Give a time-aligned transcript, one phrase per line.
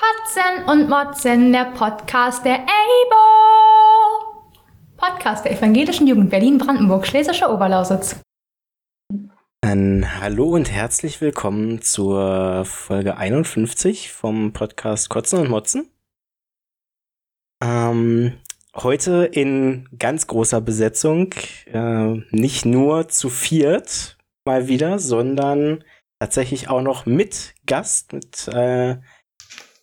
[0.00, 3.20] Kotzen und Motzen, der Podcast der EIBO.
[4.96, 8.18] Podcast der Evangelischen Jugend Berlin-Brandenburg, Schlesische Oberlausitz.
[9.60, 15.90] Ein Hallo und herzlich willkommen zur Folge 51 vom Podcast Kotzen und Motzen.
[17.62, 18.38] Ähm,
[18.74, 21.34] heute in ganz großer Besetzung,
[21.66, 25.84] äh, nicht nur zu viert mal wieder, sondern
[26.18, 28.96] tatsächlich auch noch mit Gast, mit äh,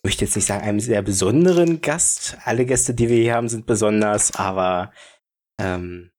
[0.08, 2.38] möchte jetzt nicht sagen, einem sehr besonderen Gast.
[2.44, 4.90] Alle Gäste, die wir hier haben, sind besonders, aber
[5.60, 6.10] ähm,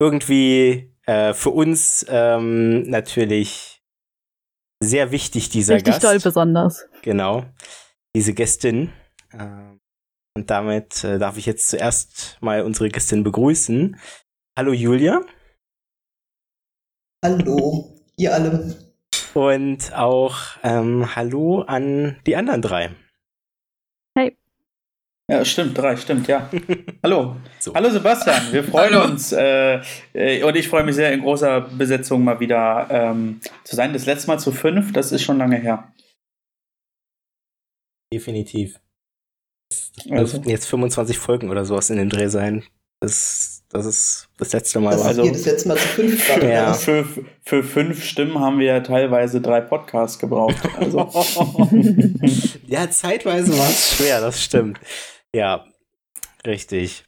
[0.00, 3.84] irgendwie äh, für uns ähm, natürlich
[4.82, 6.04] sehr wichtig, dieser Richtig Gast.
[6.04, 6.88] doll besonders.
[7.02, 7.44] Genau,
[8.16, 8.92] diese Gästin.
[9.32, 9.78] Ähm,
[10.36, 13.96] und damit äh, darf ich jetzt zuerst mal unsere Gästin begrüßen.
[14.58, 15.20] Hallo Julia.
[17.24, 18.76] Hallo, ihr alle.
[19.34, 22.96] Und auch ähm, Hallo an die anderen drei.
[25.30, 26.50] Ja, stimmt, drei, stimmt, ja.
[27.04, 27.36] Hallo.
[27.60, 27.72] So.
[27.72, 29.80] Hallo Sebastian, wir freuen uns äh,
[30.12, 33.92] äh, und ich freue mich sehr, in großer Besetzung mal wieder ähm, zu sein.
[33.92, 35.92] Das letzte Mal zu fünf, das ist schon lange her.
[38.12, 38.80] Definitiv.
[39.70, 40.32] Das Also.
[40.32, 42.64] dürften jetzt 25 Folgen oder sowas in dem Dreh sein.
[43.00, 44.90] Das, das ist das letzte Mal.
[44.90, 45.06] Das war.
[45.10, 46.28] Also- jedes letzte Mal zu fünf.
[46.42, 46.74] Ja.
[46.74, 47.06] Für,
[47.44, 50.56] für fünf Stimmen haben wir ja teilweise drei Podcasts gebraucht.
[50.76, 50.98] Also,
[52.66, 54.80] ja, zeitweise war es schwer, das stimmt.
[55.34, 55.64] Ja,
[56.46, 57.04] richtig.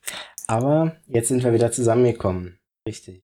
[0.46, 2.58] Aber jetzt sind wir wieder zusammengekommen.
[2.86, 3.22] Richtig.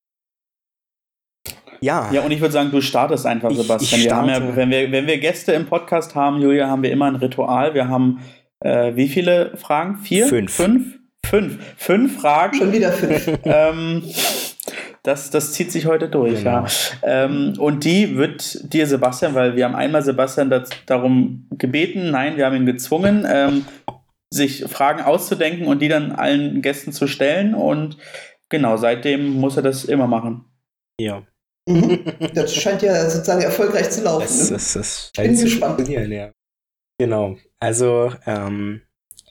[1.81, 4.01] Ja, ja, und ich würde sagen, du startest einfach, Ich- Sebastian.
[4.01, 7.07] ich wir ja, wenn, wir, wenn wir Gäste im Podcast haben, Julia, haben wir immer
[7.07, 7.75] ein Ritual.
[7.75, 8.21] Wir haben
[8.61, 9.99] äh, wie viele Fragen?
[9.99, 10.27] Vier?
[10.27, 10.53] Fünf.
[10.53, 10.99] Fünf?
[11.25, 11.59] Fünf.
[11.77, 12.57] Fünf Fragen.
[12.57, 13.29] Schon wieder fünf.
[13.45, 14.03] ähm,
[15.05, 16.65] das, das zieht sich heute durch, Genau.
[16.65, 16.67] ja.
[17.03, 22.37] Ähm, und die wird dir, Sebastian, weil wir haben einmal Sebastian das, darum gebeten, nein,
[22.37, 23.65] wir haben ihn gezwungen, ähm,
[24.33, 27.55] sich Fragen auszudenken und die dann allen Gästen zu stellen.
[27.55, 27.99] Und
[28.49, 30.45] genau, seitdem muss er das immer machen.
[31.01, 31.27] ja.
[32.35, 34.27] Das scheint ja sozusagen erfolgreich zu laufen.
[34.27, 35.77] Das, das, das Bin scheint zu gespannt.
[35.77, 36.33] funktionieren, ja.
[36.99, 37.37] Genau.
[37.61, 38.83] Also, ähm,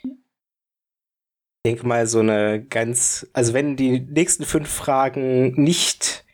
[0.04, 6.26] ich denke mal, so eine ganz, also wenn die nächsten fünf Fragen nicht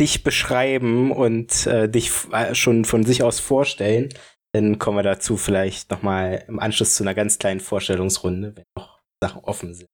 [0.00, 4.08] dich beschreiben und äh, dich äh, schon von sich aus vorstellen,
[4.54, 9.00] dann kommen wir dazu vielleicht nochmal im Anschluss zu einer ganz kleinen Vorstellungsrunde, wenn noch
[9.22, 9.88] Sachen offen sind.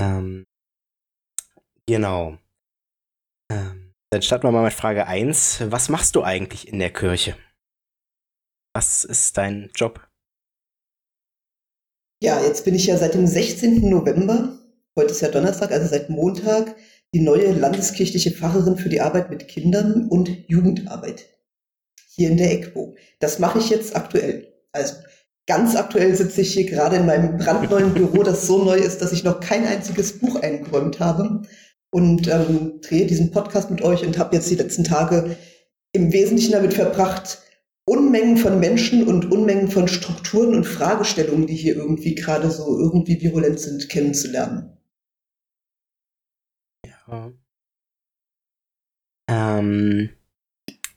[0.00, 0.44] Ähm,
[1.86, 2.38] genau.
[3.50, 5.70] Ähm, dann starten wir mal mit Frage 1.
[5.70, 7.36] Was machst du eigentlich in der Kirche?
[8.74, 10.06] Was ist dein Job?
[12.22, 13.88] Ja, jetzt bin ich ja seit dem 16.
[13.88, 14.58] November,
[14.96, 16.76] heute ist ja Donnerstag, also seit Montag,
[17.14, 21.39] die neue landeskirchliche Pfarrerin für die Arbeit mit Kindern und Jugendarbeit
[22.20, 22.94] hier in der ECBO.
[23.18, 24.52] Das mache ich jetzt aktuell.
[24.72, 24.94] Also
[25.46, 29.12] ganz aktuell sitze ich hier gerade in meinem brandneuen Büro, das so neu ist, dass
[29.12, 31.42] ich noch kein einziges Buch eingeräumt habe
[31.90, 35.34] und ähm, drehe diesen Podcast mit euch und habe jetzt die letzten Tage
[35.92, 37.38] im Wesentlichen damit verbracht,
[37.86, 43.20] Unmengen von Menschen und Unmengen von Strukturen und Fragestellungen, die hier irgendwie gerade so irgendwie
[43.20, 44.76] virulent sind, kennenzulernen.
[46.86, 47.32] Ja.
[49.30, 50.10] Ähm,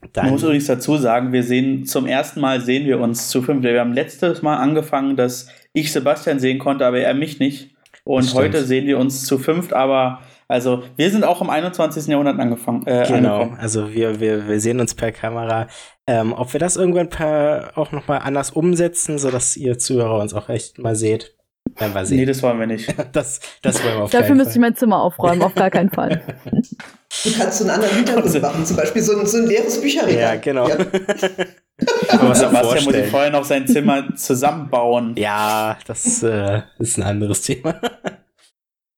[0.04, 3.42] Man dann, muss übrigens dazu sagen, wir sehen zum ersten Mal sehen wir uns zu
[3.42, 3.64] fünf.
[3.64, 7.74] Wir haben letztes Mal angefangen, dass ich Sebastian sehen konnte, aber er mich nicht.
[8.04, 10.20] Und heute sehen wir uns zu fünft, aber
[10.50, 12.08] also wir sind auch im 21.
[12.08, 12.86] Jahrhundert angefangen.
[12.86, 13.58] Äh, genau, angekommen.
[13.60, 15.68] also wir, wir, wir sehen uns per Kamera.
[16.06, 20.50] Ähm, ob wir das irgendwann per, auch nochmal anders umsetzen, sodass ihr Zuhörer uns auch
[20.50, 21.34] echt mal seht,
[21.78, 22.28] werden wir Nee, sehen.
[22.28, 22.94] das wollen wir nicht.
[23.14, 26.22] das, das wollen wir auf Dafür müsste ich mein Zimmer aufräumen, auf gar keinen Fall.
[27.24, 29.80] Du kannst so einen anderen Hintergrund Also- machen, zum Beispiel so ein, so ein leeres
[29.80, 30.20] Bücherregal.
[30.20, 30.68] Ja, genau.
[30.68, 30.78] Ja.
[32.10, 35.16] Aber was Sebastian muss vorher noch sein Zimmer zusammenbauen.
[35.16, 37.80] Ja, das äh, ist ein anderes Thema.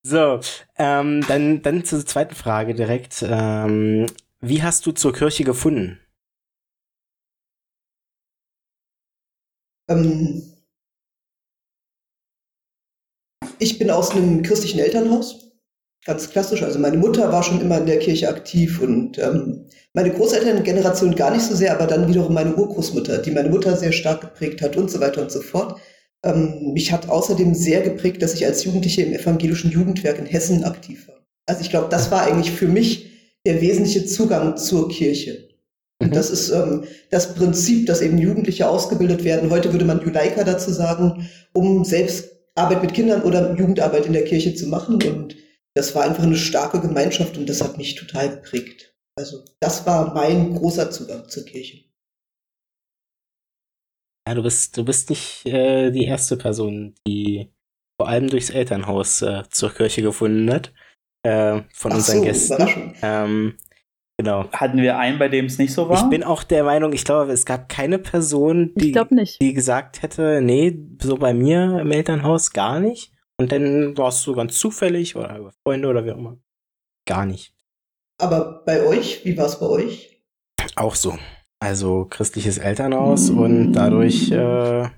[0.02, 0.40] so,
[0.78, 3.24] ähm, dann, dann zur zweiten Frage direkt.
[3.28, 4.06] Ähm,
[4.40, 6.00] wie hast du zur Kirche gefunden?
[9.90, 10.55] Ähm,
[13.60, 15.52] ich bin aus einem christlichen Elternhaus,
[16.06, 16.64] ganz klassisch.
[16.64, 21.32] Also meine Mutter war schon immer in der Kirche aktiv und ähm, meine Großelterngeneration gar
[21.32, 24.76] nicht so sehr, aber dann wiederum meine Urgroßmutter, die meine Mutter sehr stark geprägt hat
[24.76, 25.80] und so weiter und so fort.
[26.24, 30.64] Ähm, mich hat außerdem sehr geprägt, dass ich als Jugendliche im evangelischen Jugendwerk in Hessen
[30.64, 31.16] aktiv war.
[31.46, 33.12] Also ich glaube, das war eigentlich für mich
[33.46, 35.50] der wesentliche Zugang zur Kirche.
[36.00, 39.50] Und das ist ähm, das Prinzip, dass eben Jugendliche ausgebildet werden.
[39.50, 44.24] Heute würde man Juleika dazu sagen, um selbst Arbeit mit Kindern oder Jugendarbeit in der
[44.24, 45.02] Kirche zu machen.
[45.04, 45.36] Und
[45.76, 48.96] das war einfach eine starke Gemeinschaft und das hat mich total geprägt.
[49.18, 51.84] Also das war mein großer Zugang zur Kirche.
[54.28, 57.54] Ja, du bist, du bist nicht äh, die erste Person, die
[58.00, 60.74] vor allem durchs Elternhaus äh, zur Kirche gefunden hat.
[61.24, 62.96] Äh, von Ach unseren so, Gästen.
[63.02, 63.58] Ähm,
[64.18, 64.50] genau.
[64.52, 65.98] Hatten wir einen, bei dem es nicht so war?
[65.98, 69.42] Ich bin auch der Meinung, ich glaube, es gab keine Person, die, Ich glaube nicht.
[69.42, 73.12] die gesagt hätte, nee, so bei mir im Elternhaus gar nicht.
[73.38, 76.38] Und dann warst du ganz zufällig oder über Freunde oder wie auch immer.
[77.06, 77.54] Gar nicht.
[78.18, 80.22] Aber bei euch, wie war es bei euch?
[80.78, 81.18] Auch so.
[81.60, 84.90] Also christliches Elternhaus und dadurch, äh,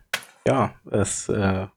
[0.47, 1.67] ja, ist äh,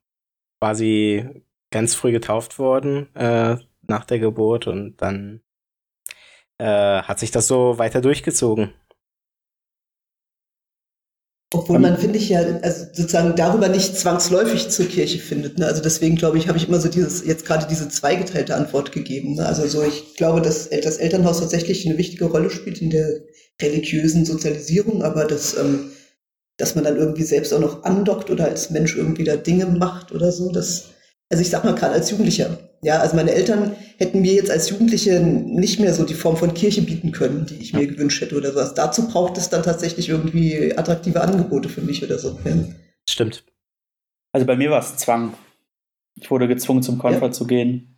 [0.61, 3.57] quasi ganz früh getauft worden äh,
[3.87, 5.41] nach der Geburt und dann
[6.61, 8.73] äh, hat sich das so weiter durchgezogen.
[11.53, 15.59] Obwohl man, finde ich ja, also sozusagen darüber nicht zwangsläufig zur Kirche findet.
[15.59, 15.67] Ne?
[15.67, 19.35] Also deswegen glaube ich, habe ich immer so dieses, jetzt gerade diese zweigeteilte Antwort gegeben.
[19.35, 19.47] Ne?
[19.47, 23.23] Also so, ich glaube, dass das Elternhaus tatsächlich eine wichtige Rolle spielt in der
[23.61, 25.91] religiösen Sozialisierung, aber dass, ähm,
[26.57, 30.13] dass man dann irgendwie selbst auch noch andockt oder als Mensch irgendwie da Dinge macht
[30.13, 30.91] oder so, das,
[31.31, 32.59] also ich sag mal gerade als Jugendlicher.
[32.83, 36.55] Ja, also meine Eltern hätten mir jetzt als Jugendliche nicht mehr so die Form von
[36.55, 38.75] Kirche bieten können, die ich mir gewünscht hätte oder sowas.
[38.75, 42.39] Dazu braucht es dann tatsächlich irgendwie attraktive Angebote für mich oder so.
[42.45, 42.53] Ja.
[43.09, 43.45] Stimmt.
[44.33, 45.35] Also bei mir war es Zwang.
[46.19, 47.33] Ich wurde gezwungen, zum Konfer Ja.
[47.33, 47.97] zu gehen.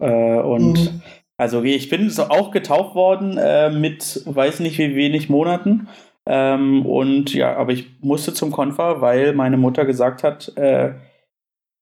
[0.00, 1.02] Äh, und Mhm.
[1.36, 5.88] also ich bin so auch getauft worden äh, mit weiß nicht wie wenig Monaten.
[6.26, 10.92] Ähm, und ja, aber ich musste zum Konfer, weil meine Mutter gesagt hat, äh,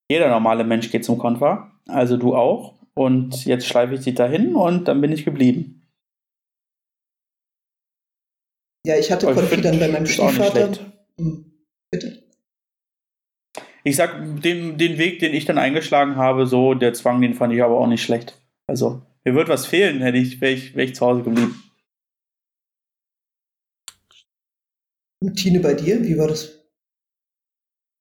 [0.09, 2.75] jeder normale Mensch geht zum Konfer, also du auch.
[2.95, 5.87] Und jetzt schleife ich dich dahin und dann bin ich geblieben.
[8.87, 10.73] Ja, ich hatte Konfi dann bei meinem Stiefvater.
[11.19, 11.53] Hm.
[11.91, 12.23] Bitte?
[13.85, 17.53] Ich sag, den, den Weg, den ich dann eingeschlagen habe, so, der Zwang, den fand
[17.53, 18.41] ich aber auch nicht schlecht.
[18.67, 21.63] Also, mir wird was fehlen, hätte ich, wäre ich, wär ich zu Hause geblieben.
[25.23, 26.66] Und Tine, bei dir, wie war das?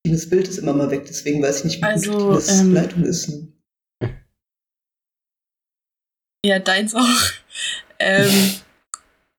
[0.06, 2.74] Tines Bild ist immer mal weg, deswegen weiß ich nicht, wie Also, gut Tines ähm,
[2.74, 3.32] Leitung ist.
[6.44, 7.32] Ja, deins auch.
[7.98, 8.54] ähm,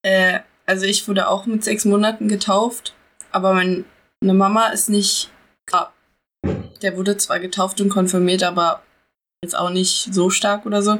[0.01, 2.93] äh, also ich wurde auch mit sechs Monaten getauft,
[3.31, 3.85] aber meine
[4.21, 5.29] Mama ist nicht.
[5.71, 5.91] Ah,
[6.81, 8.83] der wurde zwar getauft und konfirmiert, aber
[9.41, 10.99] jetzt auch nicht so stark oder so.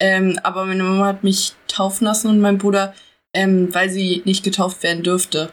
[0.00, 2.94] Ähm, aber meine Mama hat mich taufen lassen und mein Bruder,
[3.32, 5.52] ähm, weil sie nicht getauft werden dürfte.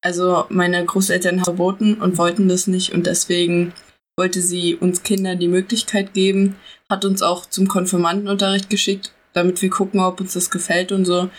[0.00, 3.72] Also meine Großeltern haben verboten und wollten das nicht und deswegen
[4.16, 6.56] wollte sie uns Kindern die Möglichkeit geben,
[6.90, 11.30] hat uns auch zum Konfirmandenunterricht geschickt, damit wir gucken, ob uns das gefällt und so.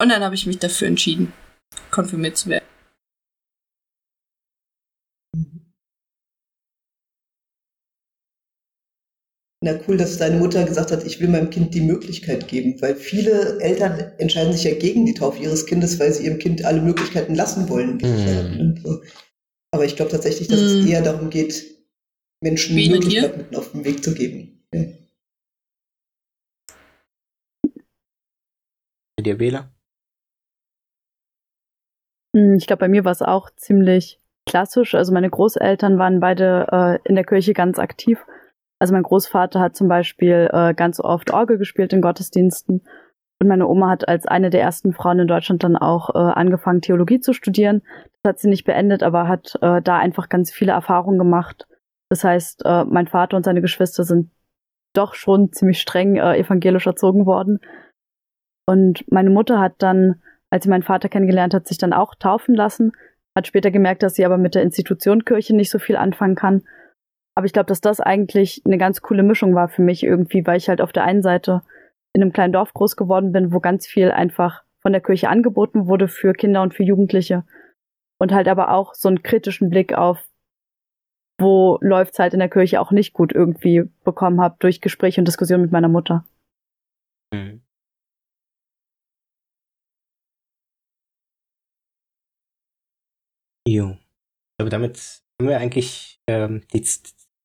[0.00, 1.32] Und dann habe ich mich dafür entschieden,
[1.90, 2.64] konfirmiert zu werden.
[9.64, 12.96] Na cool, dass deine Mutter gesagt hat, ich will meinem Kind die Möglichkeit geben, weil
[12.96, 16.80] viele Eltern entscheiden sich ja gegen die Taufe ihres Kindes, weil sie ihrem Kind alle
[16.80, 17.98] Möglichkeiten lassen wollen.
[17.98, 18.82] Mhm.
[19.70, 20.88] Aber ich glaube tatsächlich, dass es Mhm.
[20.90, 21.64] eher darum geht,
[22.42, 24.64] Menschen Wie bei Möglichkeiten mit auf den Weg zu geben.
[24.74, 24.82] Ja.
[29.20, 29.70] Dir, Bela?
[32.34, 34.18] Hm, Ich glaube, bei mir war es auch ziemlich
[34.48, 34.96] klassisch.
[34.96, 38.18] Also meine Großeltern waren beide äh, in der Kirche ganz aktiv.
[38.82, 42.82] Also mein Großvater hat zum Beispiel äh, ganz oft Orgel gespielt in Gottesdiensten.
[43.40, 46.80] Und meine Oma hat als eine der ersten Frauen in Deutschland dann auch äh, angefangen,
[46.80, 47.82] Theologie zu studieren.
[48.22, 51.68] Das hat sie nicht beendet, aber hat äh, da einfach ganz viele Erfahrungen gemacht.
[52.10, 54.30] Das heißt, äh, mein Vater und seine Geschwister sind
[54.94, 57.60] doch schon ziemlich streng äh, evangelisch erzogen worden.
[58.66, 60.20] Und meine Mutter hat dann
[60.52, 62.92] als sie meinen Vater kennengelernt hat, sich dann auch taufen lassen,
[63.34, 66.64] hat später gemerkt, dass sie aber mit der Institution Kirche nicht so viel anfangen kann.
[67.34, 70.58] Aber ich glaube, dass das eigentlich eine ganz coole Mischung war für mich irgendwie, weil
[70.58, 71.62] ich halt auf der einen Seite
[72.12, 75.86] in einem kleinen Dorf groß geworden bin, wo ganz viel einfach von der Kirche angeboten
[75.86, 77.44] wurde für Kinder und für Jugendliche.
[78.18, 80.22] Und halt aber auch so einen kritischen Blick auf,
[81.40, 85.26] wo läuft's halt in der Kirche auch nicht gut irgendwie bekommen habe durch Gespräche und
[85.26, 86.24] Diskussionen mit meiner Mutter.
[87.32, 87.62] Mhm.
[93.66, 93.96] Jo.
[94.58, 96.82] Aber damit haben wir eigentlich ähm, die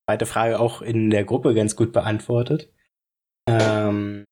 [0.08, 2.72] zweite Frage auch in der Gruppe ganz gut beantwortet.
[3.46, 4.24] Ähm,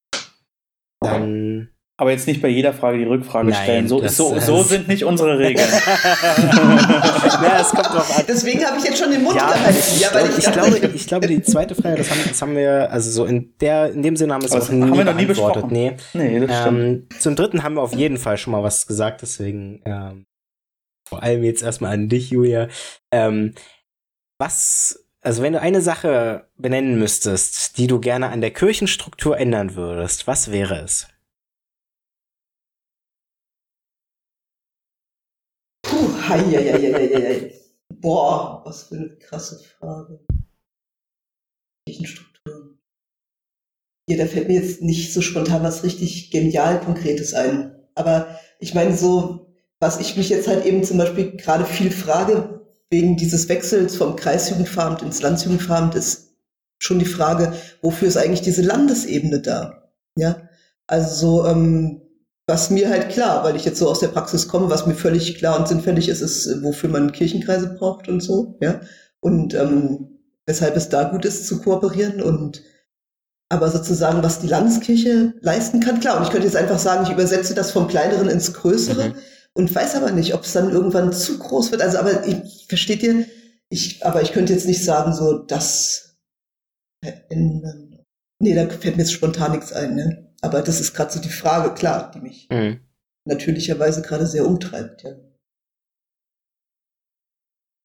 [1.00, 1.68] dann.
[1.98, 3.88] Aber jetzt nicht bei jeder Frage die Rückfrage Nein, stellen.
[3.88, 5.68] So, das- so, das- so sind nicht unsere Regeln.
[5.68, 8.24] ja, es kommt drauf an.
[8.26, 9.78] Deswegen habe ich jetzt schon den Mund Ja, gehalten.
[9.78, 12.40] ich, Ja, weil glaube, ich, ich, glaube, ich glaube, die zweite Frage, das haben, das
[12.42, 14.80] haben wir, also so in der, in dem Sinne haben wir es auch das haben
[14.80, 15.68] wir noch nie beantwortet.
[15.68, 15.72] besprochen.
[15.72, 15.96] Nee.
[16.40, 16.66] nee, das.
[16.66, 20.24] Ähm, zum dritten haben wir auf jeden Fall schon mal was gesagt, deswegen ähm,
[21.08, 22.68] vor allem jetzt erstmal an dich, Julia.
[23.12, 23.54] Ähm,
[24.38, 29.74] was, also wenn du eine Sache benennen müsstest, die du gerne an der Kirchenstruktur ändern
[29.74, 31.08] würdest, was wäre es?
[35.84, 37.60] Puh, hei, hei, hei, hei.
[37.88, 40.24] Boah, was für eine krasse Frage.
[41.88, 42.78] Kirchenstrukturen.
[44.08, 47.74] Hier, da fällt mir jetzt nicht so spontan was richtig genial Konkretes ein.
[47.96, 52.56] Aber ich meine, so, was ich mich jetzt halt eben zum Beispiel gerade viel frage,
[52.90, 56.34] wegen dieses Wechsels vom Kreisjugendveramt ins Landsjugendveramt, ist
[56.78, 57.52] schon die Frage,
[57.82, 59.90] wofür ist eigentlich diese Landesebene da?
[60.16, 60.48] Ja,
[60.86, 62.02] also so, ähm,
[62.46, 65.36] was mir halt klar, weil ich jetzt so aus der Praxis komme, was mir völlig
[65.36, 68.80] klar und sinnfällig ist, ist, wofür man Kirchenkreise braucht und so, ja.
[69.20, 72.62] Und ähm, weshalb es da gut ist zu kooperieren und
[73.48, 76.16] aber sozusagen, was die Landeskirche leisten kann, klar.
[76.16, 79.14] Und ich könnte jetzt einfach sagen, ich übersetze das vom Kleineren ins Größere mhm.
[79.56, 81.80] Und weiß aber nicht, ob es dann irgendwann zu groß wird.
[81.80, 83.26] Also, aber ich, versteht ihr?
[83.70, 86.18] Ich, aber ich könnte jetzt nicht sagen, so, das
[87.02, 88.04] verändern.
[88.38, 90.34] Nee, da fällt mir jetzt spontan nichts ein, ne?
[90.42, 92.80] Aber das ist gerade so die Frage, klar, die mich mhm.
[93.26, 95.14] natürlicherweise gerade sehr umtreibt, ja.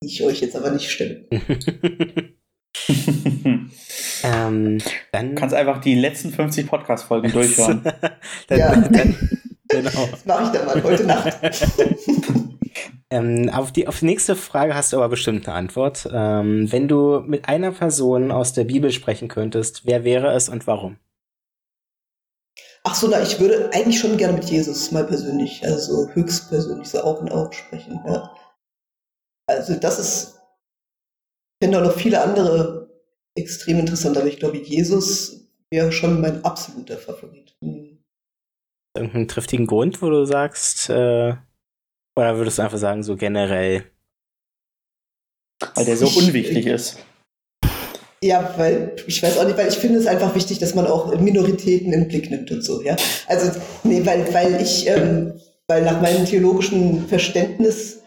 [0.03, 1.27] Die ich euch jetzt aber nicht stelle.
[4.23, 4.79] ähm,
[5.13, 7.81] dann kannst einfach die letzten 50 Podcast-Folgen durchhören.
[8.47, 8.75] dann, ja.
[8.75, 9.15] Dann,
[9.71, 10.07] genau.
[10.11, 11.37] Das mache ich dann mal heute Nacht.
[13.09, 16.07] ähm, auf, die, auf die nächste Frage hast du aber bestimmt eine Antwort.
[16.11, 20.67] Ähm, wenn du mit einer Person aus der Bibel sprechen könntest, wer wäre es und
[20.67, 20.97] warum?
[22.83, 27.01] Ach so, na, ich würde eigentlich schon gerne mit Jesus mal persönlich, also höchstpersönlich, so
[27.01, 27.99] auch in Augen sprechen.
[28.07, 28.35] Ja.
[29.47, 30.39] Also das ist,
[31.59, 32.89] ich finde auch noch viele andere
[33.35, 37.50] extrem interessant, aber ich glaube, Jesus wäre schon mein absoluter Favorit.
[38.95, 41.33] Irgendeinen triftigen Grund, wo du sagst, äh,
[42.15, 43.85] oder würdest du einfach sagen, so generell?
[45.75, 46.97] Weil der so ich, unwichtig ist.
[48.23, 51.15] Ja, weil ich weiß auch nicht, weil ich finde es einfach wichtig, dass man auch
[51.19, 52.95] Minoritäten im Blick nimmt und so, ja.
[53.27, 58.03] Also, nee, weil, weil ich, ähm, weil nach meinem theologischen Verständnis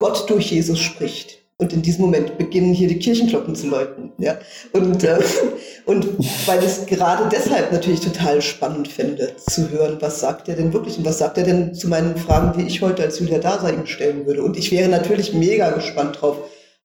[0.00, 1.41] Gott durch Jesus spricht.
[1.58, 4.12] Und in diesem Moment beginnen hier die Kirchenglocken zu läuten.
[4.18, 4.38] Ja?
[4.72, 5.18] Und, äh,
[5.86, 6.06] und
[6.46, 10.72] weil ich es gerade deshalb natürlich total spannend fände, zu hören, was sagt er denn
[10.72, 13.70] wirklich und was sagt er denn zu meinen Fragen, die ich heute als Julia Dasa
[13.70, 14.42] ihm stellen würde.
[14.42, 16.38] Und ich wäre natürlich mega gespannt drauf,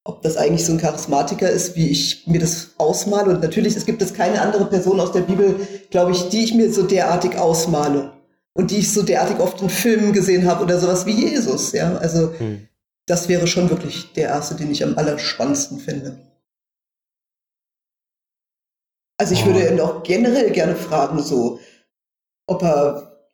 [0.04, 3.30] ob das eigentlich so ein Charismatiker ist, wie ich mir das ausmale.
[3.30, 5.56] Und natürlich, es gibt es keine andere Person aus der Bibel,
[5.90, 8.12] glaube ich, die ich mir so derartig ausmale
[8.54, 11.72] und die ich so derartig oft in Filmen gesehen habe oder sowas wie Jesus.
[11.72, 12.67] Ja, also hm.
[13.08, 16.18] Das wäre schon wirklich der erste, den ich am allerspannendsten finde.
[19.20, 19.46] Also ich oh.
[19.46, 21.58] würde ihn auch generell gerne fragen, so,
[22.48, 23.30] ob er,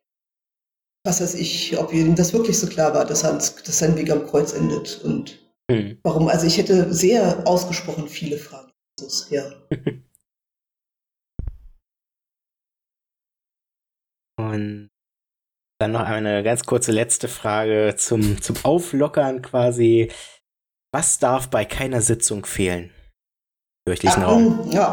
[1.04, 4.10] was weiß ich, ob ihm das wirklich so klar war, dass, er, dass sein Weg
[4.10, 5.98] am Kreuz endet und hm.
[6.02, 6.28] Warum?
[6.28, 8.70] Also ich hätte sehr ausgesprochen viele Fragen.
[9.30, 9.50] Ja.
[14.36, 14.90] Und
[15.78, 20.10] dann noch eine ganz kurze letzte Frage zum, zum Auflockern quasi.
[20.92, 22.90] Was darf bei keiner Sitzung fehlen?
[23.86, 24.60] Kirchlichen ja, Raum.
[24.70, 24.92] Ja,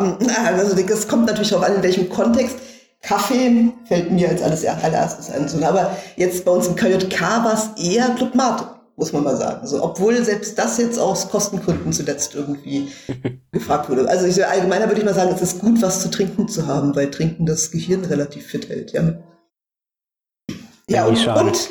[0.56, 2.58] also das kommt natürlich auch an, in welchem Kontext.
[3.02, 5.64] Kaffee fällt mir als alles allererstes ein.
[5.64, 9.62] Aber jetzt bei uns im KJK war es eher Club Mate muss man mal sagen.
[9.62, 12.90] Also, obwohl selbst das jetzt aus Kostengründen zuletzt irgendwie
[13.52, 14.08] gefragt wurde.
[14.08, 16.96] Also ich, allgemeiner würde ich mal sagen, es ist gut, was zu trinken zu haben,
[16.96, 18.92] weil Trinken das Gehirn relativ fit hält.
[18.92, 19.14] Ja,
[20.92, 21.70] ja und, und,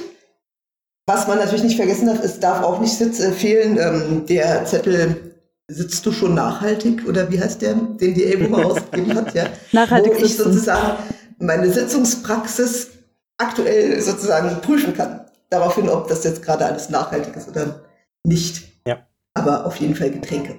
[1.07, 4.65] was man natürlich nicht vergessen darf, es darf auch nicht sitz, äh, fehlen, ähm, der
[4.65, 5.35] Zettel
[5.69, 9.47] sitzt du schon nachhaltig oder wie heißt der, den die Elbo mal ausgegeben hat, ja?
[9.73, 10.99] Nachhaltig Wo ich sozusagen
[11.39, 12.91] meine Sitzungspraxis
[13.39, 17.85] aktuell sozusagen prüfen kann daraufhin, ob das jetzt gerade alles nachhaltig ist oder
[18.25, 18.69] nicht.
[18.87, 19.07] Ja.
[19.35, 20.59] Aber auf jeden Fall Getränke.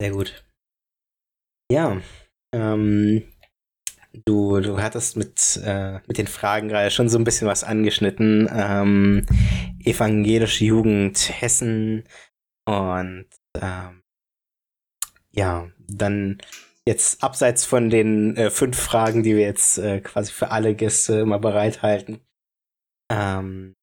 [0.00, 0.44] Sehr gut.
[1.70, 2.00] Ja,
[2.52, 3.32] ähm,
[4.24, 8.48] du, du hattest mit, äh, mit den Fragen gerade schon so ein bisschen was angeschnitten.
[8.52, 9.26] Ähm,
[9.84, 12.04] evangelische Jugend Hessen
[12.66, 13.26] und
[13.60, 14.02] ähm,
[15.32, 16.38] ja, dann
[16.86, 21.20] jetzt abseits von den äh, fünf Fragen, die wir jetzt äh, quasi für alle Gäste
[21.20, 22.20] immer bereithalten.
[23.10, 23.74] Ähm,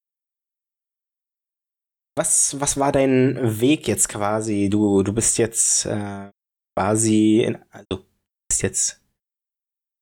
[2.16, 4.70] was, was war dein Weg jetzt quasi?
[4.70, 6.32] Du, du bist jetzt äh,
[6.76, 8.06] quasi, in, also
[8.48, 9.03] bist jetzt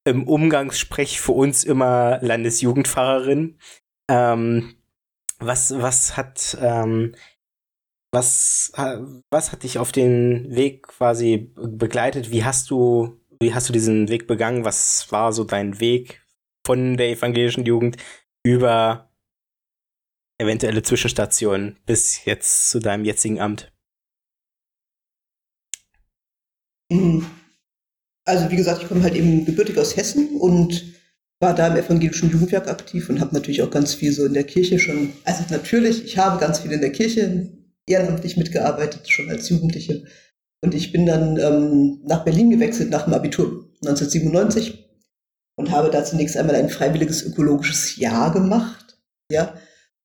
[0.06, 3.60] im Umgangssprech für uns immer Landesjugendpfarrerin.
[4.10, 4.76] Ähm,
[5.40, 7.16] was, was hat ähm,
[8.14, 8.74] was,
[9.30, 12.30] was hat dich auf den Weg quasi begleitet?
[12.30, 14.66] Wie hast du, wie hast du diesen Weg begangen?
[14.66, 16.22] Was war so dein Weg
[16.66, 17.96] von der evangelischen Jugend
[18.44, 19.10] über
[20.40, 23.72] eventuelle Zwischenstationen bis jetzt zu deinem jetzigen Amt?
[28.32, 30.86] Also wie gesagt, ich komme halt eben gebürtig aus Hessen und
[31.42, 34.46] war da im evangelischen Jugendwerk aktiv und habe natürlich auch ganz viel so in der
[34.46, 37.52] Kirche schon, also natürlich, ich habe ganz viel in der Kirche
[37.86, 40.06] ehrenamtlich mitgearbeitet, schon als Jugendliche.
[40.64, 44.88] Und ich bin dann ähm, nach Berlin gewechselt nach dem Abitur 1997
[45.58, 48.98] und habe da zunächst einmal ein freiwilliges ökologisches Jahr gemacht.
[49.30, 49.56] Ja,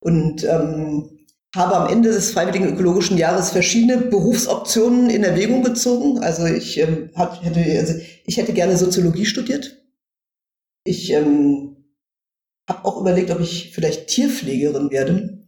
[0.01, 1.17] und ähm,
[1.57, 6.19] habe am Ende des freiwilligen ökologischen Jahres verschiedene Berufsoptionen in Erwägung gezogen.
[6.19, 7.95] Also ich, ähm, hab, hätte, also
[8.27, 9.83] ich hätte gerne Soziologie studiert.
[10.85, 11.77] Ich ähm,
[12.69, 15.47] habe auch überlegt, ob ich vielleicht Tierpflegerin werde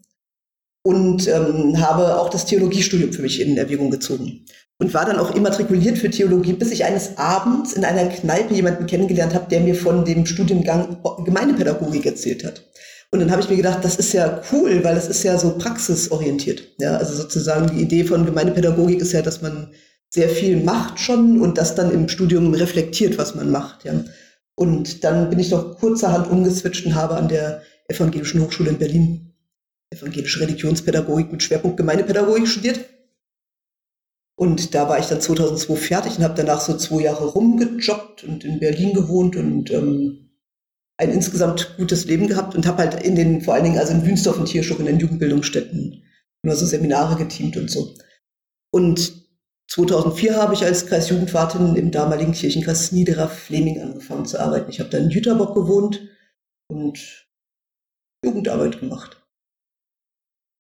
[0.83, 4.47] und ähm, habe auch das Theologiestudium für mich in Erwägung gezogen
[4.79, 8.87] und war dann auch immatrikuliert für Theologie, bis ich eines Abends in einer Kneipe jemanden
[8.87, 12.65] kennengelernt habe, der mir von dem Studiengang Gemeindepädagogik erzählt hat.
[13.11, 15.57] Und dann habe ich mir gedacht, das ist ja cool, weil es ist ja so
[15.57, 16.63] praxisorientiert.
[16.79, 19.73] Ja, also sozusagen die Idee von Gemeindepädagogik ist ja, dass man
[20.11, 23.85] sehr viel macht schon und das dann im Studium reflektiert, was man macht.
[23.85, 24.05] Ja.
[24.55, 29.29] Und dann bin ich noch kurzerhand umgeswitcht und habe an der Evangelischen Hochschule in Berlin
[29.91, 32.81] evangelische Religionspädagogik mit Schwerpunkt Gemeindepädagogik studiert.
[34.37, 38.45] Und da war ich dann 2002 fertig und habe danach so zwei Jahre rumgejobbt und
[38.45, 40.31] in Berlin gewohnt und ähm,
[40.97, 44.07] ein insgesamt gutes Leben gehabt und habe halt in den, vor allen Dingen also in
[44.07, 46.05] Wünsdorf und Tierschuk in den Jugendbildungsstätten
[46.43, 47.95] immer so Seminare geteamt und so.
[48.71, 49.28] Und
[49.71, 54.71] 2004 habe ich als Kreisjugendwartin im damaligen Kirchenkreis Niederer Fleming angefangen zu arbeiten.
[54.71, 56.09] Ich habe da in Jüterbock gewohnt
[56.69, 57.27] und
[58.25, 59.23] Jugendarbeit gemacht.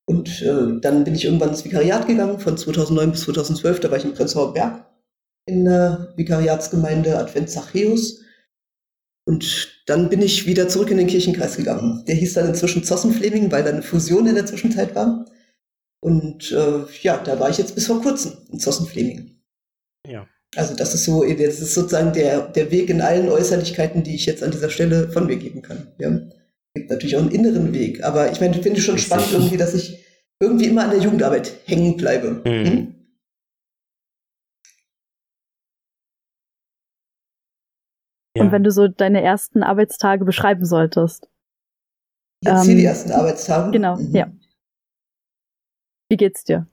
[0.06, 3.80] Und äh, dann bin ich irgendwann ins Vikariat gegangen, von 2009 bis 2012.
[3.80, 4.86] Da war ich in Prenzlauer Berg
[5.46, 8.22] in der Vikariatsgemeinde Advent Zachäus
[9.28, 12.04] und dann bin ich wieder zurück in den Kirchenkreis gegangen.
[12.06, 15.26] Der hieß dann inzwischen Zossenfleming, weil da eine Fusion in der Zwischenzeit war.
[16.00, 19.40] Und äh, ja, da war ich jetzt bis vor kurzem in Zossenfleming.
[20.06, 20.26] Ja.
[20.56, 24.26] Also das ist so, das ist sozusagen der, der Weg in allen Äußerlichkeiten, die ich
[24.26, 25.92] jetzt an dieser Stelle von mir geben kann.
[25.98, 26.10] Ja.
[26.74, 29.74] Gibt natürlich auch einen inneren Weg, aber ich meine, ich finde schon spannend irgendwie, dass
[29.74, 30.04] ich
[30.40, 32.42] irgendwie immer an der Jugendarbeit hängen bleibe.
[32.44, 32.66] Mhm.
[32.66, 32.94] Hm?
[38.36, 38.44] Ja.
[38.44, 41.28] Und wenn du so deine ersten Arbeitstage beschreiben solltest.
[42.44, 43.72] Jetzt ähm, hier die ersten Arbeitstage?
[43.72, 44.14] Genau, mhm.
[44.14, 44.30] ja.
[46.08, 46.66] Wie geht's dir?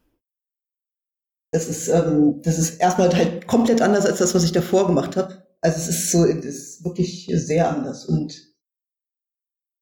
[1.52, 5.15] Das ist, ähm, das ist erstmal halt komplett anders als das, was ich davor gemacht
[5.15, 5.45] habe.
[5.62, 8.06] Also es ist so, es ist wirklich sehr anders.
[8.06, 8.36] Und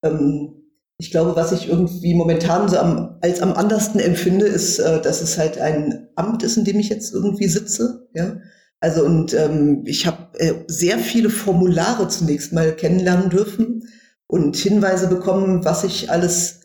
[0.04, 0.64] ähm,
[0.98, 5.20] ich glaube, was ich irgendwie momentan so am, als am andersten empfinde, ist, äh, dass
[5.20, 8.08] es halt ein Amt ist, in dem ich jetzt irgendwie sitze.
[8.14, 8.38] Ja,
[8.80, 13.88] also und ähm, ich habe äh, sehr viele Formulare zunächst mal kennenlernen dürfen
[14.26, 16.60] und Hinweise bekommen, was ich alles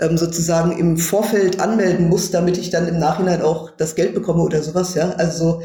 [0.00, 4.42] ähm, sozusagen im Vorfeld anmelden muss, damit ich dann im Nachhinein auch das Geld bekomme
[4.42, 4.94] oder sowas.
[4.94, 5.62] Ja, also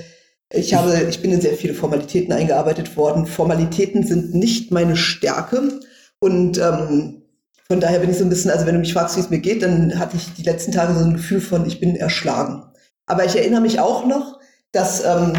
[0.53, 3.25] ich habe, ich bin in sehr viele Formalitäten eingearbeitet worden.
[3.25, 5.79] Formalitäten sind nicht meine Stärke
[6.19, 7.21] und ähm,
[7.67, 9.39] von daher bin ich so ein bisschen, also wenn du mich fragst, wie es mir
[9.39, 12.65] geht, dann hatte ich die letzten Tage so ein Gefühl von, ich bin erschlagen.
[13.05, 14.39] Aber ich erinnere mich auch noch,
[14.73, 15.33] dass, ähm,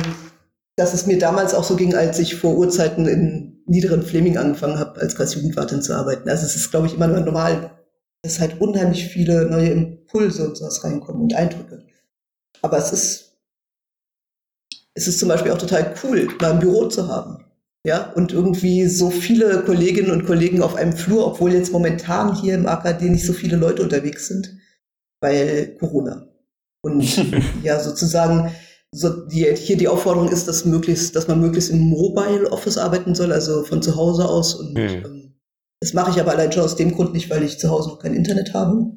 [0.76, 4.78] dass es mir damals auch so ging, als ich vor Urzeiten in niederen Fleming angefangen
[4.78, 6.28] habe, als Kreisjugendwartin zu arbeiten.
[6.28, 7.70] Also es ist, glaube ich, immer nur normal,
[8.23, 11.85] dass halt unheimlich viele neue Impulse und sowas reinkommen und Eindrücke.
[12.63, 13.39] Aber es ist,
[14.95, 17.45] es ist zum Beispiel auch total cool, mal ein Büro zu haben.
[17.85, 22.55] Ja, und irgendwie so viele Kolleginnen und Kollegen auf einem Flur, obwohl jetzt momentan hier
[22.55, 24.57] im AKD nicht so viele Leute unterwegs sind,
[25.21, 26.29] weil Corona.
[26.83, 27.03] Und
[27.65, 28.53] ja, sozusagen
[28.95, 33.17] so die, hier die Aufforderung ist, dass möglichst, dass man möglichst im Mobile Office arbeiten
[33.17, 34.55] soll, also von zu Hause aus.
[34.55, 35.05] Und hm.
[35.05, 35.22] ähm,
[35.83, 37.99] das mache ich aber allein schon aus dem Grund nicht, weil ich zu Hause noch
[37.99, 38.92] kein Internet habe.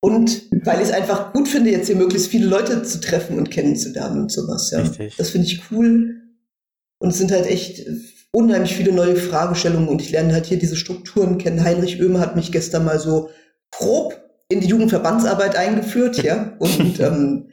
[0.00, 3.50] Und weil ich es einfach gut finde, jetzt hier möglichst viele Leute zu treffen und
[3.50, 4.70] kennenzulernen und sowas.
[4.70, 4.80] Ja.
[4.80, 5.16] Richtig.
[5.18, 6.22] Das finde ich cool.
[6.98, 7.86] Und es sind halt echt
[8.32, 11.62] unheimlich viele neue Fragestellungen und ich lerne halt hier diese Strukturen kennen.
[11.62, 13.28] Heinrich Oehme hat mich gestern mal so
[13.70, 16.56] grob in die Jugendverbandsarbeit eingeführt, ja.
[16.58, 17.50] Und ähm,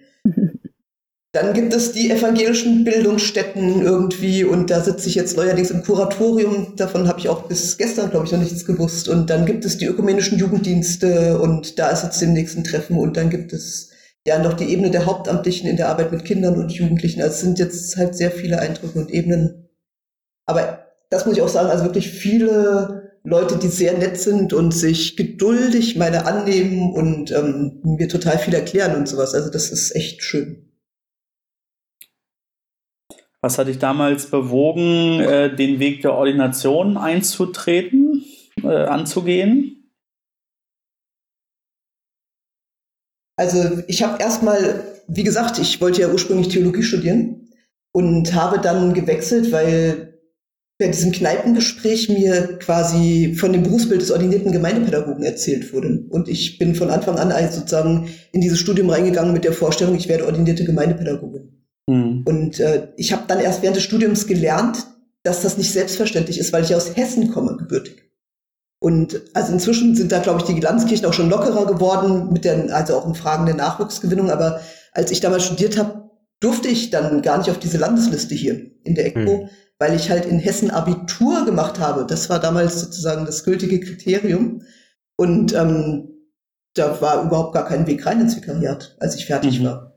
[1.33, 6.75] dann gibt es die evangelischen Bildungsstätten irgendwie und da sitze ich jetzt neuerdings im Kuratorium.
[6.75, 9.07] Davon habe ich auch bis gestern, glaube ich, noch nichts gewusst.
[9.07, 13.15] Und dann gibt es die ökumenischen Jugenddienste und da ist jetzt demnächst ein Treffen und
[13.15, 13.91] dann gibt es
[14.27, 17.21] ja noch die Ebene der Hauptamtlichen in der Arbeit mit Kindern und Jugendlichen.
[17.21, 19.69] Also es sind jetzt halt sehr viele Eindrücke und Ebenen.
[20.45, 24.73] Aber das muss ich auch sagen, also wirklich viele Leute, die sehr nett sind und
[24.73, 29.33] sich geduldig meine annehmen und ähm, mir total viel erklären und sowas.
[29.33, 30.70] Also das ist echt schön.
[33.43, 38.23] Was hat dich damals bewogen, äh, den Weg der Ordination einzutreten,
[38.63, 39.89] äh, anzugehen?
[43.35, 47.49] Also ich habe erstmal, wie gesagt, ich wollte ja ursprünglich Theologie studieren
[47.91, 50.19] und habe dann gewechselt, weil
[50.77, 56.05] bei diesem Kneipengespräch mir quasi von dem Berufsbild des ordinierten Gemeindepädagogen erzählt wurde.
[56.09, 59.95] Und ich bin von Anfang an also sozusagen in dieses Studium reingegangen mit der Vorstellung,
[59.95, 61.50] ich werde ordinierte Gemeindepädagogin.
[61.87, 62.23] Mhm.
[62.25, 64.85] Und äh, ich habe dann erst während des Studiums gelernt,
[65.23, 68.11] dass das nicht selbstverständlich ist, weil ich aus Hessen komme, gebürtig.
[68.79, 72.75] Und also inzwischen sind da, glaube ich, die Landeskirchen auch schon lockerer geworden, mit der,
[72.75, 74.31] also auch in Fragen der Nachwuchsgewinnung.
[74.31, 74.59] Aber
[74.93, 78.95] als ich damals studiert habe, durfte ich dann gar nicht auf diese Landesliste hier in
[78.95, 79.49] der ECPO, mhm.
[79.77, 82.07] weil ich halt in Hessen Abitur gemacht habe.
[82.07, 84.63] Das war damals sozusagen das gültige Kriterium.
[85.15, 86.09] Und ähm,
[86.73, 89.65] da war überhaupt gar kein Weg rein ins Vikariat, als ich fertig mhm.
[89.65, 89.90] war.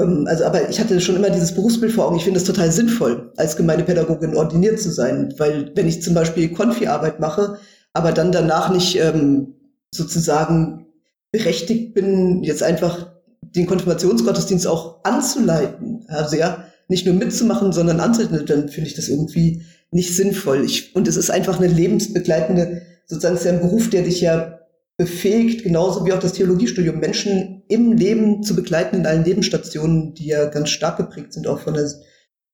[0.00, 2.16] Ähm, also, aber ich hatte schon immer dieses Berufsbild vor Augen.
[2.16, 6.52] Ich finde es total sinnvoll, als Gemeindepädagogin ordiniert zu sein, weil wenn ich zum Beispiel
[6.52, 7.58] Konfi-Arbeit mache,
[7.92, 9.54] aber dann danach nicht ähm,
[9.92, 10.86] sozusagen
[11.32, 18.46] berechtigt bin, jetzt einfach den Konfirmationsgottesdienst auch anzuleiten, also ja, nicht nur mitzumachen, sondern anzuleiten,
[18.46, 20.64] dann finde ich das irgendwie nicht sinnvoll.
[20.64, 24.58] Ich, und es ist einfach eine lebensbegleitende, sozusagen, ist ja ein Beruf, der dich ja
[24.96, 30.26] befähigt, genauso wie auch das Theologiestudium, Menschen im Leben zu begleiten in allen Lebensstationen, die
[30.26, 31.90] ja ganz stark geprägt sind, auch von der,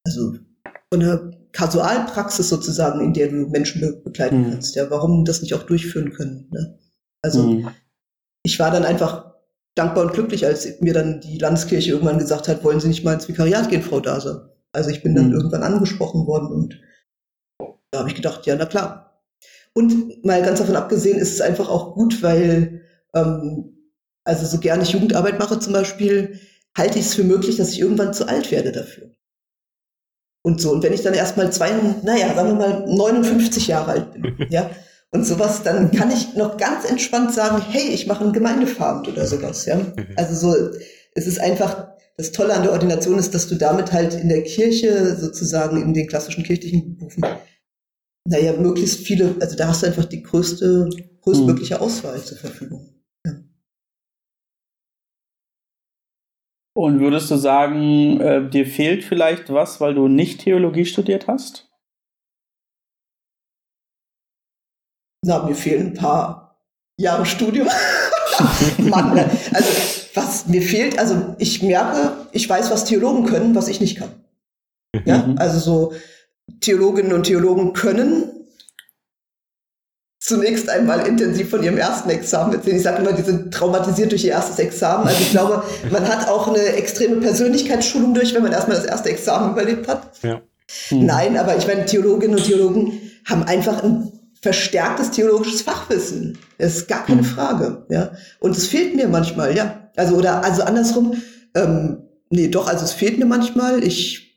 [0.07, 0.39] also
[0.93, 4.51] von der Kasualpraxis sozusagen, in der du Menschen be begleiten mhm.
[4.51, 4.75] kannst.
[4.75, 6.49] Ja, warum das nicht auch durchführen können?
[6.51, 6.79] Ne?
[7.23, 7.69] Also mhm.
[8.45, 9.35] ich war dann einfach
[9.77, 13.15] dankbar und glücklich, als mir dann die Landeskirche irgendwann gesagt hat, wollen Sie nicht mal
[13.15, 14.57] ins Vikariat gehen, Frau Daser?
[14.73, 15.35] Also ich bin dann mhm.
[15.35, 16.81] irgendwann angesprochen worden und
[17.91, 19.23] da habe ich gedacht, ja, na klar,
[19.75, 22.83] und mal ganz davon abgesehen ist es einfach auch gut, weil,
[23.15, 23.74] ähm,
[24.25, 26.41] also so gerne ich Jugendarbeit mache zum Beispiel,
[26.77, 29.11] halte ich es für möglich, dass ich irgendwann zu alt werde dafür.
[30.43, 30.73] Und so.
[30.73, 31.71] Und wenn ich dann erstmal zwei,
[32.03, 34.71] naja, sagen wir mal 59 Jahre alt bin, ja,
[35.11, 39.27] und sowas, dann kann ich noch ganz entspannt sagen, hey, ich mache einen Gemeindefarmt oder
[39.27, 39.77] sowas, ja.
[39.77, 40.07] Mhm.
[40.17, 40.71] Also so,
[41.15, 44.43] es ist einfach, das Tolle an der Ordination ist, dass du damit halt in der
[44.43, 47.25] Kirche sozusagen in den klassischen kirchlichen Berufen
[48.27, 50.89] naja, möglichst viele, also da hast du einfach die größte,
[51.21, 51.83] größtmögliche hm.
[51.83, 53.03] Auswahl zur Verfügung.
[53.27, 53.33] Ja.
[56.77, 61.71] Und würdest du sagen, äh, dir fehlt vielleicht was, weil du nicht Theologie studiert hast?
[65.25, 66.61] Na, mir fehlen ein paar
[66.99, 67.69] Jahre Studium.
[68.79, 69.31] Mann, ne?
[69.53, 69.71] also
[70.15, 74.11] was mir fehlt, also ich merke, ich weiß, was Theologen können, was ich nicht kann.
[75.05, 75.39] Ja, mhm.
[75.39, 75.93] also so,
[76.61, 78.31] Theologinnen und Theologen können
[80.25, 82.77] zunächst einmal intensiv von ihrem ersten Examen erzählen.
[82.77, 85.07] Ich sage immer, die sind traumatisiert durch ihr erstes Examen.
[85.07, 89.11] Also ich glaube, man hat auch eine extreme Persönlichkeitsschulung durch, wenn man erstmal das erste
[89.11, 90.13] Examen überlebt hat.
[90.23, 90.41] Ja.
[90.89, 91.05] Hm.
[91.05, 96.39] Nein, aber ich meine, Theologinnen und Theologen haben einfach ein verstärktes theologisches Fachwissen.
[96.57, 97.27] Das ist gar keine hm.
[97.27, 97.85] Frage.
[97.91, 98.13] Ja.
[98.41, 99.91] Und es fehlt mir manchmal, ja.
[99.95, 101.23] Also, oder, also andersrum,
[101.55, 101.99] ähm,
[102.31, 103.85] nee, doch, also es fehlt mir manchmal.
[103.85, 104.34] Ich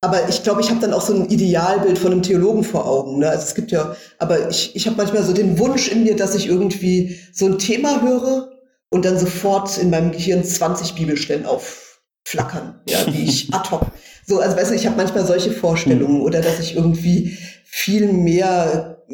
[0.00, 3.18] aber ich glaube, ich habe dann auch so ein Idealbild von einem Theologen vor Augen.
[3.18, 3.28] Ne?
[3.28, 6.34] Also es gibt ja, aber ich, ich habe manchmal so den Wunsch in mir, dass
[6.34, 8.50] ich irgendwie so ein Thema höre
[8.88, 13.82] und dann sofort in meinem Gehirn 20 Bibelstellen aufflackern, ja, wie ich ad hoc.
[14.26, 19.04] So, also weißt du, ich habe manchmal solche Vorstellungen oder dass ich irgendwie viel mehr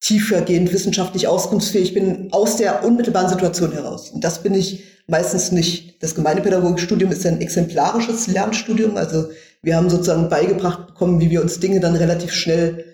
[0.00, 4.10] tiefergehend wissenschaftlich auskunftsfähig bin aus der unmittelbaren Situation heraus.
[4.10, 6.02] Und das bin ich meistens nicht.
[6.02, 9.28] Das Gemeindepädagogikstudium ist ein exemplarisches Lernstudium, also
[9.62, 12.84] wir haben sozusagen beigebracht bekommen, wie wir uns Dinge dann relativ schnell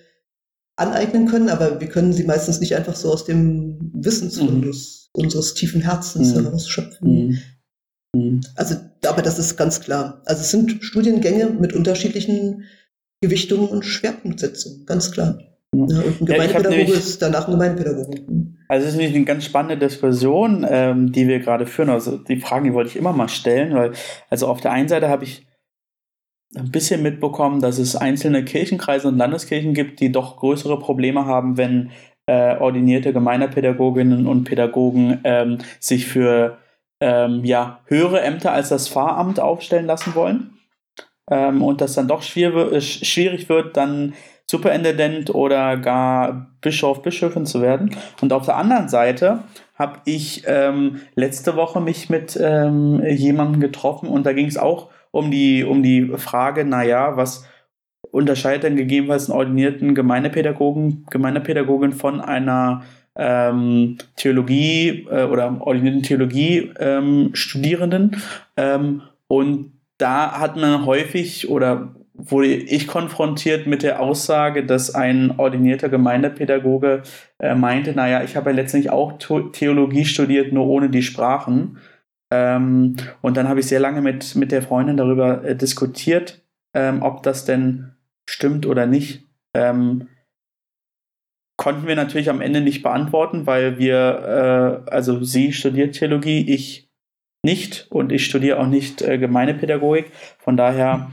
[0.77, 5.25] aneignen können, aber wir können sie meistens nicht einfach so aus dem Wissensfundus mhm.
[5.25, 6.45] unseres tiefen Herzens mhm.
[6.45, 7.11] herausschöpfen.
[7.11, 7.39] Mhm.
[8.15, 8.41] mhm.
[8.55, 8.77] Also,
[9.07, 10.23] aber das ist ganz klar.
[10.27, 12.65] Also es sind Studiengänge mit unterschiedlichen
[13.21, 15.39] Gewichtungen und Schwerpunktsetzungen, ganz klar.
[15.75, 18.23] Ja, und ein Gemeindepädagoge ja, ist danach ein Gemeindepädagoge.
[18.69, 21.91] Also es ist nämlich eine ganz spannende Diskussion, ähm, die wir gerade führen.
[21.91, 23.93] Also die Fragen, die wollte ich immer mal stellen, weil
[24.31, 25.48] also auf der einen Seite habe ich
[26.55, 31.57] ein bisschen mitbekommen, dass es einzelne Kirchenkreise und Landeskirchen gibt, die doch größere Probleme haben,
[31.57, 31.91] wenn
[32.27, 36.59] äh, ordinierte Gemeindepädagoginnen und Pädagogen ähm, sich für
[37.01, 40.59] ähm, ja, höhere Ämter als das Pfarramt aufstellen lassen wollen.
[41.31, 44.15] Ähm, und das dann doch schwierig, äh, schwierig wird, dann
[44.51, 47.95] Superintendent oder gar Bischof, Bischöfin zu werden.
[48.23, 54.09] Und auf der anderen Seite habe ich ähm, letzte Woche mich mit ähm, jemandem getroffen
[54.09, 57.47] und da ging es auch um die, um die Frage, naja, was
[58.11, 62.83] unterscheidet denn gegebenenfalls einen ordinierten Gemeindepädagogen, Gemeindepädagogin von einer
[63.17, 68.17] ähm, Theologie äh, oder ordinierten Theologie-Studierenden.
[68.57, 74.95] Ähm, ähm, und da hat man häufig oder wurde ich konfrontiert mit der Aussage, dass
[74.95, 77.03] ein ordinierter Gemeindepädagoge
[77.39, 79.15] äh, meinte, naja, ich habe ja letztendlich auch
[79.53, 81.79] Theologie studiert, nur ohne die Sprachen.
[82.31, 86.43] Ähm, und dann habe ich sehr lange mit, mit der Freundin darüber äh, diskutiert,
[86.75, 87.93] ähm, ob das denn
[88.29, 90.09] stimmt oder nicht, ähm,
[91.57, 96.89] konnten wir natürlich am Ende nicht beantworten, weil wir, äh, also sie studiert Theologie, ich
[97.43, 100.13] nicht und ich studiere auch nicht äh, Gemeindepädagogik.
[100.39, 101.11] Von daher,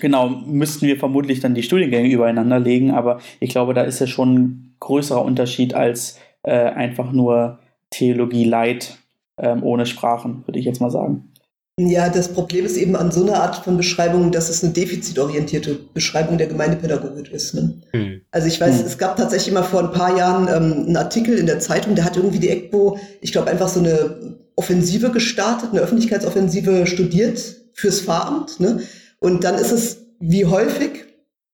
[0.00, 4.06] genau, müssten wir vermutlich dann die Studiengänge übereinander legen, aber ich glaube, da ist ja
[4.06, 7.60] schon ein größerer Unterschied als äh, einfach nur
[7.90, 8.98] Theologie Light
[9.38, 11.30] ähm, ohne Sprachen, würde ich jetzt mal sagen.
[11.78, 15.76] Ja, das Problem ist eben an so einer Art von Beschreibung, dass es eine defizitorientierte
[15.92, 17.54] Beschreibung der Gemeindepädagogik ist.
[17.54, 17.82] Ne?
[17.90, 18.20] Hm.
[18.30, 18.86] Also ich weiß, hm.
[18.86, 22.04] es gab tatsächlich mal vor ein paar Jahren ähm, einen Artikel in der Zeitung, der
[22.04, 27.40] hat irgendwie die EGBO, ich glaube, einfach so eine Offensive gestartet, eine Öffentlichkeitsoffensive studiert
[27.72, 28.60] fürs Pfarramt.
[28.60, 28.82] Ne?
[29.18, 31.03] Und dann ist es wie häufig,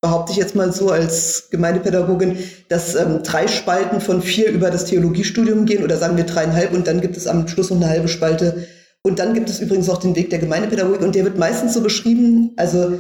[0.01, 4.87] behaupte ich jetzt mal so als Gemeindepädagogin, dass ähm, drei Spalten von vier über das
[4.87, 8.09] Theologiestudium gehen oder sagen wir dreieinhalb und dann gibt es am Schluss noch eine halbe
[8.09, 8.67] Spalte
[9.03, 11.83] und dann gibt es übrigens auch den Weg der Gemeindepädagogik und der wird meistens so
[11.83, 12.99] beschrieben, also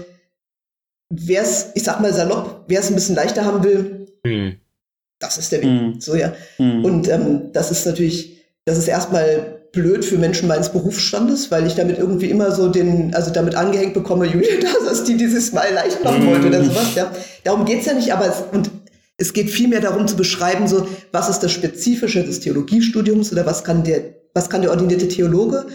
[1.10, 4.56] wer es, ich sag mal salopp, wer es ein bisschen leichter haben will, hm.
[5.18, 5.68] das ist der Weg.
[5.68, 6.00] Hm.
[6.00, 6.34] So, ja.
[6.56, 6.84] Hm.
[6.84, 11.74] Und ähm, das ist natürlich, das ist erstmal blöd für Menschen meines Berufsstandes, weil ich
[11.74, 15.52] damit irgendwie immer so den, also damit angehängt bekomme, Julia, das ist die, die dieses
[15.52, 16.66] Mal leicht machen wollte oder hm.
[16.66, 16.94] sowas.
[16.94, 17.12] Ja.
[17.44, 18.70] Darum geht's ja nicht, aber es, und
[19.16, 23.64] es geht vielmehr darum zu beschreiben, so, was ist das Spezifische des Theologiestudiums oder was
[23.64, 25.66] kann der, was kann der ordinierte Theologe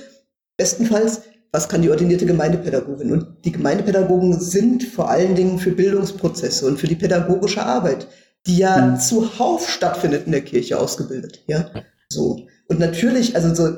[0.57, 3.11] Bestenfalls, was kann die ordinierte Gemeindepädagogin?
[3.11, 8.07] Und die Gemeindepädagogen sind vor allen Dingen für Bildungsprozesse und für die pädagogische Arbeit,
[8.47, 8.99] die ja mhm.
[8.99, 11.43] zuhauf stattfindet in der Kirche ausgebildet.
[11.47, 11.69] Ja,
[12.09, 12.47] so.
[12.67, 13.77] Und natürlich, also so,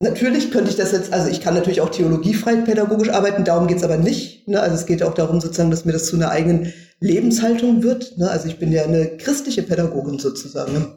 [0.00, 3.84] natürlich könnte ich das jetzt, also ich kann natürlich auch theologiefrei pädagogisch arbeiten, darum geht's
[3.84, 4.48] aber nicht.
[4.48, 4.60] Ne?
[4.60, 8.18] Also es geht auch darum sozusagen, dass mir das zu einer eigenen Lebenshaltung wird.
[8.18, 8.30] Ne?
[8.30, 10.72] Also ich bin ja eine christliche Pädagogin sozusagen.
[10.72, 10.96] Ne?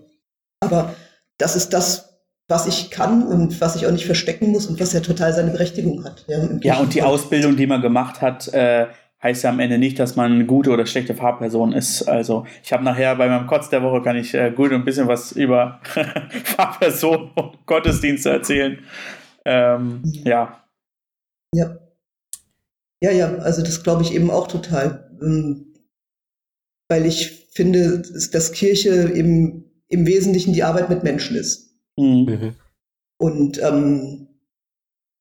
[0.60, 0.96] Aber
[1.38, 2.16] das ist das,
[2.48, 5.52] was ich kann und was ich auch nicht verstecken muss und was ja total seine
[5.52, 6.26] Berechtigung hat.
[6.28, 8.88] Ja, ja und die Ausbildung, die man gemacht hat, äh,
[9.26, 12.04] heißt ja am Ende nicht, dass man eine gute oder schlechte Fahrperson ist.
[12.04, 15.08] Also ich habe nachher bei meinem Kotz der Woche kann ich äh, gut ein bisschen
[15.08, 15.82] was über
[16.44, 18.80] Fahrperson und Gottesdienste erzählen.
[19.44, 20.64] Ähm, ja.
[21.56, 21.78] Ja.
[23.02, 25.12] Ja, ja, also das glaube ich eben auch total.
[25.22, 25.74] Ähm,
[26.88, 31.76] weil ich finde, dass Kirche eben im Wesentlichen die Arbeit mit Menschen ist.
[31.98, 32.26] Mhm.
[32.26, 32.56] mhm.
[33.18, 34.28] Und ähm,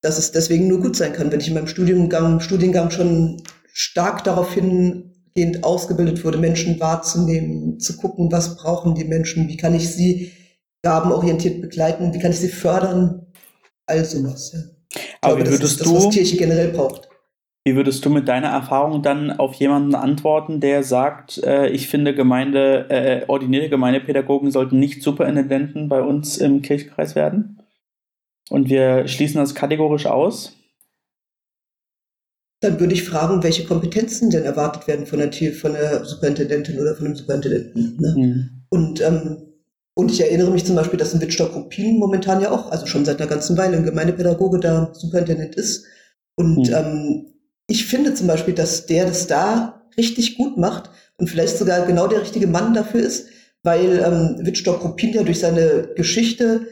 [0.02, 3.40] dass es deswegen nur gut sein kann, wenn ich in meinem Studiengang, Studiengang schon
[3.74, 9.74] stark darauf hingehend ausgebildet wurde, Menschen wahrzunehmen, zu gucken, was brauchen die Menschen, wie kann
[9.74, 10.30] ich sie
[10.82, 13.26] gabenorientiert begleiten, wie kann ich sie fördern,
[13.86, 14.52] all sowas.
[14.54, 14.60] Ja.
[15.20, 17.08] Aber glaube, wie würdest das ist das, was Kirche generell braucht.
[17.66, 22.14] Wie würdest du mit deiner Erfahrung dann auf jemanden antworten, der sagt, äh, ich finde
[22.14, 27.62] Gemeinde, äh, ordinierte Gemeindepädagogen sollten nicht Superintendenten bei uns im Kirchenkreis werden?
[28.50, 30.52] Und wir schließen das kategorisch aus?
[32.64, 36.96] Dann würde ich fragen, welche Kompetenzen denn erwartet werden von der, von der Superintendentin oder
[36.96, 37.98] von dem Superintendenten.
[38.00, 38.14] Ne?
[38.16, 38.50] Mhm.
[38.70, 39.36] Und, ähm,
[39.94, 43.20] und ich erinnere mich zum Beispiel, dass in Wittstock-Ruppin momentan ja auch, also schon seit
[43.20, 45.84] einer ganzen Weile, ein Gemeindepädagoge da Superintendent ist.
[46.36, 46.74] Und mhm.
[46.74, 47.26] ähm,
[47.68, 52.08] ich finde zum Beispiel, dass der das da richtig gut macht und vielleicht sogar genau
[52.08, 53.26] der richtige Mann dafür ist,
[53.62, 56.66] weil ähm, Wittstock Ruppin ja durch seine Geschichte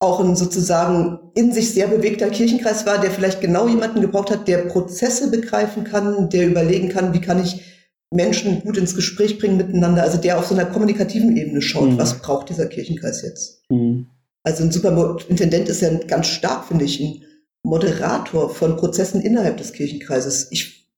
[0.00, 4.48] auch ein sozusagen in sich sehr bewegter Kirchenkreis war, der vielleicht genau jemanden gebraucht hat,
[4.48, 7.62] der Prozesse begreifen kann, der überlegen kann, wie kann ich
[8.10, 11.98] Menschen gut ins Gespräch bringen miteinander, also der auf so einer kommunikativen Ebene schaut, mhm.
[11.98, 13.62] was braucht dieser Kirchenkreis jetzt.
[13.70, 14.10] Mhm.
[14.42, 17.24] Also ein Superintendent ist ja ganz stark, finde ich, ein
[17.64, 20.48] Moderator von Prozessen innerhalb des Kirchenkreises.
[20.50, 20.92] Ich,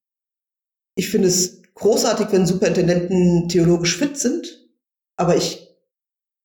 [0.97, 4.69] ich finde es großartig, wenn Superintendenten theologisch fit sind,
[5.17, 5.69] aber ich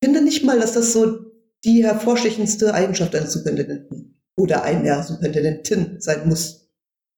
[0.04, 1.31] finde nicht mal, dass das so
[1.64, 6.72] die hervorstechendste Eigenschaft eines Superintendenten oder einer Superintendentin sein muss.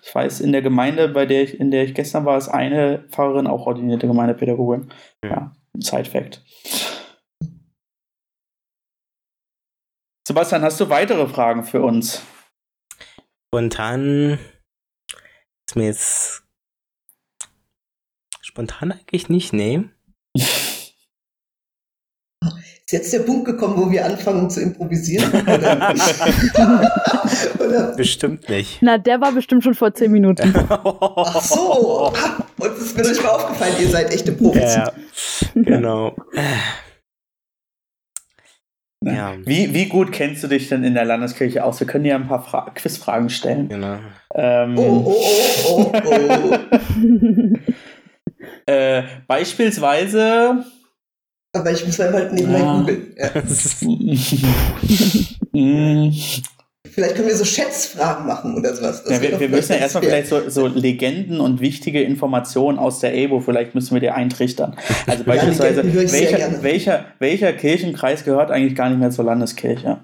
[0.00, 3.04] ich weiß, in der Gemeinde, bei der ich, in der ich gestern war, ist eine
[3.10, 4.88] Pfarrerin auch ordinierte Gemeindepädagogin.
[5.24, 6.42] Ja, Side-Fact.
[10.26, 12.22] Sebastian, hast du weitere Fragen für uns?
[13.48, 14.38] Spontan
[15.66, 16.42] ist mir jetzt
[18.40, 19.84] spontan eigentlich nicht, nee.
[22.92, 25.32] Ist jetzt der Punkt gekommen, wo wir anfangen zu improvisieren?
[25.32, 25.94] Oder?
[27.58, 27.96] Oder?
[27.96, 28.78] Bestimmt nicht.
[28.80, 30.54] Na, der war bestimmt schon vor zehn Minuten.
[30.68, 32.12] Ach so.
[32.58, 34.74] Und es ist mir nicht mal aufgefallen, ihr seid echte Profis.
[34.74, 34.92] Ja,
[35.54, 36.14] genau.
[39.04, 39.34] Ja.
[39.44, 41.80] Wie, wie gut kennst du dich denn in der Landeskirche aus?
[41.80, 43.68] Wir können dir ein paar Fra Quizfragen stellen.
[43.68, 43.98] Genau.
[44.34, 45.12] Ähm, oh, oh,
[45.68, 46.58] oh, oh, oh.
[48.66, 50.64] äh, beispielsweise
[51.54, 52.78] aber ich muss halt nebenbei ja.
[52.78, 53.14] googeln.
[53.18, 53.28] Ja.
[56.92, 59.02] vielleicht können wir so Schätzfragen machen oder sowas.
[59.08, 63.14] Ja, wir, wir müssen ja erstmal vielleicht so, so, Legenden und wichtige Informationen aus der
[63.14, 64.76] EBO, vielleicht müssen wir dir eintrichtern.
[65.06, 70.00] Also beispielsweise, ja, welcher, welcher, welcher Kirchenkreis gehört eigentlich gar nicht mehr zur Landeskirche?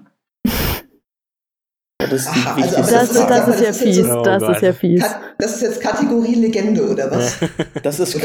[1.99, 4.07] Das ist, Aha, also, das, das, das, ist ja fies.
[4.23, 5.05] Das ist ja fies.
[5.37, 7.37] Das ist jetzt Kategorie Legende, oder was?
[7.83, 8.19] Das ist,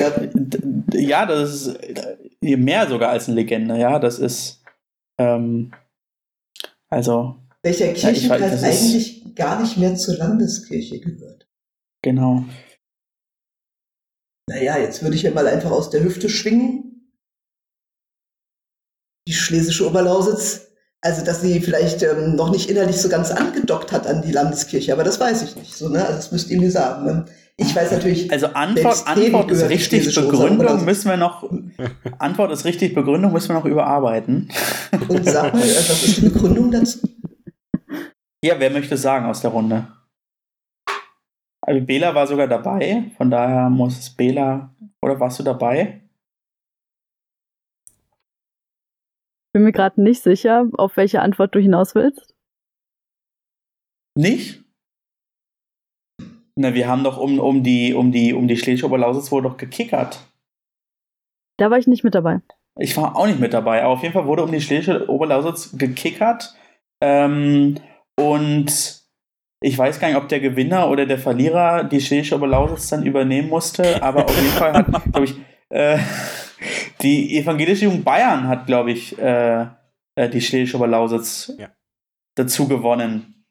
[0.92, 1.78] ja, das ist
[2.40, 4.62] mehr sogar als eine Legende, ja, das ist,
[5.18, 5.72] ähm,
[6.88, 7.36] also.
[7.64, 11.48] Welcher Kirchenkreis ja, eigentlich ist, gar nicht mehr zur Landeskirche gehört.
[12.02, 12.44] Genau.
[14.48, 17.10] Naja, jetzt würde ich ja mal einfach aus der Hüfte schwingen.
[19.26, 20.64] Die schlesische Oberlausitz
[21.04, 24.90] also dass sie vielleicht ähm, noch nicht innerlich so ganz angedockt hat an die Landeskirche,
[24.90, 25.76] aber das weiß ich nicht.
[25.76, 26.02] So, ne?
[26.02, 27.04] Also das müsst ihr mir sagen.
[27.04, 27.24] Ne?
[27.58, 28.32] Ich weiß natürlich.
[28.32, 31.48] Also Antwort, Antwort ist richtig, Begründung müssen wir noch.
[32.18, 34.48] Antwort ist richtig, Begründung müssen wir noch überarbeiten.
[35.08, 37.00] Und sag mal, äh, was ist die Begründung dazu?
[38.44, 39.88] Ja, wer möchte sagen aus der Runde?
[41.62, 44.76] Also Bela war sogar dabei, von daher muss es Bela.
[45.00, 46.02] Oder warst du dabei?
[49.54, 52.34] bin mir gerade nicht sicher, auf welche Antwort du hinaus willst.
[54.14, 54.62] Nicht?
[56.54, 59.56] Na, wir haben doch um, um die, um die, um die Schlesische Oberlausitz wohl doch
[59.56, 60.20] gekickert.
[61.56, 62.42] Da war ich nicht mit dabei.
[62.78, 65.78] Ich war auch nicht mit dabei, aber auf jeden Fall wurde um die Schlesische Oberlausitz
[65.78, 66.54] gekickert.
[67.00, 67.80] Ähm,
[68.18, 69.04] und
[69.60, 73.48] ich weiß gar nicht, ob der Gewinner oder der Verlierer die Schlesische Oberlausitz dann übernehmen
[73.48, 75.36] musste, aber auf jeden Fall hat, glaube ich,
[75.70, 75.98] äh,
[77.00, 79.66] die evangelische Jugend Bayern hat, glaube ich, äh,
[80.16, 81.70] äh, die Schlesische Oberlausitz ja.
[82.36, 83.46] dazu gewonnen.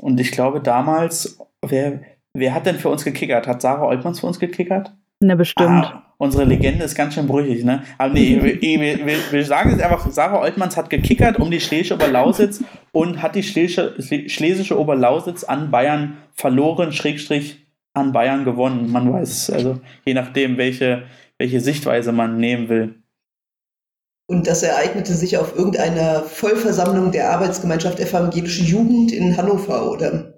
[0.00, 2.02] Und ich glaube damals, wer,
[2.34, 3.46] wer hat denn für uns gekickert?
[3.46, 4.94] Hat Sarah Oltmanns für uns gekickert?
[5.20, 5.84] Na, bestimmt.
[5.86, 7.82] Ah, unsere Legende ist ganz schön brüchig, ne?
[7.98, 11.94] Aber nee, wir, wir, wir, sagen es einfach, Sarah Oltmanns hat gekickert um die Schlesische
[11.94, 13.94] Oberlausitz und hat die Schlesische,
[14.28, 18.90] Schlesische Oberlausitz an Bayern verloren, Schrägstrich an Bayern gewonnen.
[18.90, 21.04] Man weiß, also je nachdem, welche,
[21.38, 22.94] welche Sichtweise man nehmen will.
[24.26, 30.33] Und das ereignete sich auf irgendeiner Vollversammlung der Arbeitsgemeinschaft Evangelische Jugend in Hannover, oder?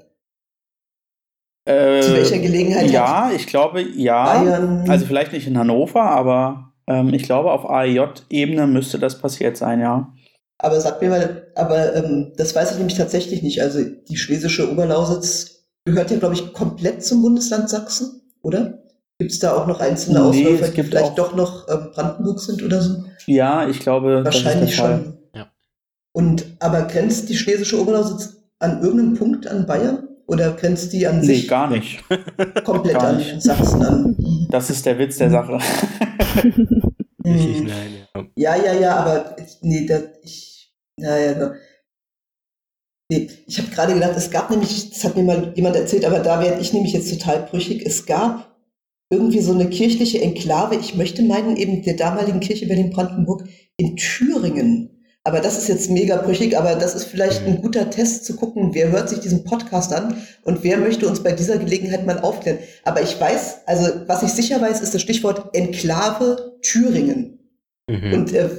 [1.66, 2.90] Äh, Zu welcher Gelegenheit?
[2.90, 4.24] Ja, ich glaube, ja.
[4.24, 9.56] Bayern also vielleicht nicht in Hannover, aber ähm, ich glaube, auf AEJ-Ebene müsste das passiert
[9.56, 10.12] sein, ja.
[10.58, 13.60] Aber sag mir mal, aber ähm, das weiß ich nämlich tatsächlich nicht.
[13.60, 18.78] Also die schlesische Oberlausitz gehört ja, glaube ich, komplett zum Bundesland Sachsen, oder?
[19.18, 22.80] Gibt es da auch noch einzelne Ausläufer, die vielleicht doch noch ähm, Brandenburg sind oder
[22.80, 23.04] so?
[23.26, 25.18] Ja, ich glaube, wahrscheinlich schon.
[25.34, 25.48] Ja.
[26.12, 30.08] Und aber grenzt die schlesische Oberlausitz an irgendeinem Punkt an Bayern?
[30.26, 31.42] Oder grenzt die an nee, sich?
[31.42, 32.04] Nee, gar nicht.
[32.64, 33.32] Komplett gar nicht.
[33.34, 34.16] an Sachsen an.
[34.50, 35.52] Das ist der Witz der Sache.
[37.24, 38.54] Richtig, nein, ja.
[38.54, 41.54] ja, ja, ja, aber nee, da, ich, naja,
[43.08, 46.18] Nee, ich habe gerade gedacht, es gab nämlich, das hat mir mal jemand erzählt, aber
[46.18, 47.86] da werde ich nämlich jetzt total brüchig.
[47.86, 48.56] Es gab
[49.10, 53.44] irgendwie so eine kirchliche Enklave, ich möchte meinen, eben der damaligen Kirche Berlin-Brandenburg
[53.76, 54.95] in Thüringen.
[55.26, 57.62] Aber das ist jetzt mega brüchig, aber das ist vielleicht ein mhm.
[57.62, 61.32] guter Test zu gucken, wer hört sich diesen Podcast an und wer möchte uns bei
[61.32, 62.58] dieser Gelegenheit mal aufklären.
[62.84, 67.40] Aber ich weiß, also was ich sicher weiß, ist das Stichwort Enklave Thüringen.
[67.90, 68.12] Mhm.
[68.12, 68.50] Und äh,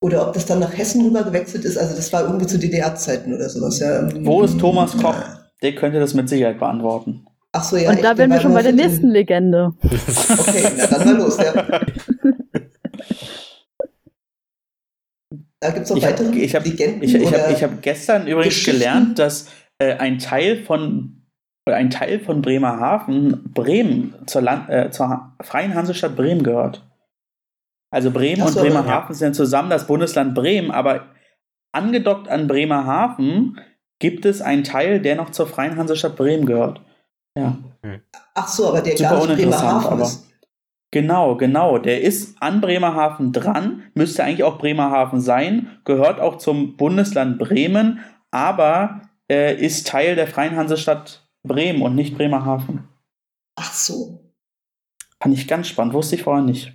[0.00, 1.78] oder ob das dann nach Hessen rüber gewechselt ist.
[1.78, 3.78] Also das war irgendwie zu DDR-Zeiten oder sowas.
[3.78, 4.08] Ja.
[4.26, 5.14] Wo ist Thomas Koch?
[5.62, 7.24] Der könnte das mit Sicherheit beantworten.
[7.52, 7.90] Ach so, ja.
[7.90, 9.74] Und da wären wir schon bei der nächsten Legende.
[9.80, 11.54] Okay, na dann mal los, ja.
[15.64, 18.26] Da gibt es noch Ich hab- weitere ich hab- Legenden Ich, ich habe hab gestern
[18.26, 19.48] übrigens gelernt, dass
[19.78, 21.22] äh, ein Teil von
[21.66, 26.86] ein Teil von Bremerhaven Bremen zur, Land, äh, zur Freien Hansestadt Bremen gehört.
[27.90, 31.06] Also Bremen Ach und so, Bremerhaven sind zusammen das Bundesland Bremen, aber
[31.72, 33.58] angedockt an Bremerhaven
[34.00, 36.82] gibt es einen Teil, der noch zur Freien Hansestadt Bremen gehört.
[37.38, 37.56] Ja.
[38.34, 40.30] Ach so, aber der Super gar nicht Bremerhaven aber- ist.
[40.94, 41.78] Genau, genau.
[41.78, 47.98] Der ist an Bremerhaven dran, müsste eigentlich auch Bremerhaven sein, gehört auch zum Bundesland Bremen,
[48.30, 52.84] aber äh, ist Teil der Freien Hansestadt Bremen und nicht Bremerhaven.
[53.56, 54.20] Ach so.
[55.20, 56.72] Fand ich ganz spannend, wusste ich vorher nicht.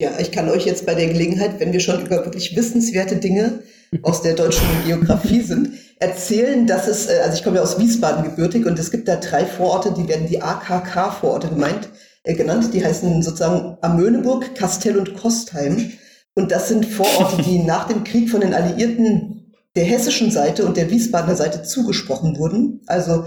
[0.00, 3.62] Ja, ich kann euch jetzt bei der Gelegenheit, wenn wir schon über wirklich wissenswerte Dinge
[4.00, 8.24] aus der deutschen Geografie sind, erzählen, dass es, äh, also ich komme ja aus Wiesbaden
[8.24, 11.90] gebürtig und es gibt da drei Vororte, die werden die AKK-Vororte gemeint,
[12.22, 12.72] äh, genannt.
[12.74, 15.92] Die heißen sozusagen Amöneburg, Kastell und Kostheim.
[16.34, 20.76] Und das sind Vororte, die nach dem Krieg von den Alliierten der hessischen Seite und
[20.76, 22.82] der Wiesbadener Seite zugesprochen wurden.
[22.86, 23.26] Also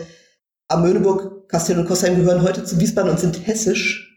[0.67, 4.13] Amöneburg, Kastell und Kostheim gehören heute zu Wiesbaden und sind hessisch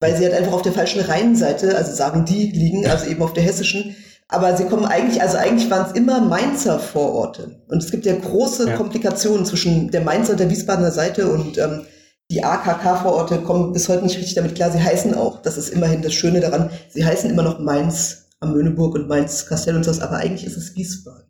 [0.00, 3.32] weil sie halt einfach auf der falschen Rheinseite, also sagen die, liegen, also eben auf
[3.32, 3.96] der hessischen.
[4.28, 7.62] Aber sie kommen eigentlich, also eigentlich waren es immer Mainzer Vororte.
[7.68, 8.76] Und es gibt ja große Ja.
[8.76, 11.86] Komplikationen zwischen der Mainzer und der Wiesbadener Seite und ähm,
[12.30, 14.70] die AKK-Vororte kommen bis heute nicht richtig damit klar.
[14.70, 18.52] Sie heißen auch, das ist immerhin das Schöne daran, sie heißen immer noch Mainz am
[18.52, 21.28] Möhneburg und Mainz Kastell und sowas, aber eigentlich ist es Wiesbaden.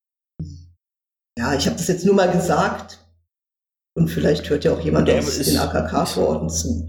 [1.38, 3.04] Ja, ich habe das jetzt nur mal gesagt.
[3.94, 6.88] Und vielleicht hört ja auch jemand Ja, aus den AKK-Vororten zu.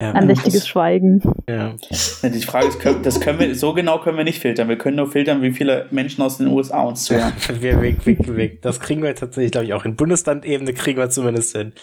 [0.00, 0.12] Ja.
[0.12, 1.20] Andächtiges Schweigen.
[1.48, 1.74] Ja.
[2.22, 4.68] Die Frage ist, können, das können wir, so genau können wir nicht filtern.
[4.68, 7.34] Wir können nur filtern, wie viele Menschen aus den USA uns zuhören.
[7.60, 8.62] wir weg, weg, weg.
[8.62, 11.74] Das kriegen wir tatsächlich, glaube ich, auch in Bundeslandebene kriegen wir zumindest hin.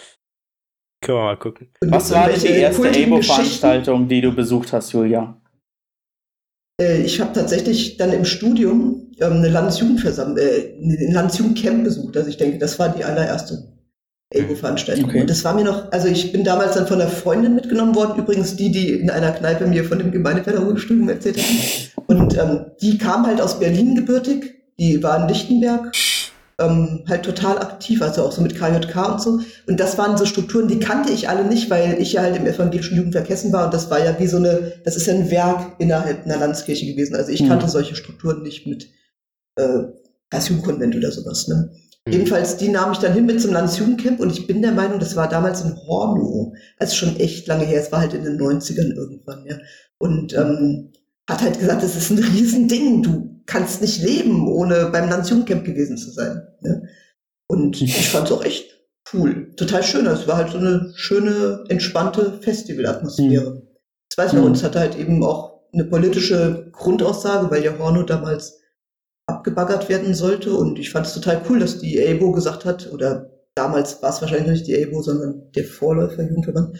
[1.00, 1.68] Können wir mal gucken.
[1.80, 2.88] Was war denn die erste?
[2.88, 5.40] ABO-Veranstaltung, die du besucht hast, Julia?
[6.80, 12.16] Äh, Ich habe tatsächlich dann im Studium ähm, eine Landesjugendversammlung, äh, ein Landesjugendcamp besucht.
[12.16, 13.68] Also ich denke, das war die allererste
[14.30, 15.08] EGO-Veranstaltung.
[15.08, 15.20] Okay.
[15.22, 18.18] Und das war mir noch, also ich bin damals dann von einer Freundin mitgenommen worden,
[18.18, 22.06] übrigens die, die in einer Kneipe mir von dem Gemeindepädagogikstudium erzählt hat.
[22.06, 25.92] Und ähm, die kam halt aus Berlin gebürtig, die war in Lichtenberg,
[26.60, 29.40] ähm, halt total aktiv, also auch so mit KJK und so.
[29.66, 32.46] Und das waren so Strukturen, die kannte ich alle nicht, weil ich ja halt im
[32.46, 35.30] evangelischen Jugendwerk Hessen war und das war ja wie so eine, das ist ja ein
[35.30, 37.14] Werk innerhalb einer Landeskirche gewesen.
[37.14, 37.48] Also ich Mhm.
[37.48, 38.88] kannte solche Strukturen nicht mit
[39.56, 39.84] äh,
[40.30, 41.46] als Jugendkonvent oder sowas.
[41.48, 41.70] Ne?
[42.06, 42.12] Mhm.
[42.12, 45.14] Jedenfalls, die nahm ich dann hin mit zum Landesjugendcamp und ich bin der Meinung, das
[45.14, 46.52] war damals in Hornow.
[46.78, 49.56] Also schon echt lange her, es war halt in den 90ern irgendwann, ja.
[49.98, 50.92] Und ähm,
[51.28, 55.96] hat halt gesagt, das ist ein Riesending, du kannst nicht leben, ohne beim Landesjugendcamp gewesen
[55.96, 56.46] zu sein.
[56.60, 56.88] Ne?
[57.50, 58.78] Und ich fand es auch echt
[59.12, 59.52] cool.
[59.56, 60.06] Total schön.
[60.06, 63.62] Es war halt so eine schöne, entspannte Festivalatmosphäre.
[64.10, 64.46] Das weiß noch, Mhm.
[64.48, 68.60] und es hatte halt eben auch eine politische Grundaussage, weil ja Hornow damals
[69.26, 70.52] abgebaggert werden sollte.
[70.52, 74.20] Und ich fand es total cool, dass die ABO gesagt hat, oder damals war es
[74.20, 76.78] wahrscheinlich noch nicht die ABO, sondern der Vorläufer Jugendverband,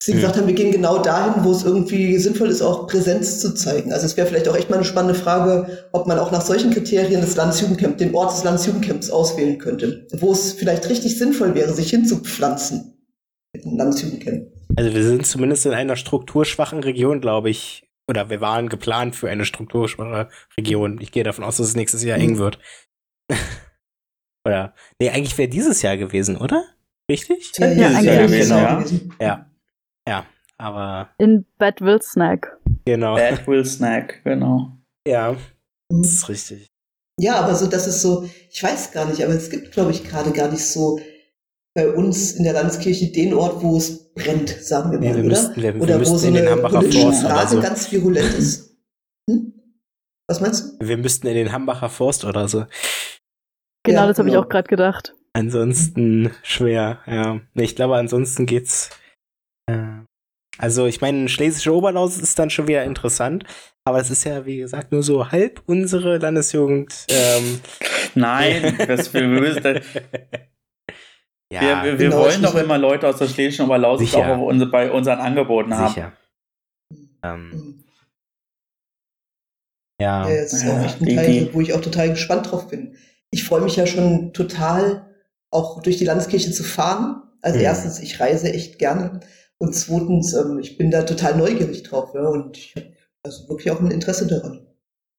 [0.00, 0.16] sie Mhm.
[0.16, 3.92] gesagt haben, wir gehen genau dahin, wo es irgendwie sinnvoll ist, auch Präsenz zu zeigen.
[3.92, 6.70] Also es wäre vielleicht auch echt mal eine spannende Frage, ob man auch nach solchen
[6.70, 11.72] Kriterien das Landesjugendcamp, den Ort des Landesjugendcamps auswählen könnte, wo es vielleicht richtig sinnvoll wäre,
[11.72, 12.94] sich hinzupflanzen
[13.54, 14.46] mit einem Landesjugendcamp.
[14.76, 17.84] Also wir sind zumindest in einer strukturschwachen Region, glaube ich.
[18.08, 20.98] Oder wir waren geplant für eine strukturschwache Region.
[21.00, 22.24] Ich gehe davon aus, dass es nächstes Jahr Mhm.
[22.24, 22.58] eng wird.
[24.46, 24.74] oder?
[25.00, 26.64] Nee, eigentlich wäre dieses Jahr gewesen, oder?
[27.10, 27.52] Richtig?
[27.56, 29.04] Ja, Ja, dieses Jahr eigentlich gewesen, genau.
[29.20, 29.47] ja.
[30.08, 30.26] Ja.
[30.56, 32.58] Aber In Bad Wilsnack.
[32.84, 33.14] genau.
[33.14, 34.72] Bad Will Snack, genau.
[35.06, 35.32] Ja,
[35.90, 36.02] Mhm.
[36.02, 36.66] das ist richtig.
[37.20, 40.04] Ja, aber so, das ist so, ich weiß gar nicht, aber es gibt, glaube ich,
[40.04, 41.00] gerade gar nicht so
[41.74, 45.20] bei uns in der Landeskirche den Ort, wo es brennt, sagen wir mal, Nee, wir
[45.24, 45.28] oder?
[45.28, 47.48] müssten, wir, wir oder wo müssten so in den eine Hambacher politische Forst oder Frage
[47.50, 47.60] so.
[47.60, 48.68] ganz virulent ist.
[49.30, 49.52] Hm?
[50.28, 50.86] Was meinst du?
[50.86, 52.64] Wir müssten in den Hambacher Forst oder so.
[53.84, 54.44] Genau, Ja, das habe ich genau.
[54.44, 55.14] auch gerade gedacht.
[55.34, 57.40] Ansonsten schwer, ja.
[57.54, 58.90] Nee, ich glaube, ansonsten geht's.
[59.70, 59.97] Äh,
[60.58, 63.44] also, ich meine, Schlesische Oberlausitz ist dann schon wieder interessant,
[63.84, 67.06] aber es ist ja, wie gesagt, nur so halb unsere Landesjugend.
[67.08, 67.60] Ähm,
[68.14, 69.80] Nein, das, wir, wir, müssen, das,
[71.52, 74.36] ja, wir, wir, wir genau, wollen doch immer Leute aus der Schlesischen Oberlausitz Sicher.
[74.36, 75.88] auch unsere, bei unseren Angeboten haben.
[75.94, 76.12] sicher.
[77.22, 77.84] Ähm, Hm.
[80.00, 80.28] ja.
[80.28, 82.96] Ja, das ist auch echt ein Teil, wo ich auch total gespannt drauf bin.
[83.30, 85.06] Ich freue mich ja schon total,
[85.50, 87.22] auch durch die Landeskirche zu fahren.
[87.42, 87.64] Also Mhm.
[87.64, 89.20] erstens, ich reise echt gerne.
[89.60, 92.14] Und zweitens, ähm, ich bin da total neugierig drauf.
[92.14, 92.94] Ja, und ich habe
[93.24, 94.66] also wirklich auch ein Interesse daran.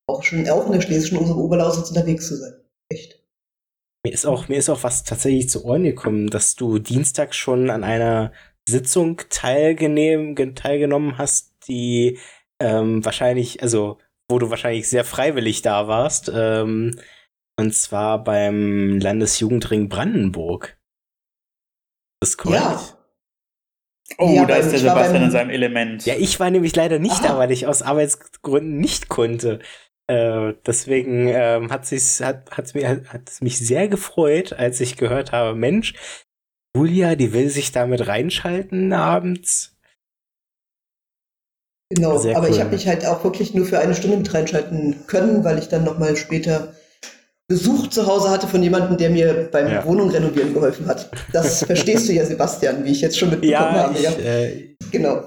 [0.08, 2.54] Auch schon auch in der schlesischen Oberlausitz unterwegs zu sein.
[2.90, 3.24] Echt.
[4.06, 7.70] Mir ist auch, mir ist auch was tatsächlich zu Ohren gekommen, dass du Dienstag schon
[7.70, 8.32] an einer
[8.68, 12.18] Sitzung teilgenehm, teilgenommen hast, die
[12.62, 16.98] ähm, wahrscheinlich, also wo du wahrscheinlich sehr freiwillig da warst, ähm,
[17.60, 20.80] und zwar beim Landesjugendring Brandenburg.
[22.22, 22.62] Das ist korrekt.
[22.62, 22.99] Ja.
[24.18, 26.06] Oh, Ja, da ist der Sebastian beim- in seinem Element.
[26.06, 27.28] Ja, ich war nämlich leider nicht Aha.
[27.30, 29.60] da, weil ich aus Arbeitsgründen nicht konnte.
[30.08, 34.98] Äh, deswegen ähm, hat sich's, hat, hat's mir, hat es mich sehr gefreut, als ich
[34.98, 35.94] gehört habe, Mensch,
[36.76, 39.76] Julia, die will sich damit reinschalten abends.
[41.92, 42.54] Genau, Sehr aber cool.
[42.54, 45.70] ich habe mich halt auch wirklich nur für eine Stunde mit reinschalten können, weil ich
[45.70, 46.74] dann nochmal später
[47.50, 49.84] Besuch zu Hause hatte von jemandem, der mir beim Ja.
[49.86, 51.10] Wohnung renovieren geholfen hat.
[51.34, 53.98] Das verstehst du ja, Sebastian, wie ich jetzt schon mitbekommen Ja, habe.
[53.98, 55.24] ich, Ja, äh, genau.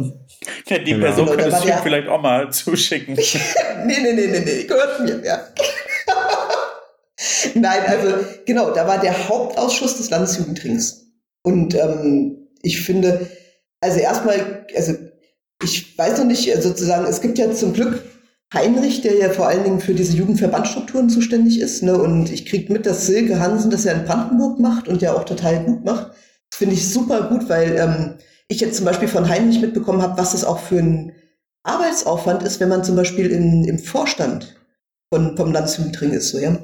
[0.69, 1.05] Ja, die Genau.
[1.07, 3.15] Person Genau, könntest du vielleicht auch mal zuschicken.
[3.17, 5.41] nee, nee, nee, nee, nee, gehört mir, ja.
[7.55, 8.15] Nein, also
[8.47, 11.07] genau, da war der Hauptausschuss des Landesjugendrings.
[11.43, 13.27] Und ähm, ich finde,
[13.81, 14.95] also erstmal, also
[15.63, 18.03] ich weiß noch nicht, also sozusagen, es gibt ja zum Glück
[18.53, 21.83] Heinrich, der ja vor allen Dingen für diese Jugendverbandstrukturen zuständig ist.
[21.83, 21.97] Ne?
[21.97, 25.25] Und ich kriege mit, dass Silke Hansen das ja in Brandenburg macht und ja auch
[25.25, 26.09] total gut macht.
[26.51, 28.15] Das finde ich super gut, weil ähm,
[28.49, 31.13] ich jetzt zum Beispiel von Heinrich mitbekommen habe, was das auch für ein
[31.63, 34.57] Arbeitsaufwand ist, wenn man zum Beispiel in, im Vorstand
[35.13, 36.31] von, vom Landesjugendring ist.
[36.31, 36.59] So, ja?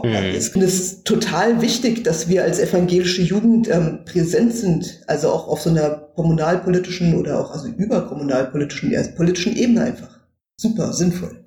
[0.00, 0.34] Hm.
[0.36, 5.48] Ich finde es total wichtig, dass wir als evangelische Jugend ähm, präsent sind, also auch
[5.48, 10.11] auf so einer kommunalpolitischen oder auch also überkommunalpolitischen, ja, politischen Ebene einfach.
[10.62, 11.44] Super, sinnvoll.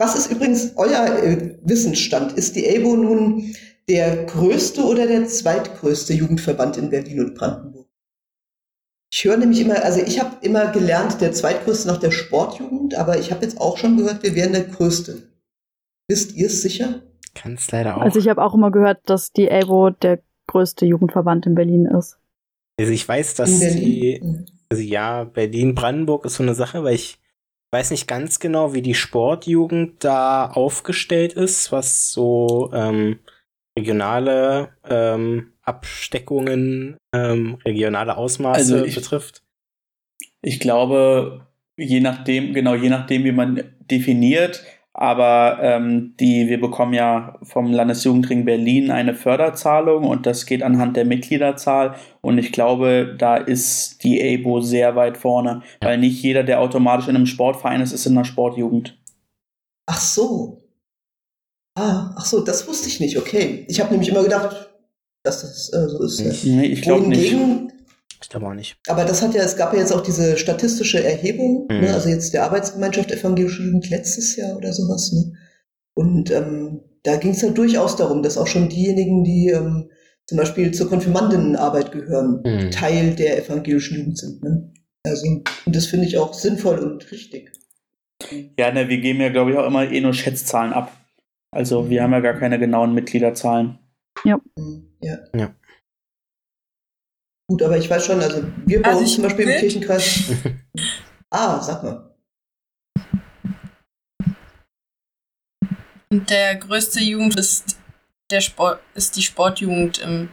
[0.00, 2.32] Was ist übrigens euer äh, Wissensstand?
[2.32, 3.54] Ist die ELBO nun
[3.88, 7.86] der größte oder der zweitgrößte Jugendverband in Berlin und Brandenburg?
[9.12, 13.20] Ich höre nämlich immer, also ich habe immer gelernt, der zweitgrößte nach der Sportjugend, aber
[13.20, 15.22] ich habe jetzt auch schon gehört, wir wären der größte.
[16.08, 17.02] Wisst ihr es sicher?
[17.34, 18.00] kann es leider auch.
[18.00, 22.18] Also ich habe auch immer gehört, dass die ELBO der größte Jugendverband in Berlin ist.
[22.78, 24.46] also ich weiß, dass die, Berlin?
[24.68, 27.18] also ja, Berlin-Brandenburg ist so eine Sache, weil ich
[27.74, 33.18] weiß nicht ganz genau, wie die Sportjugend da aufgestellt ist, was so ähm,
[33.78, 39.42] regionale ähm, Absteckungen, ähm, regionale Ausmaße Also ich- betrifft.
[40.42, 41.46] Ich glaube,
[41.76, 44.62] je nachdem, genau, je nachdem, wie man definiert,
[44.94, 50.96] aber ähm, die, wir bekommen ja vom Landesjugendring Berlin eine Förderzahlung und das geht anhand
[50.96, 55.88] der Mitgliederzahl und ich glaube, da ist die ABO sehr weit vorne, Ja.
[55.88, 58.96] weil nicht jeder, der automatisch in einem Sportverein ist, ist in einer Sportjugend.
[59.86, 60.62] Ach so.
[61.76, 63.18] Ah, ach so, das wusste ich nicht.
[63.18, 63.64] Okay.
[63.68, 64.70] Ich habe nämlich immer gedacht,
[65.24, 66.44] dass das äh, so ist.
[66.44, 67.34] Nee, ich glaube nicht.
[68.24, 68.76] Ich glaube auch nicht.
[68.88, 71.80] aber das hat ja, es gab ja jetzt auch diese statistische Erhebung, Mhm.
[71.80, 75.12] ne, also jetzt der Arbeitsgemeinschaft Evangelische Jugend letztes Jahr oder sowas.
[75.12, 75.34] Ne?
[75.94, 79.90] Und ähm, da ging es ja durchaus darum, dass auch schon diejenigen, die ähm,
[80.26, 82.70] zum Beispiel zur Konfirmandinnenarbeit gehören, Mhm.
[82.70, 84.42] Teil der evangelischen Jugend sind.
[84.42, 84.72] Ne?
[85.06, 87.52] Also, und das finde ich auch sinnvoll und richtig.
[88.58, 90.90] Ja, ne, wir geben ja, glaube ich, auch immer eh nur Schätzzahlen ab.
[91.50, 93.78] Also wir haben ja gar keine genauen Mitgliederzahlen.
[94.24, 95.18] Mhm, Ja.
[95.36, 95.54] Ja.
[97.46, 100.32] Gut, aber ich weiß schon, also wir bei Also uns zum Beispiel im Kirchenkreis.
[101.30, 102.10] ah, sag mal.
[106.10, 107.76] Und der größte Jugend ist,
[108.30, 110.30] der Sport, ist die Sportjugend im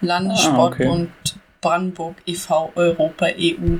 [0.00, 1.10] Landessportbund
[1.60, 2.72] Brandenburg e.V.
[2.74, 3.78] Europa EU.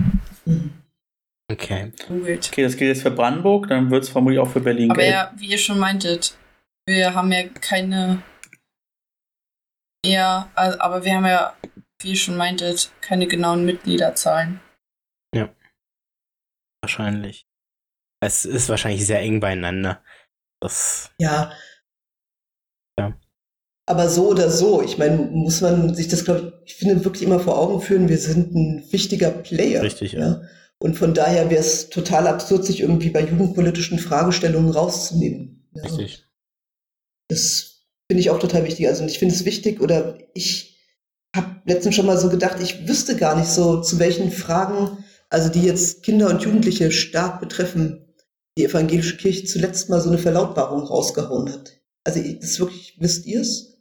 [1.53, 1.93] Okay.
[2.09, 2.49] Googelt.
[2.51, 5.12] Okay, das gilt jetzt für Brandenburg, dann wird es vermutlich auch für Berlin Aber gelten.
[5.12, 6.37] ja, wie ihr schon meintet,
[6.87, 8.22] wir haben ja keine.
[10.05, 11.55] Ja, also, aber wir haben ja,
[12.05, 14.61] wie ihr schon meintet, keine genauen Mitgliederzahlen.
[16.84, 17.46] Wahrscheinlich.
[18.20, 20.02] Es ist wahrscheinlich sehr eng beieinander.
[20.61, 21.50] Das, Ja.
[22.98, 23.18] Ja.
[23.86, 27.22] Aber so oder so, ich meine, muss man sich das, glaube ich, ich finde, wirklich
[27.22, 29.82] immer vor Augen führen, wir sind ein wichtiger Player.
[29.82, 30.20] Richtig, ja.
[30.20, 30.42] ja.
[30.78, 35.66] Und von daher wäre es total absurd, sich irgendwie bei jugendpolitischen Fragestellungen rauszunehmen.
[35.72, 35.84] Ja.
[35.84, 36.26] richtig.
[37.30, 38.88] Das finde ich auch total wichtig.
[38.88, 40.74] Also ich finde es wichtig, oder ich
[41.35, 44.99] habe letztens schon mal so gedacht, ich wüsste gar nicht so, zu welchen Fragen,
[45.30, 48.01] also die jetzt Kinder und Jugendliche stark betreffen,
[48.57, 51.72] die evangelische Kirche zuletzt mal so eine Verlautbarung rausgehauen hat.
[52.05, 53.78] Also das ist wirklich, wisst ihr es?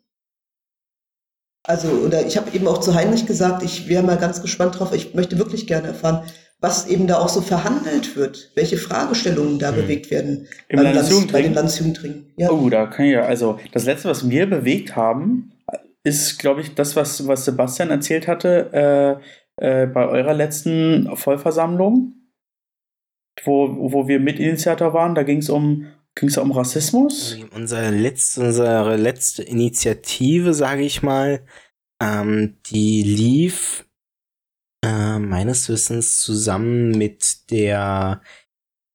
[1.65, 4.93] Also, oder ich habe eben auch zu Heinrich gesagt, ich wäre mal ganz gespannt drauf,
[4.93, 6.25] ich möchte wirklich gerne erfahren,
[6.59, 9.75] was eben da auch so verhandelt wird, welche Fragestellungen da Mhm.
[9.75, 12.33] bewegt werden Im beim Landes- bei den Landesjugendringen.
[12.37, 12.49] Ja.
[12.51, 15.52] Oh, da kann ich ja, also das letzte, was wir bewegt haben,
[16.03, 19.21] ist, glaube ich, das, was, was Sebastian erzählt hatte
[19.59, 22.13] äh, äh, bei eurer letzten Vollversammlung,
[23.43, 25.15] wo, wo wir Mitinitiator waren.
[25.15, 27.37] Da ging es um Ging es um Rassismus?
[27.51, 31.45] Unsere letzte, unsere letzte Initiative, sage ich mal,
[32.01, 33.89] ähm, die lief
[34.85, 38.21] äh, meines Wissens zusammen mit der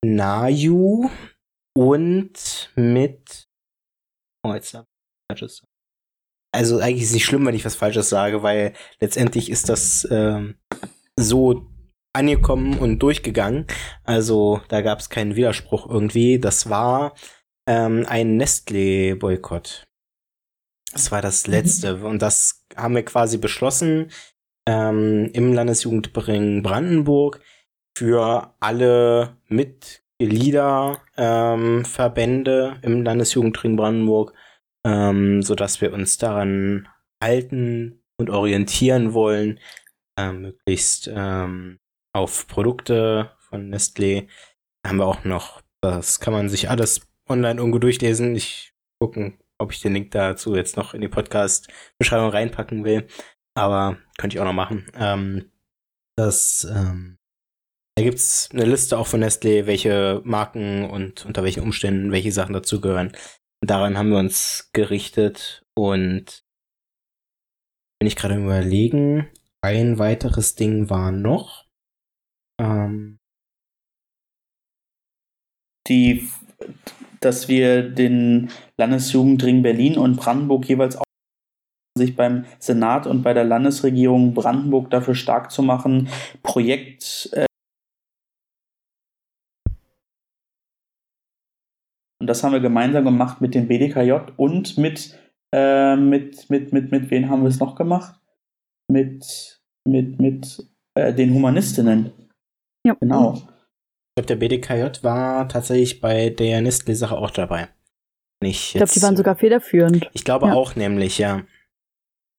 [0.04, 1.10] Naju
[1.76, 3.48] und mit.
[4.44, 5.67] Oh, jetzt hab ich falsches.
[6.52, 10.08] Also eigentlich ist es nicht schlimm, wenn ich was Falsches sage, weil letztendlich ist das
[10.10, 10.56] ähm,
[11.16, 11.66] so
[12.12, 13.66] angekommen und durchgegangen.
[14.04, 16.38] Also da gab es keinen Widerspruch irgendwie.
[16.38, 17.14] Das war
[17.66, 19.84] ähm, ein Nestlé-Boykott.
[20.92, 21.98] Das war das letzte.
[21.98, 22.04] Mhm.
[22.04, 24.10] Und das haben wir quasi beschlossen
[24.66, 27.40] ähm, im Landesjugendring Brandenburg
[27.96, 34.34] für alle Mitgliederverbände ähm, im Landesjugendring Brandenburg,
[34.84, 36.88] ähm, sodass wir uns daran
[37.22, 39.60] halten und orientieren wollen,
[40.18, 41.78] äh, möglichst ähm,
[42.12, 44.28] auf Produkte von Nestlé.
[44.86, 48.34] Haben wir auch noch, das kann man sich alles online irgendwo durchlesen.
[48.34, 53.06] Ich gucken, ob ich den Link dazu jetzt noch in die Podcast-Beschreibung reinpacken will.
[53.54, 54.86] Aber könnte ich auch noch machen.
[54.94, 55.50] Ähm,
[56.16, 57.18] das, ähm,
[57.96, 62.32] da gibt es eine Liste auch von Nestlé, welche Marken und unter welchen Umständen welche
[62.32, 63.12] Sachen dazugehören.
[63.60, 66.44] Daran haben wir uns gerichtet und
[67.98, 69.28] bin ich gerade überlegen,
[69.62, 71.66] ein weiteres Ding war noch.
[72.60, 73.18] Ähm,
[75.88, 76.28] die,
[77.20, 81.04] dass wir den Landesjugendring Berlin und Brandenburg jeweils auch
[81.96, 86.08] sich beim Senat und bei der Landesregierung Brandenburg dafür stark zu machen,
[86.44, 87.47] Projekt äh
[92.20, 95.18] und das haben wir gemeinsam gemacht mit dem BDKJ und mit
[95.54, 98.20] äh, mit mit mit mit wen haben wir es noch gemacht?
[98.90, 102.12] Mit mit mit äh, den Humanistinnen.
[102.86, 102.94] Ja.
[103.00, 103.34] Genau.
[103.34, 107.68] Ich glaube, der BDKJ war tatsächlich bei der Nestle-Sache auch dabei.
[108.40, 110.10] Ich, ich glaube, die waren sogar federführend.
[110.12, 110.54] Ich glaube ja.
[110.54, 111.44] auch nämlich, ja.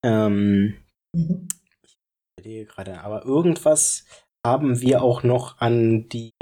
[0.04, 0.76] Ähm,
[1.14, 1.48] mhm.
[1.82, 1.98] Ich
[2.38, 4.04] überlege gerade, aber irgendwas
[4.46, 6.32] haben wir auch noch an die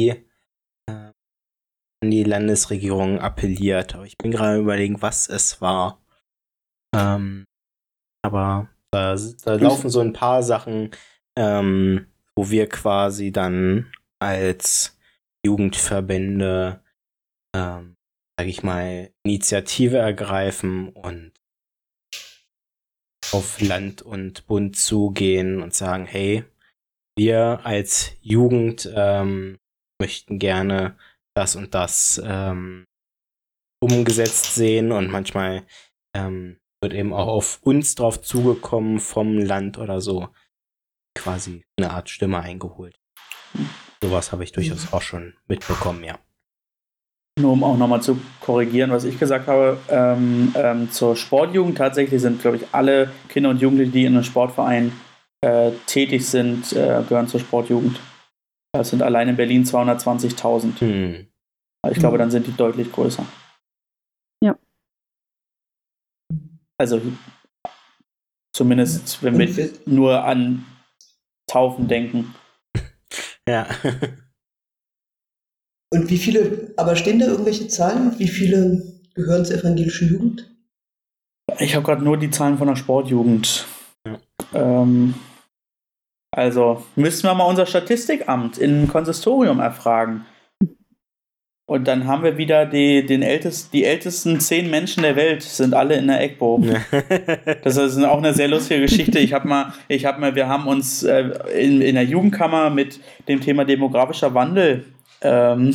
[2.02, 3.94] die Landesregierung appelliert.
[3.94, 6.00] Aber ich bin gerade überlegen, was es war.
[6.94, 7.44] Ähm,
[8.22, 10.90] aber da, da laufen so ein paar Sachen,
[11.36, 14.98] ähm, wo wir quasi dann als
[15.44, 16.82] Jugendverbände,
[17.54, 17.96] ähm,
[18.38, 21.32] sag ich mal, Initiative ergreifen und
[23.32, 26.44] auf Land und Bund zugehen und sagen, hey,
[27.16, 29.58] wir als Jugend ähm,
[30.00, 30.96] möchten gerne
[31.38, 32.84] das und das ähm,
[33.80, 35.62] umgesetzt sehen und manchmal
[36.14, 40.28] ähm, wird eben auch auf uns drauf zugekommen vom Land oder so
[41.14, 42.98] quasi eine Art Stimme eingeholt.
[44.02, 46.18] Sowas habe ich durchaus auch schon mitbekommen, ja.
[47.40, 52.20] Nur um auch nochmal zu korrigieren, was ich gesagt habe, ähm, ähm, zur Sportjugend tatsächlich
[52.20, 54.92] sind, glaube ich, alle Kinder und Jugendliche, die in einem Sportverein
[55.40, 58.00] äh, tätig sind, äh, gehören zur Sportjugend.
[58.78, 60.78] Das sind allein in Berlin 220.000.
[60.78, 61.26] Hm.
[61.90, 63.26] Ich glaube, dann sind die deutlich größer.
[64.40, 64.56] Ja.
[66.78, 67.02] Also
[68.54, 70.64] zumindest, wenn wir nur an
[71.50, 72.34] Taufen denken.
[73.48, 73.66] Ja.
[75.90, 78.18] Und wie viele, aber stehen da irgendwelche Zahlen?
[78.18, 80.54] Wie viele gehören zur evangelischen Jugend?
[81.58, 83.66] Ich habe gerade nur die Zahlen von der Sportjugend.
[84.06, 84.20] Ja.
[84.52, 85.14] Ähm,
[86.38, 90.24] also müssen wir mal unser Statistikamt im Konsistorium erfragen.
[91.66, 95.74] Und dann haben wir wieder die, den ältest, die ältesten zehn Menschen der Welt, sind
[95.74, 96.64] alle in der EGBO.
[97.64, 99.18] das ist auch eine sehr lustige Geschichte.
[99.18, 101.24] Ich habe mal, ich habe mal, wir haben uns äh,
[101.58, 104.84] in, in der Jugendkammer mit dem Thema demografischer Wandel
[105.20, 105.74] ähm,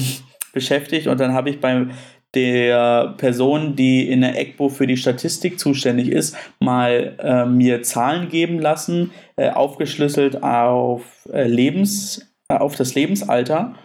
[0.53, 1.88] beschäftigt und dann habe ich bei
[2.36, 8.29] der Person, die in der EGBO für die Statistik zuständig ist, mal äh, mir Zahlen
[8.29, 13.75] geben lassen, äh, aufgeschlüsselt auf äh, Lebens, äh, auf das Lebensalter.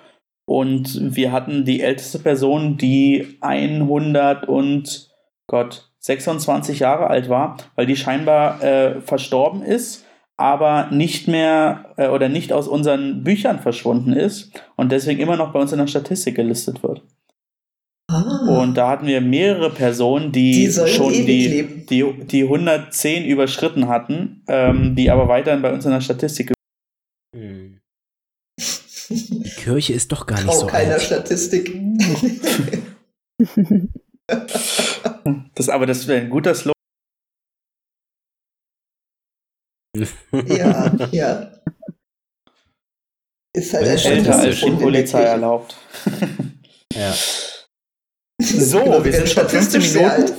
[0.47, 5.11] Und wir hatten die älteste Person, die 100 und
[5.47, 10.07] Gott 26 Jahre alt war, weil die scheinbar äh, verstorben ist
[10.39, 15.53] aber nicht mehr äh, oder nicht aus unseren Büchern verschwunden ist und deswegen immer noch
[15.53, 17.03] bei uns in der Statistik gelistet wird.
[18.11, 18.63] Ah.
[18.63, 24.43] Und da hatten wir mehrere Personen, die, die schon die, die, die 110 überschritten hatten,
[24.49, 26.55] ähm, die aber weiterhin bei uns in der Statistik.
[27.37, 27.81] Hm.
[29.11, 31.03] Die Kirche ist doch gar nicht Trau so keiner alt.
[31.03, 31.75] Statistik.
[35.55, 36.75] das, aber das wäre ein guter Slogan.
[40.47, 41.53] ja, ja.
[43.55, 45.75] Ist halt älter als die Polizei erlaubt.
[46.95, 47.15] ja.
[48.41, 50.35] So, Genau, wir sind schon 15 statistisch sehr Minuten.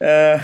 [0.00, 0.38] Äh,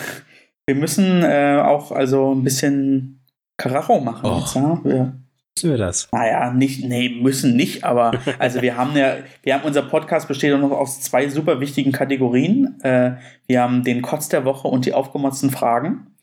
[0.66, 3.24] wir müssen äh, auch also ein bisschen
[3.57, 4.38] Karacho machen Oh.
[4.38, 4.80] jetzt, ja?
[4.84, 5.12] Wir,
[5.57, 6.09] Wissen wir das?
[6.12, 10.55] naja, nicht, nee, müssen nicht, aber also wir haben ja, wir haben unser Podcast besteht
[10.55, 12.80] auch noch aus zwei super wichtigen Kategorien.
[12.82, 13.16] Äh,
[13.49, 16.14] wir haben den Kotz der Woche und die aufgemotzten Fragen.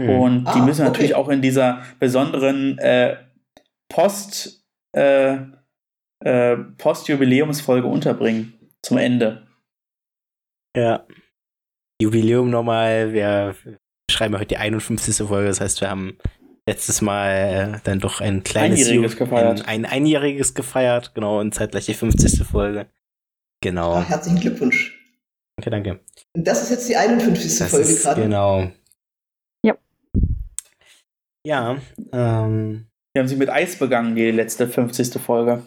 [0.00, 0.10] Hm.
[0.10, 1.22] Und die Ah, müssen wir natürlich okay.
[1.24, 3.16] auch in dieser besonderen äh,
[3.88, 4.62] Post,
[4.94, 5.38] äh,
[6.22, 8.52] äh, Post-Jubiläumsfolge unterbringen.
[8.86, 9.44] Zum Ende.
[10.76, 11.04] Ja.
[12.00, 13.12] Jubiläum nochmal.
[13.12, 13.56] Wir
[14.08, 15.26] schreiben heute die 51.
[15.26, 15.48] Folge.
[15.48, 16.18] Das heißt, wir haben
[16.68, 17.30] letztes Mal
[17.76, 19.60] äh, dann doch ein kleines Einjähriges Ju- gefeiert.
[19.66, 21.14] Ein, ein einjähriges gefeiert.
[21.14, 21.40] Genau.
[21.40, 22.46] Und zeitgleich die 50.
[22.46, 22.86] Folge.
[23.60, 23.94] Genau.
[23.94, 24.92] Ah, herzlichen Glückwunsch.
[25.56, 26.00] Danke, danke.
[26.36, 27.58] Und das ist jetzt die 51.
[27.58, 28.22] Das Folge gerade.
[28.22, 28.70] Genau.
[29.64, 29.76] Ja.
[31.44, 31.78] Ja.
[32.12, 35.20] Ähm, Wir haben sie mit Eis begangen, die letzte 50.
[35.20, 35.64] Folge.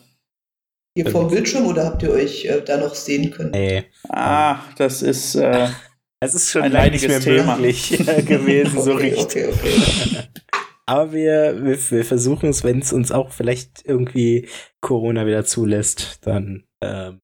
[0.96, 3.54] Hier vorm Bildschirm oder habt ihr euch äh, da noch sehen können?
[3.54, 3.86] ey.
[4.10, 5.36] Ah, das ist.
[5.36, 5.70] Äh,
[6.22, 7.56] Es ist schon Ein lange nicht mehr leidiges Thema.
[7.56, 7.90] möglich
[8.28, 9.48] gewesen, so okay, richtig.
[9.48, 10.28] okay, okay.
[10.86, 14.50] Aber wir, wir, wir versuchen es, wenn es uns auch vielleicht irgendwie
[14.82, 17.22] Corona wieder zulässt, dann ähm,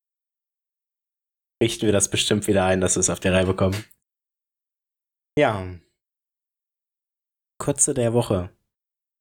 [1.61, 3.84] richten wir das bestimmt wieder ein, dass wir es auf die Reihe bekommen.
[5.38, 5.66] Ja.
[7.61, 8.55] Kurze der Woche.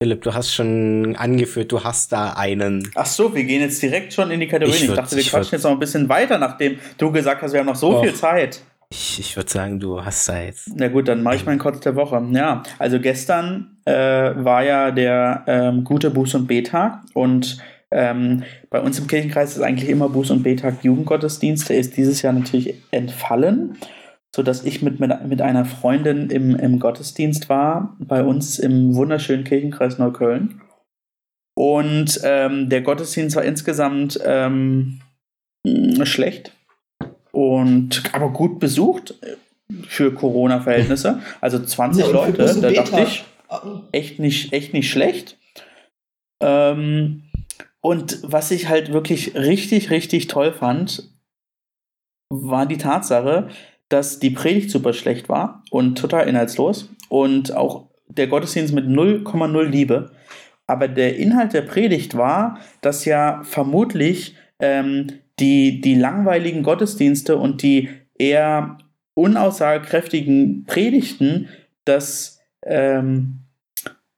[0.03, 2.91] Philipp, du hast schon angeführt, du hast da einen.
[2.95, 4.77] ach so, wir gehen jetzt direkt schon in die Kategorien.
[4.77, 7.13] Ich Ich, würd- dachte, wir ich quatschen würd- jetzt noch ein bisschen weiter, nachdem du
[7.13, 8.03] gesagt hast, wir haben noch so Och.
[8.03, 8.61] viel Zeit.
[8.91, 10.69] Ich, ich würde sagen, du hast da jetzt.
[10.75, 12.23] Na gut, dann mache ich meinen Kotz der Woche.
[12.33, 17.59] Ja, also gestern äh, war ja der ähm, gute Buß- und B-Tag und
[17.91, 21.69] ähm, bei uns im Kirchenkreis ist eigentlich immer Buß- und B-Tag Jugendgottesdienst.
[21.71, 23.79] Der ist dieses Jahr natürlich entfallen,
[24.35, 29.45] sodass ich mit, mit, mit einer Freundin im, im Gottesdienst war, bei uns im wunderschönen
[29.45, 30.61] Kirchenkreis Neukölln.
[31.57, 35.01] Und ähm, der Gottesdienst war insgesamt ähm,
[35.65, 36.51] mh, schlecht
[37.31, 39.37] und aber gut besucht äh,
[39.87, 41.23] für Corona-Verhältnisse.
[41.41, 43.25] Also 20 Ja, Leute, da dachte ich,
[43.93, 45.39] echt nicht, echt nicht schlecht.
[46.43, 47.23] Ähm,
[47.81, 51.09] und was ich halt wirklich richtig, richtig toll fand,
[52.31, 53.49] war die Tatsache,
[53.89, 59.63] dass die Predigt super schlecht war und total inhaltslos und auch der Gottesdienst mit 0,0
[59.65, 60.11] Liebe.
[60.67, 65.09] Aber der Inhalt der Predigt war, dass ja vermutlich ähm,
[65.39, 68.79] die, die langweiligen Gottesdienste und die eher
[69.15, 71.49] unaussagekräftigen Predigten
[71.85, 73.41] das, ähm,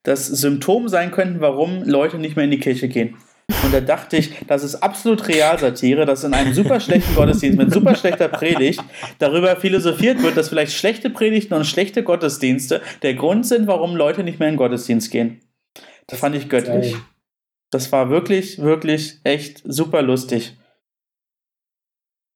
[0.02, 3.16] das Symptom sein könnten, warum Leute nicht mehr in die Kirche gehen.
[3.66, 7.72] Und da dachte ich, das ist absolut Realsatire, dass in einem super schlechten Gottesdienst mit
[7.72, 8.82] super schlechter Predigt
[9.18, 14.22] darüber philosophiert wird, dass vielleicht schlechte Predigten und schlechte Gottesdienste der Grund sind, warum Leute
[14.22, 15.40] nicht mehr in den Gottesdienst gehen.
[16.06, 16.94] Das fand ich göttlich.
[17.70, 20.56] Das war wirklich, wirklich echt super lustig.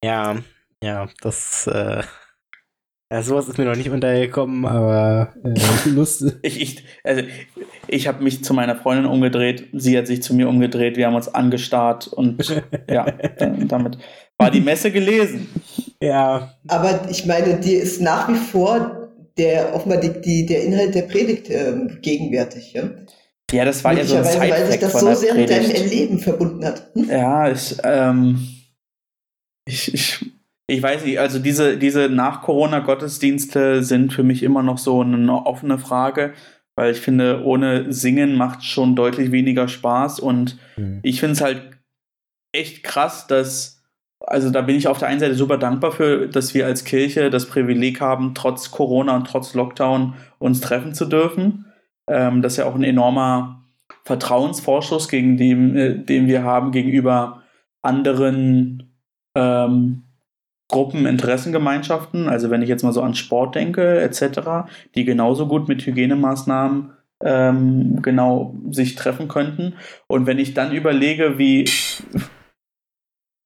[0.02, 0.38] Ja,
[0.82, 2.02] ja, das, äh,
[3.12, 6.34] ja, sowas ist mir noch nicht untergekommen, aber äh, lustig.
[6.42, 7.22] Ich, ich, also,
[7.88, 11.16] ich habe mich zu meiner Freundin umgedreht, sie hat sich zu mir umgedreht, wir haben
[11.16, 13.06] uns angestarrt und ja,
[13.66, 13.98] damit
[14.38, 15.48] war die Messe gelesen.
[16.02, 19.00] Ja, Aber ich meine, dir ist nach wie vor
[19.36, 22.72] der offenbar die, die, der Inhalt der Predigt ähm, gegenwärtig.
[22.74, 22.90] Ja?
[23.52, 25.80] Ja, das war ja so ein Möglicherweise, weil sich das so sehr mit deinem Predigt.
[25.80, 26.90] Erleben verbunden hat.
[26.94, 27.08] Hm?
[27.08, 28.48] Ja, ich, ähm,
[29.66, 30.26] ich, ich,
[30.70, 35.78] ich weiß nicht, also diese, diese Nach-Corona-Gottesdienste sind für mich immer noch so eine offene
[35.78, 36.32] Frage,
[36.76, 41.00] weil ich finde, ohne Singen macht schon deutlich weniger Spaß und Hm.
[41.02, 41.62] ich finde es halt
[42.52, 43.82] echt krass, dass,
[44.20, 47.30] also da bin ich auf der einen Seite super dankbar für, dass wir als Kirche
[47.30, 51.66] das Privileg haben, trotz Corona und trotz Lockdown uns treffen zu dürfen.
[52.08, 53.64] Ähm, das ist ja auch ein enormer
[54.04, 57.42] Vertrauensvorschuss, gegen den, äh, den wir haben gegenüber
[57.82, 58.94] anderen
[59.34, 60.04] ähm,
[60.70, 62.28] Gruppen, Interessengemeinschaften.
[62.28, 66.92] Also wenn ich jetzt mal so an Sport denke, etc., die genauso gut mit Hygienemaßnahmen
[67.22, 69.74] ähm, genau sich treffen könnten.
[70.06, 71.68] Und wenn ich dann überlege, wie,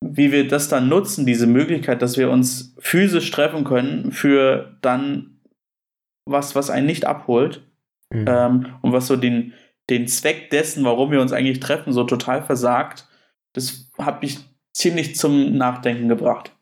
[0.01, 5.41] wie wir das dann nutzen, diese Möglichkeit, dass wir uns physisch treffen können, für dann
[6.27, 7.63] was, was einen nicht abholt,
[8.15, 8.27] Hm.
[8.29, 9.53] ähm, und was so den,
[9.91, 13.09] den Zweck dessen, warum wir uns eigentlich treffen, so total versagt,
[13.53, 14.39] das hat mich
[14.73, 16.54] ziemlich zum Nachdenken gebracht.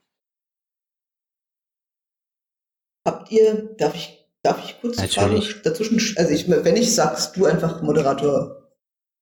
[3.07, 5.51] Habt ihr, darf ich, darf ich kurz Natürlich.
[5.51, 8.59] Fragen dazwischen, also ich, wenn ich sagst, du einfach Moderator.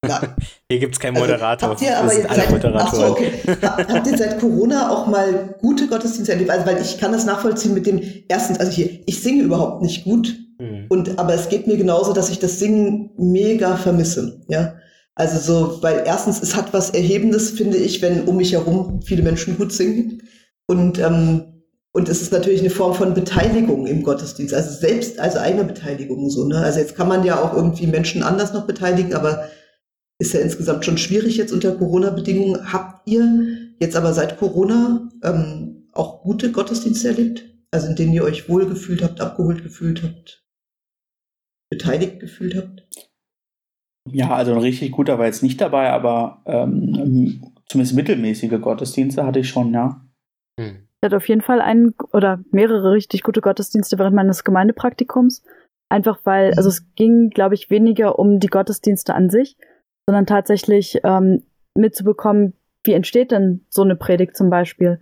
[0.07, 0.19] Ja,
[0.71, 1.69] Hier gibt es keinen also Moderator.
[1.69, 3.31] Habt ihr aber jetzt seit, ach so, okay.
[3.61, 6.49] Ha- Habt ihr seit Corona auch mal gute Gottesdienste erlebt?
[6.49, 10.03] Also, weil ich kann das nachvollziehen mit dem ersten, also hier, ich singe überhaupt nicht
[10.03, 10.85] gut, Hm.
[10.89, 14.75] und, aber es geht mir genauso, dass ich das Singen mega vermisse, ja.
[15.15, 19.23] Also so, weil erstens, es hat was Erhebendes, finde ich, wenn um mich herum viele
[19.23, 20.21] Menschen gut singen.
[20.67, 21.50] Und, ähm,
[21.93, 26.29] und es ist natürlich eine Form von Beteiligung im Gottesdienst, also selbst, also eigener Beteiligung
[26.29, 26.47] so.
[26.47, 26.57] Ne?
[26.57, 29.49] Also jetzt kann man ja auch irgendwie Menschen anders noch beteiligen, aber
[30.17, 32.71] ist ja insgesamt schon schwierig jetzt unter Corona-Bedingungen.
[32.71, 37.43] Habt ihr jetzt aber seit Corona ähm, auch gute Gottesdienste erlebt?
[37.71, 40.45] Also in denen ihr euch wohlgefühlt habt, abgeholt gefühlt habt,
[41.69, 42.87] beteiligt gefühlt habt?
[44.09, 49.39] Ja, also ein richtig guter war jetzt nicht dabei, aber ähm, zumindest mittelmäßige Gottesdienste hatte
[49.39, 50.05] ich schon, ja.
[50.59, 50.87] Hm.
[51.01, 55.43] Ich hatte auf jeden Fall einen oder mehrere richtig gute Gottesdienste während meines Gemeindepraktikums.
[55.89, 59.57] Einfach weil, also es ging, glaube ich, weniger um die Gottesdienste an sich,
[60.07, 61.43] sondern tatsächlich ähm,
[61.75, 64.99] mitzubekommen, wie entsteht denn so eine Predigt zum Beispiel.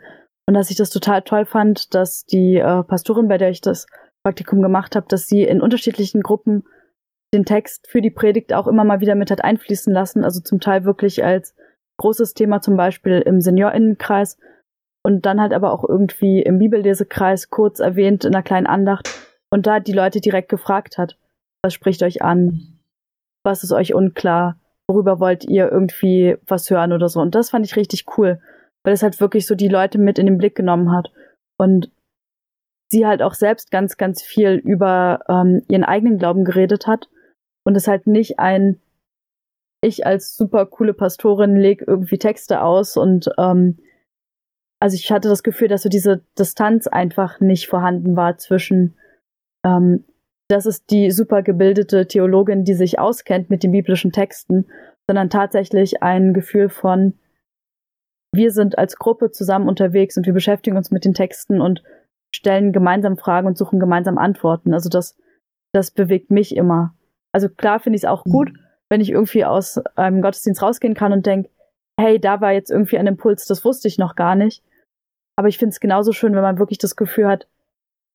[0.48, 3.86] Und dass ich das total toll fand, dass die äh, Pastorin, bei der ich das
[4.24, 6.64] Praktikum gemacht habe, dass sie in unterschiedlichen Gruppen
[7.34, 10.24] den Text für die Predigt auch immer mal wieder mit hat einfließen lassen.
[10.24, 11.56] Also zum Teil wirklich als
[11.98, 14.38] großes Thema, zum Beispiel im Seniorinnenkreis
[15.04, 19.10] und dann halt aber auch irgendwie im Bibellesekreis kurz erwähnt in einer kleinen Andacht
[19.52, 21.18] und da die Leute direkt gefragt hat,
[21.64, 22.80] was spricht euch an?
[23.44, 24.60] Was ist euch unklar?
[24.88, 27.20] Worüber wollt ihr irgendwie was hören oder so?
[27.22, 28.42] Und das fand ich richtig cool,
[28.84, 31.12] weil es halt wirklich so die Leute mit in den Blick genommen hat
[31.58, 31.92] und
[32.92, 37.08] sie halt auch selbst ganz, ganz viel über ähm, ihren eigenen Glauben geredet hat
[37.64, 38.82] und es halt nicht ein
[39.82, 43.78] ich als super coole Pastorin leg irgendwie Texte aus und ähm,
[44.80, 48.96] also ich hatte das Gefühl, dass so diese Distanz einfach nicht vorhanden war zwischen
[49.66, 50.06] ähm,
[50.50, 54.66] das ist die super gebildete Theologin, die sich auskennt mit den biblischen Texten,
[55.08, 57.14] sondern tatsächlich ein Gefühl von
[58.34, 61.84] wir sind als Gruppe zusammen unterwegs und wir beschäftigen uns mit den Texten und
[62.34, 64.74] stellen gemeinsam Fragen und suchen gemeinsam Antworten.
[64.74, 65.18] Also das,
[65.74, 66.96] das bewegt mich immer.
[67.32, 68.60] Also klar finde ich es auch gut, mhm.
[68.90, 71.50] wenn ich irgendwie aus einem Gottesdienst rausgehen kann und denke,
[72.00, 74.64] hey, da war jetzt irgendwie ein Impuls, das wusste ich noch gar nicht.
[75.40, 77.48] Aber ich finde es genauso schön, wenn man wirklich das Gefühl hat,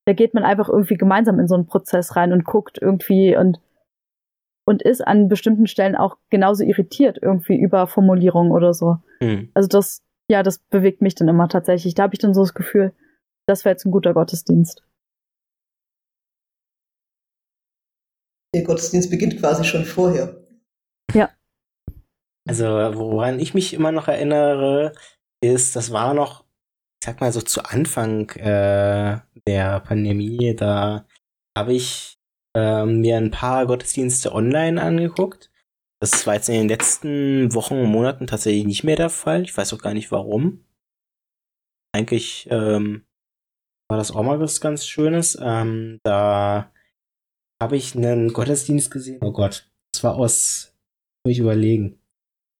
[0.07, 3.63] da geht man einfach irgendwie gemeinsam in so einen Prozess rein und guckt irgendwie und,
[4.67, 8.99] und ist an bestimmten Stellen auch genauso irritiert irgendwie über Formulierungen oder so.
[9.23, 9.51] Mhm.
[9.55, 11.95] Also das, ja, das bewegt mich dann immer tatsächlich.
[11.95, 12.93] Da habe ich dann so das Gefühl,
[13.49, 14.85] das wäre jetzt ein guter Gottesdienst.
[18.55, 20.45] Der Gottesdienst beginnt quasi schon vorher.
[21.15, 21.31] Ja.
[22.47, 24.93] Also, woran ich mich immer noch erinnere,
[25.43, 26.44] ist, das war noch,
[27.05, 31.07] sag mal so zu Anfang äh, der Pandemie, da
[31.57, 32.19] habe ich
[32.57, 35.51] äh, mir ein paar Gottesdienste online angeguckt.
[36.01, 39.43] Das war jetzt in den letzten Wochen und Monaten tatsächlich nicht mehr der Fall.
[39.43, 40.65] Ich weiß auch gar nicht warum.
[41.93, 43.05] Eigentlich ähm,
[43.89, 45.39] war das auch mal was ganz Schönes.
[45.41, 46.73] Ähm, da
[47.63, 49.21] habe ich einen Gottesdienst gesehen.
[49.23, 50.75] Oh Gott, das war aus,
[51.25, 52.01] muss ich überlegen.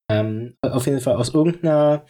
[0.09, 2.05] Ähm, auf jeden Fall aus irgendeiner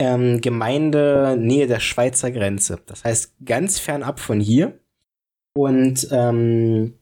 [0.00, 2.80] ähm, Gemeinde Nähe der Schweizer Grenze.
[2.86, 4.78] Das heißt ganz fernab von hier.
[5.56, 6.98] Und ähm,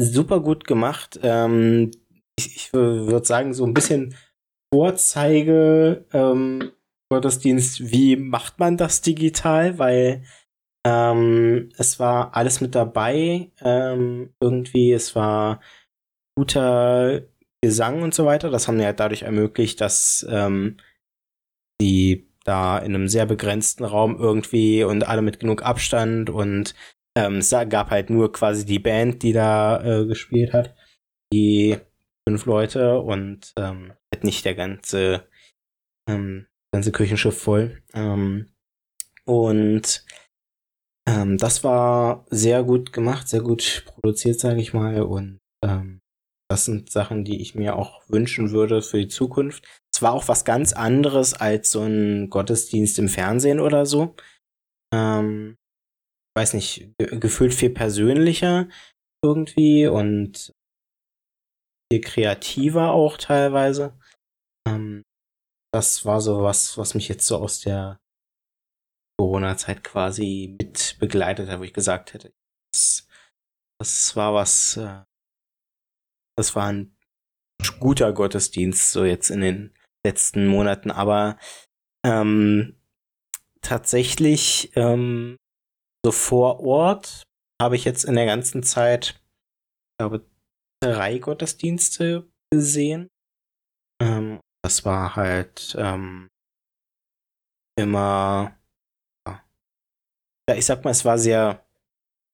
[0.00, 1.18] super gut gemacht.
[1.22, 1.90] Ähm,
[2.38, 4.14] ich, ich würde sagen, so ein bisschen
[4.72, 6.72] Vorzeige ähm,
[7.10, 9.78] Gottesdienst, wie macht man das digital?
[9.78, 10.24] Weil
[10.86, 13.50] ähm, es war alles mit dabei.
[13.60, 15.60] Ähm, irgendwie, es war
[16.36, 17.22] guter
[17.62, 18.50] Gesang und so weiter.
[18.50, 20.76] Das haben wir halt dadurch ermöglicht, dass ähm,
[21.80, 26.74] die da in einem sehr begrenzten Raum irgendwie und alle mit genug Abstand und
[27.16, 30.74] ähm, es gab halt nur quasi die Band, die da äh, gespielt hat.
[31.32, 31.78] Die
[32.28, 35.26] fünf Leute und ähm, halt nicht der ganze,
[36.08, 37.82] ähm, ganze Kirchenschiff voll.
[37.94, 38.50] Ähm,
[39.24, 40.04] und
[41.08, 45.02] ähm, das war sehr gut gemacht, sehr gut produziert, sage ich mal.
[45.02, 46.00] Und ähm,
[46.50, 49.66] das sind Sachen, die ich mir auch wünschen würde für die Zukunft.
[50.02, 54.14] War auch was ganz anderes als so ein Gottesdienst im Fernsehen oder so.
[54.94, 55.56] Ähm,
[56.36, 58.68] weiß nicht, ge gefühlt viel persönlicher
[59.24, 60.52] irgendwie und
[61.90, 63.98] viel kreativer auch teilweise.
[64.68, 65.02] Ähm,
[65.72, 67.98] das war so was, was mich jetzt so aus der
[69.18, 72.32] Corona-Zeit quasi mit begleitet hat, wo ich gesagt hätte,
[72.72, 73.08] das,
[73.80, 75.04] das war was, äh,
[76.36, 76.96] das war ein
[77.80, 79.75] guter Gottesdienst so jetzt in den
[80.06, 81.38] letzten Monaten, aber
[82.04, 82.76] ähm,
[83.60, 85.36] tatsächlich ähm,
[86.04, 87.24] so vor Ort
[87.60, 89.20] habe ich jetzt in der ganzen Zeit,
[89.90, 90.26] ich glaube,
[90.82, 93.08] drei Gottesdienste gesehen.
[94.00, 96.28] Ähm, das war halt ähm,
[97.78, 98.56] immer
[100.48, 101.66] ja, ich sag mal, es war sehr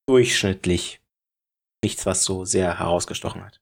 [0.09, 1.01] durchschnittlich.
[1.85, 3.61] Nichts, was so sehr herausgestochen hat.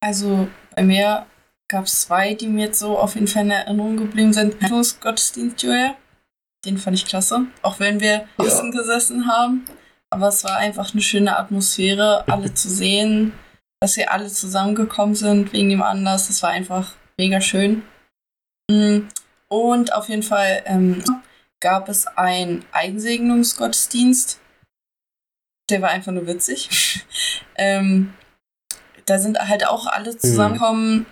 [0.00, 1.26] Also bei mir
[1.68, 4.56] gab es zwei, die mir jetzt so auf jeden Fall in Erinnerung geblieben sind.
[5.00, 5.96] Gottesdienst, Julia.
[6.64, 7.46] Den fand ich klasse.
[7.62, 8.78] Auch wenn wir außen ja.
[8.78, 9.64] gesessen haben.
[10.10, 13.32] Aber es war einfach eine schöne Atmosphäre, alle zu sehen,
[13.80, 16.28] dass wir alle zusammengekommen sind wegen dem Anlass.
[16.28, 17.82] Das war einfach mega schön.
[18.70, 19.00] Mm,
[19.48, 21.04] und auf jeden Fall ähm,
[21.60, 24.40] gab es einen Einsegnungsgottesdienst.
[25.70, 27.04] Der war einfach nur witzig.
[27.56, 28.14] ähm,
[29.08, 30.18] da sind halt auch alle mhm.
[30.18, 30.98] zusammengekommen.
[30.98, 31.06] Mhm.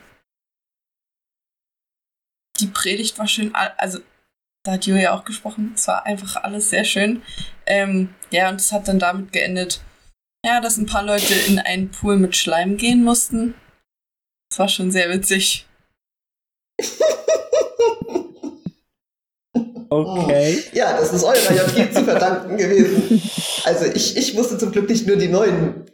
[2.61, 3.99] Die Predigt war schön, also
[4.65, 5.73] da hat Julia auch gesprochen.
[5.75, 7.23] Es war einfach alles sehr schön.
[7.67, 9.81] Ähm, ja, und es hat dann damit geendet,
[10.45, 13.55] ja, dass ein paar Leute in einen Pool mit Schleim gehen mussten.
[14.51, 15.67] Das war schon sehr witzig.
[19.89, 20.65] Okay.
[20.73, 23.23] Ja, das ist eurer JG zu verdanken gewesen.
[23.65, 25.87] Also ich, ich musste zum Glück nicht nur die neuen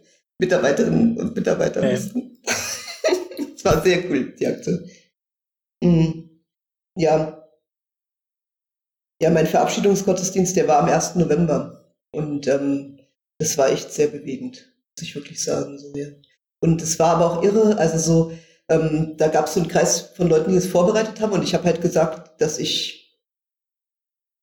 [0.42, 1.92] Mitarbeiterinnen und Mitarbeiter okay.
[1.92, 2.38] mussten.
[3.54, 4.90] Es war sehr cool, die Aktion.
[5.82, 6.42] Mhm.
[6.96, 7.48] Ja.
[9.20, 11.14] Ja, mein Verabschiedungsgottesdienst, der war am 1.
[11.14, 11.94] November.
[12.10, 12.98] Und ähm,
[13.38, 15.78] das war echt sehr bewegend, muss ich wirklich sagen.
[15.78, 16.08] So, ja.
[16.60, 18.32] Und es war aber auch irre, also so,
[18.68, 21.54] ähm, da gab es so einen Kreis von Leuten, die es vorbereitet haben und ich
[21.54, 23.01] habe halt gesagt, dass ich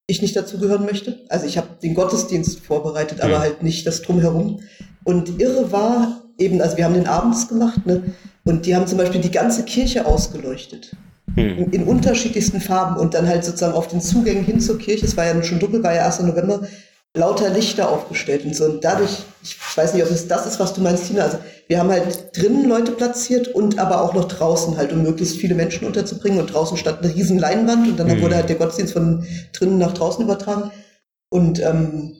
[0.09, 1.19] ich nicht dazugehören möchte.
[1.29, 3.41] Also ich habe den Gottesdienst vorbereitet, aber mhm.
[3.41, 4.59] halt nicht das drumherum.
[5.03, 8.03] Und irre war eben, also wir haben den abends gemacht, ne?
[8.45, 10.91] Und die haben zum Beispiel die ganze Kirche ausgeleuchtet.
[11.35, 11.39] Mhm.
[11.39, 15.15] In, in, unterschiedlichsten Farben und dann halt sozusagen auf den Zugängen hin zur Kirche, es
[15.15, 16.21] war ja schon dunkel, war ja 1.
[16.21, 16.61] November,
[17.15, 18.65] lauter Lichter aufgestellt und so.
[18.65, 21.23] Und dadurch, ich weiß nicht, ob es das ist, was du meinst, Tina.
[21.23, 25.37] Also wir haben halt drinnen Leute platziert und aber auch noch draußen halt, um möglichst
[25.37, 26.39] viele Menschen unterzubringen.
[26.39, 28.21] Und draußen stand eine riesen Leinwand und dann mhm.
[28.21, 30.71] wurde halt der Gottesdienst von drinnen nach draußen übertragen.
[31.29, 32.17] Und, ähm,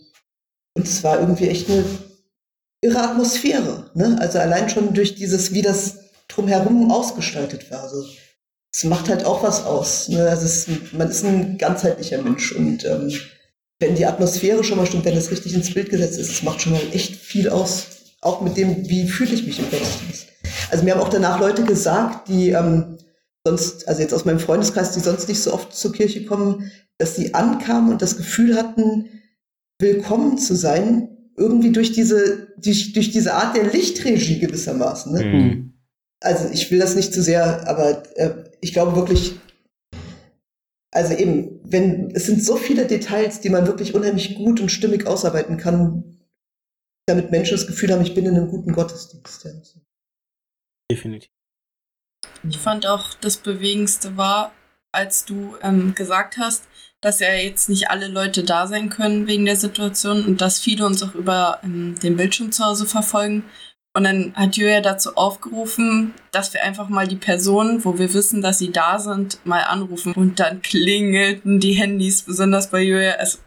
[0.76, 1.84] und es war irgendwie echt eine
[2.82, 3.90] irre Atmosphäre.
[3.96, 4.18] Ne?
[4.20, 5.98] Also allein schon durch dieses, wie das
[6.28, 7.84] drumherum ausgestaltet war.
[7.84, 8.06] Also
[8.72, 10.08] es macht halt auch was aus.
[10.10, 10.30] Ne?
[10.30, 13.12] Also es, man ist ein ganzheitlicher Mensch und ähm,
[13.80, 16.62] wenn die Atmosphäre schon mal stimmt, wenn es richtig ins Bild gesetzt ist, es macht
[16.62, 17.88] schon mal echt viel aus,
[18.22, 20.28] auch mit dem, wie fühle ich mich im Gottesdienst.
[20.70, 22.98] Also mir haben auch danach Leute gesagt, die ähm,
[23.46, 27.16] sonst, also jetzt aus meinem Freundeskreis, die sonst nicht so oft zur Kirche kommen, dass
[27.16, 29.10] sie ankamen und das Gefühl hatten,
[29.80, 35.14] willkommen zu sein, irgendwie durch diese, durch, durch diese Art der Lichtregie gewissermaßen.
[35.14, 35.24] Ne?
[35.24, 35.74] Mhm.
[36.20, 39.40] Also ich will das nicht zu sehr, aber äh, ich glaube wirklich,
[40.92, 45.06] also eben, wenn, es sind so viele Details, die man wirklich unheimlich gut und stimmig
[45.06, 46.20] ausarbeiten kann,
[47.06, 49.80] damit Menschen das Gefühl haben, ich bin in einem guten Gottesdienst.
[50.92, 51.30] Definitiv.
[52.48, 54.54] Ich fand auch, das Bewegendste war,
[54.92, 56.68] als du ähm, gesagt hast,
[57.02, 60.86] dass ja jetzt nicht alle Leute da sein können wegen der Situation und dass viele
[60.86, 63.46] uns auch über ähm, den Bildschirm zu Hause verfolgen.
[63.96, 68.42] Und dann hat Julia dazu aufgerufen, dass wir einfach mal die Personen, wo wir wissen,
[68.42, 70.14] dass sie da sind, mal anrufen.
[70.14, 73.16] Und dann klingelten die Handys, besonders bei Julia.
[73.20, 73.40] Es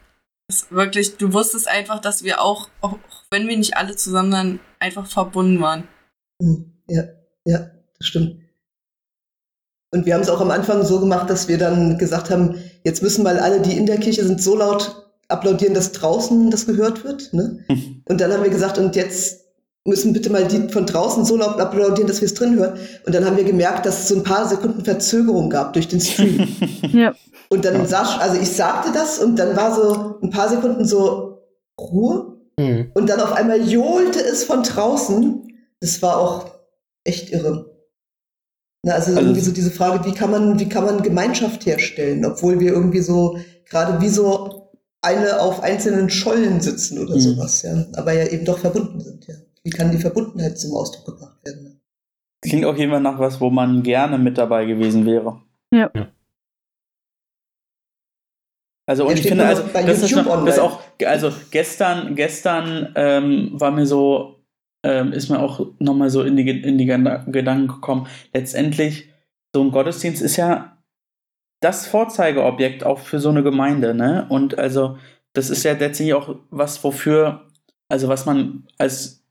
[0.48, 2.98] ist wirklich, du wusstest einfach, dass wir auch, auch
[3.30, 5.84] wenn wir nicht alle zusammen dann einfach verbunden waren.
[6.42, 7.04] Hm, ja,
[7.44, 8.42] ja, das stimmt.
[9.94, 13.02] Und wir haben es auch am Anfang so gemacht, dass wir dann gesagt haben, jetzt
[13.02, 17.04] müssen mal alle, die in der Kirche sind, so laut applaudieren, dass draußen das gehört
[17.04, 17.32] wird.
[17.32, 17.64] Ne?
[18.06, 19.41] Und dann haben wir gesagt, und jetzt
[19.84, 22.78] müssen bitte mal die von draußen so laut applaudieren, dass wir es drin hören.
[23.04, 26.00] Und dann haben wir gemerkt, dass es so ein paar Sekunden Verzögerung gab durch den
[26.00, 26.48] Stream.
[26.92, 27.14] ja.
[27.48, 31.42] Und dann sag, also ich sagte das und dann war so ein paar Sekunden so
[31.78, 32.36] Ruhe.
[32.58, 32.92] Mhm.
[32.94, 35.48] Und dann auf einmal johlte es von draußen.
[35.80, 36.52] Das war auch
[37.02, 37.70] echt irre.
[38.84, 42.24] Na, also, also irgendwie so diese Frage, wie kann man, wie kann man Gemeinschaft herstellen,
[42.24, 44.70] obwohl wir irgendwie so gerade wie so
[45.00, 47.20] eine auf einzelnen Schollen sitzen oder mhm.
[47.20, 47.84] sowas, ja.
[47.94, 49.34] Aber ja eben doch verbunden sind, ja
[49.64, 51.80] wie kann die Verbundenheit zum Ausdruck gebracht werden?
[52.42, 55.40] Klingt auch jemand nach was, wo man gerne mit dabei gewesen wäre.
[55.72, 55.90] Ja.
[58.86, 63.52] Also und ich finde, also das ist, noch, das ist, auch, also gestern, gestern ähm,
[63.54, 64.44] war mir so,
[64.84, 68.08] ähm, ist mir auch nochmal so in die, in die Gedanken gekommen.
[68.34, 69.08] Letztendlich,
[69.54, 70.82] so ein Gottesdienst ist ja
[71.60, 74.26] das Vorzeigeobjekt auch für so eine Gemeinde, ne?
[74.28, 74.98] Und also,
[75.32, 77.46] das ist ja letztendlich auch was, wofür,
[77.88, 79.21] also was man als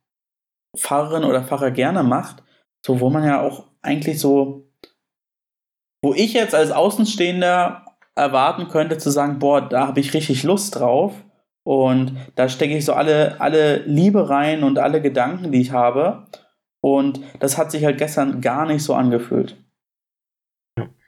[0.77, 2.43] Pfarrerin oder Pfarrer gerne macht,
[2.85, 4.71] so wo man ja auch eigentlich so,
[6.03, 10.75] wo ich jetzt als Außenstehender erwarten könnte zu sagen, boah, da habe ich richtig Lust
[10.75, 11.13] drauf
[11.63, 16.27] und da stecke ich so alle, alle Liebe rein und alle Gedanken, die ich habe
[16.81, 19.57] und das hat sich halt gestern gar nicht so angefühlt.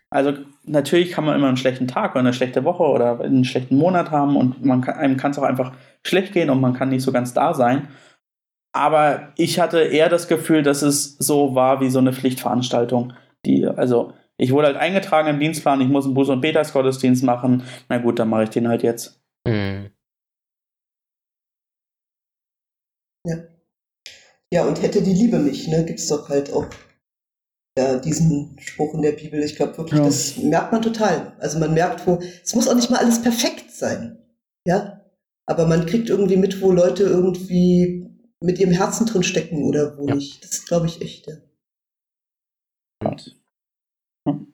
[0.10, 0.34] Also
[0.64, 4.12] natürlich kann man immer einen schlechten Tag oder eine schlechte Woche oder einen schlechten Monat
[4.12, 5.74] haben und man kann, einem kann es auch einfach
[6.06, 7.88] schlecht gehen und man kann nicht so ganz da sein.
[8.76, 13.14] Aber ich hatte eher das Gefühl, dass es so war wie so eine Pflichtveranstaltung.
[13.46, 17.64] die, also ich wurde halt eingetragen im Dienstplan, ich muss einen Buß- und Petersgottesdienst machen.
[17.90, 19.22] Na gut, dann mache ich den halt jetzt.
[19.48, 19.92] Hm.
[23.28, 23.36] Ja.
[24.54, 26.66] Ja, und hätte die Liebe mich, ne, gibt's doch halt auch
[27.78, 29.42] ja, diesen Spruch in der Bibel.
[29.42, 30.06] Ich glaube wirklich, Ja.
[30.06, 31.34] das merkt man total.
[31.40, 34.18] Also man merkt, wo, es muss auch nicht mal alles perfekt sein.
[34.68, 35.02] Ja.
[35.48, 38.10] Aber man kriegt irgendwie mit, wo Leute irgendwie
[38.44, 40.16] mit ihrem Herzen drin stecken oder wo Ja.
[40.16, 40.44] nicht.
[40.44, 41.36] Das glaube ich echt, ja.
[43.06, 43.36] Und,
[44.28, 44.48] hm.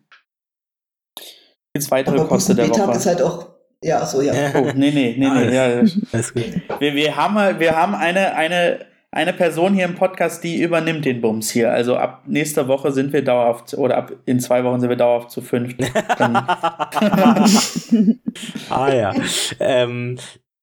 [1.76, 2.98] Jetzt weitere Aber Koste der Tag Woche.
[2.98, 3.50] ist halt auch,
[3.84, 4.34] ja, achso, ja.
[4.56, 5.56] Oh, nee, nee, nee, nee.
[5.56, 5.66] Ja,
[6.12, 6.44] Alles gut.
[6.80, 11.22] wir, wir haben, wir haben eine, eine, eine Person hier im Podcast, die übernimmt den
[11.22, 11.72] Bums hier.
[11.72, 15.32] Also ab nächster Woche sind wir dauerhaft, oder ab in zwei Wochen sind wir dauerhaft
[15.32, 15.76] zu fünf.
[18.70, 19.14] Ah ja.
[19.60, 20.18] Ähm,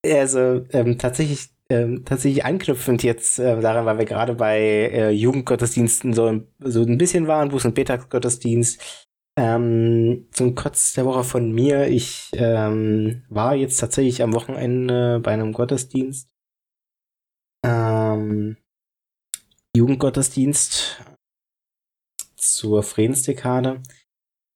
[0.05, 6.13] also ähm, tatsächlich, ähm, tatsächlich anknüpfend jetzt äh, daran, weil wir gerade bei äh, Jugendgottesdiensten
[6.13, 9.07] so, so ein bisschen waren, Buß- und Betagottesdienst.
[9.39, 11.89] Ähm, zum Kotz der Woche von mir.
[11.89, 16.31] Ich ähm, war jetzt tatsächlich am Wochenende bei einem Gottesdienst.
[17.65, 18.57] Ähm,
[19.77, 21.03] Jugendgottesdienst
[22.37, 23.83] zur Friedensdekade.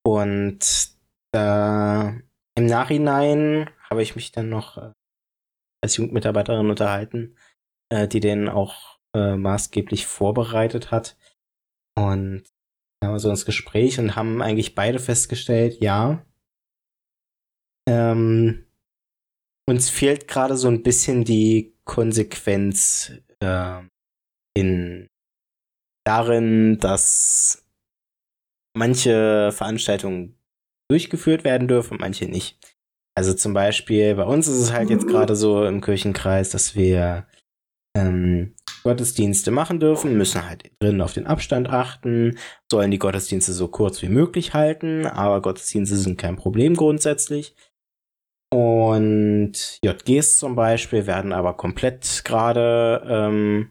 [0.03, 0.95] Und
[1.33, 2.17] da
[2.55, 4.93] im Nachhinein habe ich mich dann noch äh,
[5.83, 7.37] als Jugendmitarbeiterin unterhalten,
[7.91, 11.17] äh, die den auch äh, maßgeblich vorbereitet hat.
[11.97, 12.45] Und
[13.03, 16.25] wir so ins Gespräch und haben eigentlich beide festgestellt, ja,
[17.89, 18.67] ähm,
[19.69, 23.83] uns fehlt gerade so ein bisschen die Konsequenz äh,
[24.55, 25.09] in
[26.05, 27.67] darin, dass
[28.77, 30.37] manche Veranstaltungen
[30.91, 32.70] durchgeführt werden dürfen, manche nicht.
[33.17, 37.27] Also zum Beispiel bei uns ist es halt jetzt gerade so im Kirchenkreis, dass wir
[37.97, 42.39] ähm, Gottesdienste machen dürfen, müssen halt drin auf den Abstand achten,
[42.71, 47.55] sollen die Gottesdienste so kurz wie möglich halten, aber Gottesdienste sind kein Problem grundsätzlich.
[48.53, 53.71] Und JGs zum Beispiel werden aber komplett gerade ähm,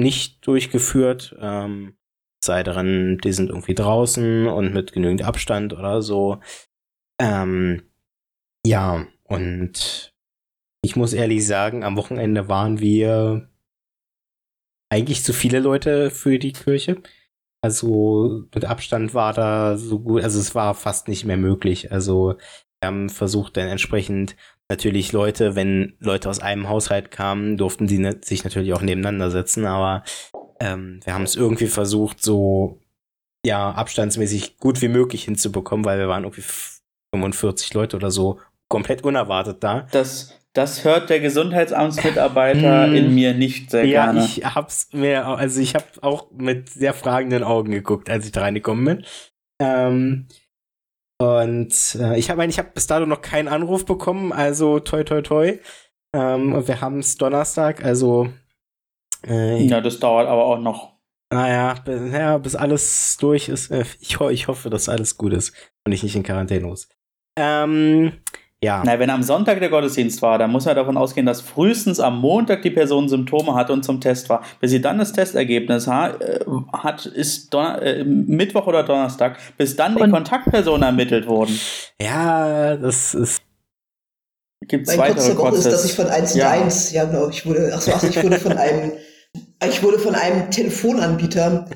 [0.00, 1.36] nicht durchgeführt.
[1.38, 1.96] Ähm,
[2.42, 6.40] sei darin, die sind irgendwie draußen und mit genügend Abstand oder so.
[7.20, 7.87] Ähm,
[8.68, 10.12] ja, und
[10.82, 13.48] ich muss ehrlich sagen, am Wochenende waren wir
[14.90, 17.02] eigentlich zu viele Leute für die Kirche.
[17.62, 21.92] Also mit Abstand war da so gut, also es war fast nicht mehr möglich.
[21.92, 22.36] Also
[22.80, 24.36] wir haben versucht dann entsprechend
[24.68, 29.30] natürlich Leute, wenn Leute aus einem Haushalt kamen, durften sie ne sich natürlich auch nebeneinander
[29.30, 30.04] setzen, aber
[30.60, 32.80] ähm, wir haben es irgendwie versucht, so
[33.46, 36.44] ja, abstandsmäßig gut wie möglich hinzubekommen, weil wir waren irgendwie
[37.14, 38.38] 45 Leute oder so
[38.68, 39.86] komplett unerwartet da.
[39.92, 42.94] das, das hört der Gesundheitsamtsmitarbeiter Mm.
[42.94, 44.24] in mir nicht sehr ja, gerne.
[44.24, 48.40] ich hab's mir, also ich hab auch mit sehr fragenden Augen geguckt, als ich da
[48.42, 49.04] reingekommen bin.
[49.60, 50.26] Ähm,
[51.20, 55.20] und äh, ich habe ich hab bis dato noch keinen Anruf bekommen, also toi toi
[55.22, 55.58] toi.
[56.14, 58.28] Ähm, und wir haben es Donnerstag, also
[59.26, 60.96] äh, ja, das dauert aber auch noch.
[61.32, 63.70] naja, bis, ja, bis alles durch ist.
[63.70, 65.54] Äh, ich, ich hoffe, dass alles gut ist
[65.84, 66.88] und ich nicht in Quarantäne muss.
[67.36, 68.12] Ähm,
[68.62, 68.82] ja.
[68.84, 72.20] Na, wenn am Sonntag der Gottesdienst war, dann muss man davon ausgehen, dass frühestens am
[72.20, 74.42] Montag die Person Symptome hatte und zum Test war.
[74.60, 76.40] Bis sie dann das Testergebnis ha äh,
[76.72, 81.58] hat, ist Donner äh, Mittwoch oder Donnerstag, bis dann die Und- Kontaktpersonen ermittelt wurden.
[82.00, 83.42] Ja, das ist.
[84.66, 86.52] Gibt es Mein weitere Woche ist, dass ich von 1 Ja.
[86.54, 88.92] und 1, ja genau, ich wurde, ach so, ach ich wurde von einem,
[89.66, 91.66] ich wurde von einem Telefonanbieter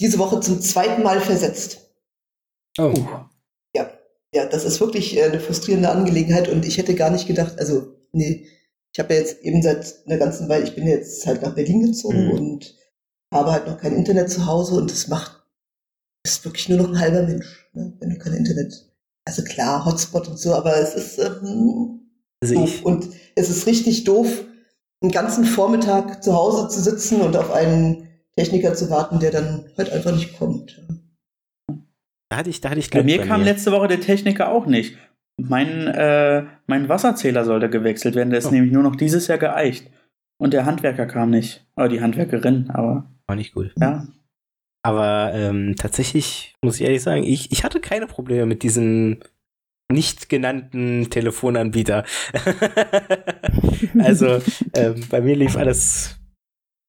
[0.00, 1.92] diese Woche zum zweiten Mal versetzt.
[2.76, 2.92] Oh.
[4.34, 7.94] Ja, das ist wirklich äh, eine frustrierende Angelegenheit und ich hätte gar nicht gedacht, also,
[8.12, 8.46] nee,
[8.92, 11.82] ich habe ja jetzt eben seit einer ganzen Weile, ich bin jetzt halt nach Berlin
[11.86, 12.30] gezogen Mhm.
[12.32, 12.74] und
[13.32, 15.42] habe halt noch kein Internet zu Hause und das macht,
[16.24, 18.72] ist wirklich nur noch ein halber Mensch, ne, wenn du kein Internet,
[19.24, 22.00] also klar, Hotspot und so, aber es ist, ähm,
[22.40, 22.74] Also doof.
[22.74, 24.44] ich, Und es ist richtig doof,
[25.00, 29.70] einen ganzen Vormittag zu Hause zu sitzen und auf einen Techniker zu warten, der dann
[29.78, 30.84] halt einfach nicht kommt.
[32.34, 34.96] Da hatte ich, da hatte ich Bei mir kam letzte Woche der Techniker auch nicht.
[35.40, 38.50] Mein, äh, mein Wasserzähler sollte gewechselt werden, der ist Oh.
[38.50, 39.90] nämlich nur noch dieses Jahr geeicht.
[40.38, 41.64] Und der Handwerker kam nicht.
[41.76, 43.72] Oder die Handwerkerin, aber War nicht gut.
[43.80, 44.06] ja.
[44.82, 49.20] Aber ähm, tatsächlich muss ich ehrlich sagen, ich, ich hatte keine Probleme mit diesem
[49.90, 52.04] nicht genannten Telefonanbieter.
[53.98, 54.40] also
[54.74, 56.18] ähm, bei mir lief alles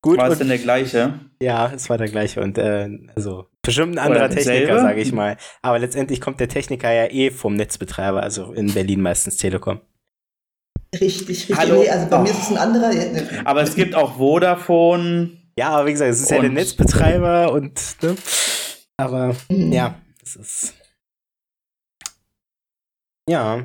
[0.06, 0.18] gut.
[0.19, 1.19] War es denn der gleiche?
[1.41, 5.36] Ja, es war der gleiche und äh, also bestimmt ein anderer Techniker, sage ich mal.
[5.64, 9.82] Aber letztendlich kommt der Techniker ja eh vom Netzbetreiber, also in Berlin meistens Telekom.
[10.94, 11.57] Richtig, richtig.
[11.57, 11.82] Hallo?
[11.82, 12.22] Nee, also bei Oh.
[12.22, 12.90] mir ist es ein anderer.
[12.94, 13.41] ne.
[13.45, 15.32] Aber es gibt auch Vodafone.
[15.57, 18.15] Ja, aber wie gesagt, es ist ja der Netzbetreiber und ne?
[18.98, 19.72] Aber Mhm.
[19.73, 20.73] ja, das ist.
[23.27, 23.64] Ja.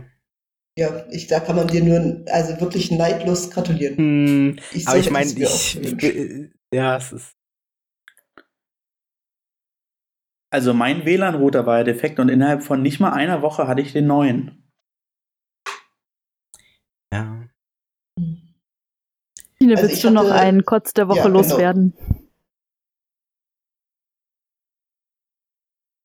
[0.81, 3.97] Ja, ich, da kann man dir nur also wirklich neidlos gratulieren.
[3.99, 7.37] Hm, Ich aber ich meine, ich, äh, ja, es ist.
[10.51, 13.93] Also mein WLAN-Router war ja defekt und innerhalb von nicht mal einer Woche hatte ich
[13.93, 14.73] den neuen.
[17.13, 17.47] Ja.
[19.59, 21.43] Tine, Also willst ich du noch hatte- einen Kotz der Woche Ja, genau.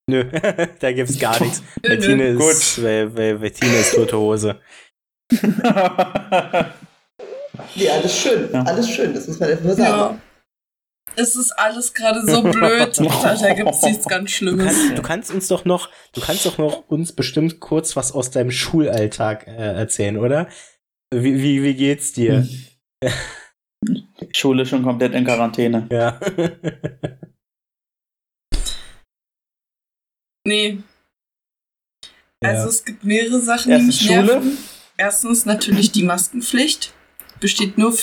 [0.08, 0.24] Nö,
[0.80, 1.64] da gibt's gar nichts.
[1.82, 4.60] Bettine ist, Bettine ist tote Hose.
[7.76, 8.50] Nee, alles schön.
[8.52, 8.64] Ja.
[8.64, 9.90] Alles schön, das muss man einfach nur sagen.
[9.90, 10.22] Ja.
[11.16, 13.00] Es ist alles gerade so blöd.
[13.00, 14.66] Da, da gibt es nichts ganz Du Schlimmes.
[14.66, 18.32] kannst, du kannst uns doch noch, du kannst doch noch uns bestimmt kurz was aus
[18.32, 20.50] deinem Schulalltag äh, erzählen, oder?
[21.14, 22.46] Wie, wie, wie geht's dir?
[24.34, 25.88] Schule schon komplett in Quarantäne.
[25.90, 26.20] Ja.
[30.46, 30.80] Nee.
[32.44, 32.68] Also Ja.
[32.70, 34.24] es gibt mehrere Sachen, die mich Schule.
[34.24, 34.58] nerven.
[34.98, 36.94] Erstens natürlich die Maskenpflicht.
[37.40, 37.94] Besteht nur,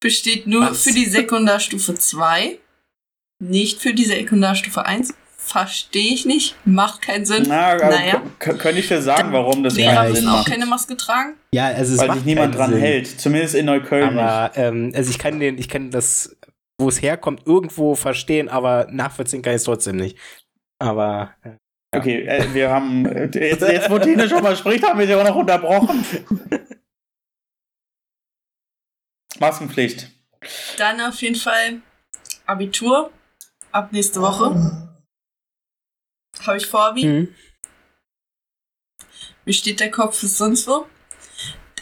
[0.00, 0.82] besteht nur Was?
[0.82, 2.58] für die Sekundarstufe 2.
[3.40, 5.14] Nicht für die Sekundarstufe 1.
[5.36, 6.56] Verstehe ich nicht.
[6.66, 7.44] Macht keinen Sinn.
[7.48, 8.22] Na, also Naja.
[8.38, 10.50] könnte ich dir sagen, warum das Lehrer keinen ich- Sinn müssen auch macht.
[10.50, 11.34] keine Maske tragen.
[11.54, 12.80] ja, also es Weil macht sich niemand dran Sinn.
[12.80, 13.20] hält.
[13.20, 14.22] Zumindest in Neukölln nicht.
[14.24, 16.36] Aber ähm, also ich kann den, ich kann das,
[16.78, 20.18] wo es herkommt, irgendwo verstehen, aber nachvollziehen kann ich es trotzdem nicht.
[20.78, 21.56] Aber äh,
[21.90, 23.06] Okay, äh, wir haben.
[23.06, 26.04] Äh, jetzt, jetzt, wo Tine schon mal spricht, haben wir sie auch noch unterbrochen.
[29.38, 30.10] Maskenpflicht.
[30.76, 31.80] Dann auf jeden Fall
[32.46, 33.10] Abitur.
[33.72, 34.88] Ab nächste Woche.
[36.46, 37.02] Habe ich vor, Abi.
[37.02, 37.34] hm.
[39.44, 40.86] Mir steht der Kopf ist sonst wo.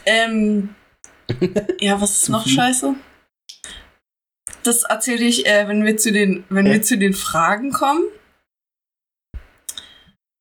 [0.05, 0.75] Ähm,
[1.81, 2.95] ja, was ist noch scheiße?
[4.63, 6.75] Das erzähle ich, äh, wenn wir zu den, wenn Ja.
[6.75, 8.05] wir zu den Fragen kommen.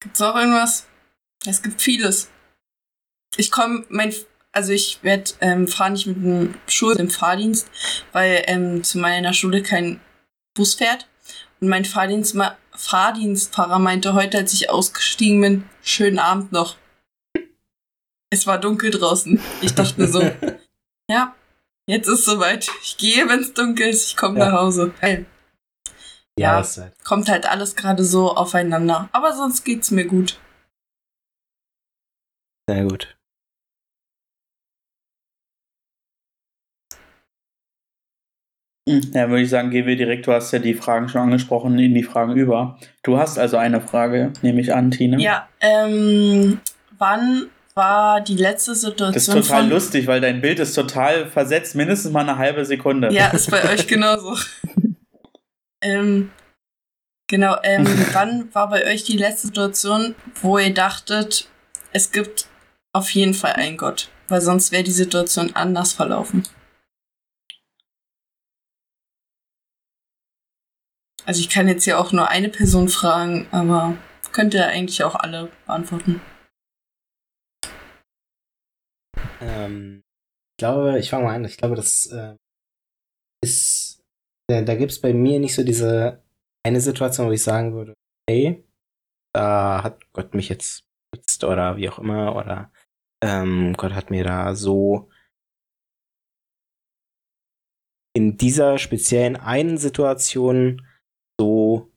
[0.06, 0.86] Gibt's auch irgendwas?
[1.48, 2.30] Es gibt vieles.
[3.38, 4.14] Ich komme, mein,
[4.52, 7.68] also ich werde ähm, fahre nicht mit dem Schul im Fahrdienst,
[8.12, 10.00] weil ähm, zu meiner Schule kein
[10.54, 11.10] Bus fährt.
[11.60, 12.38] Und mein Fahrdienst,
[12.76, 16.76] Fahrdienstfahrer meinte heute, als ich ausgestiegen bin, schönen Abend noch.
[18.30, 19.42] Es war dunkel draußen.
[19.64, 20.22] Ich dachte mir so,
[21.10, 21.34] ja,
[21.88, 22.70] jetzt ist soweit.
[22.84, 24.52] Ich gehe, wenn es dunkel ist, ich komme Ja.
[24.52, 24.94] nach Hause.
[25.02, 25.26] Geil.
[26.40, 26.82] Ja, Ja.
[26.84, 26.94] halt.
[27.04, 29.10] Kommt halt alles gerade so aufeinander.
[29.12, 30.40] Aber sonst geht's mir gut.
[32.70, 33.16] Sehr gut.
[38.88, 41.78] Hm, Ja, würde ich sagen, gehen wir direkt, du hast ja die Fragen schon angesprochen,
[41.80, 42.78] in die Fragen über.
[43.04, 45.20] Du hast also eine Frage, nehme ich an, Tine.
[45.20, 46.60] Ja, ähm,
[46.98, 49.70] wann war die letzte Situation Das ist total von...
[49.70, 53.12] lustig, weil dein Bild ist total versetzt, mindestens mal eine halbe Sekunde.
[53.12, 54.36] Ja, ist bei euch genauso.
[55.82, 56.32] Ähm,
[57.28, 61.50] genau, ähm, wann war bei euch die letzte Situation, wo ihr dachtet,
[61.94, 62.48] es gibt
[62.94, 64.10] auf jeden Fall einen Gott?
[64.28, 66.48] Weil sonst wäre die Situation anders verlaufen.
[71.26, 73.98] Also ich kann jetzt ja auch nur eine Person fragen, aber
[74.36, 76.22] könnt ihr eigentlich auch alle beantworten.
[79.40, 80.04] Ähm,
[80.52, 81.46] ich glaube, ich fange mal an.
[81.46, 82.36] Ich glaube, das äh,
[83.42, 83.95] ist,
[84.48, 86.24] da, da gibt es bei mir nicht so diese
[86.66, 87.94] eine Situation, wo ich sagen würde,
[88.30, 88.64] hey,
[89.34, 92.72] da hat Gott mich jetzt benutzt oder wie auch immer oder
[93.24, 95.10] ähm, Gott hat mir da so
[98.16, 100.88] in dieser speziellen einen Situation
[101.40, 101.92] so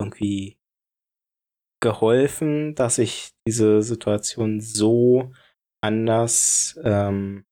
[0.00, 0.58] irgendwie
[1.80, 5.32] geholfen, dass ich diese Situation so
[5.82, 7.44] anders, ähm,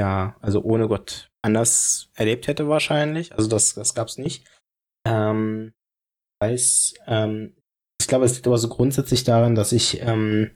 [0.00, 3.32] ja, also ohne Gott anders erlebt hätte wahrscheinlich.
[3.34, 4.44] Also das, das gab's nicht.
[5.06, 5.74] Ähm,
[6.42, 7.54] weiß, ähm,
[8.00, 10.50] ich glaube, es liegt aber so grundsätzlich daran, dass ich ähm,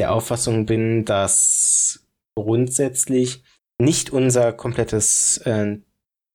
[0.00, 3.44] der Auffassung bin, dass grundsätzlich
[3.80, 5.78] nicht unser komplettes äh,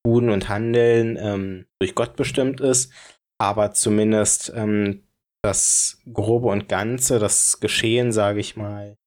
[0.06, 2.92] Tun und Handeln ähm, durch Gott bestimmt ist,
[3.40, 5.04] aber zumindest ähm,
[5.44, 8.98] das Grobe und Ganze, das Geschehen, sage ich mal,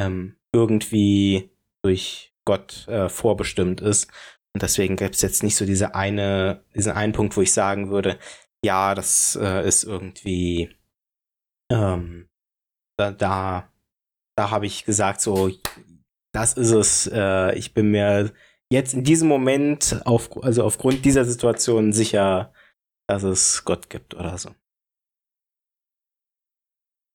[0.00, 1.50] ähm, irgendwie
[1.82, 4.10] durch Gott äh, vorbestimmt ist.
[4.54, 7.90] Und deswegen gäbe es jetzt nicht so diese eine, diesen einen Punkt, wo ich sagen
[7.90, 8.18] würde,
[8.64, 10.74] ja, das äh, ist irgendwie
[11.70, 12.28] ähm,
[12.98, 13.70] da, da,
[14.36, 15.50] da habe ich gesagt, so,
[16.32, 17.10] das ist es.
[17.12, 18.32] Äh, ich bin mir
[18.70, 22.52] jetzt in diesem Moment, auf, also aufgrund dieser Situation sicher,
[23.08, 24.50] dass es Gott gibt oder so.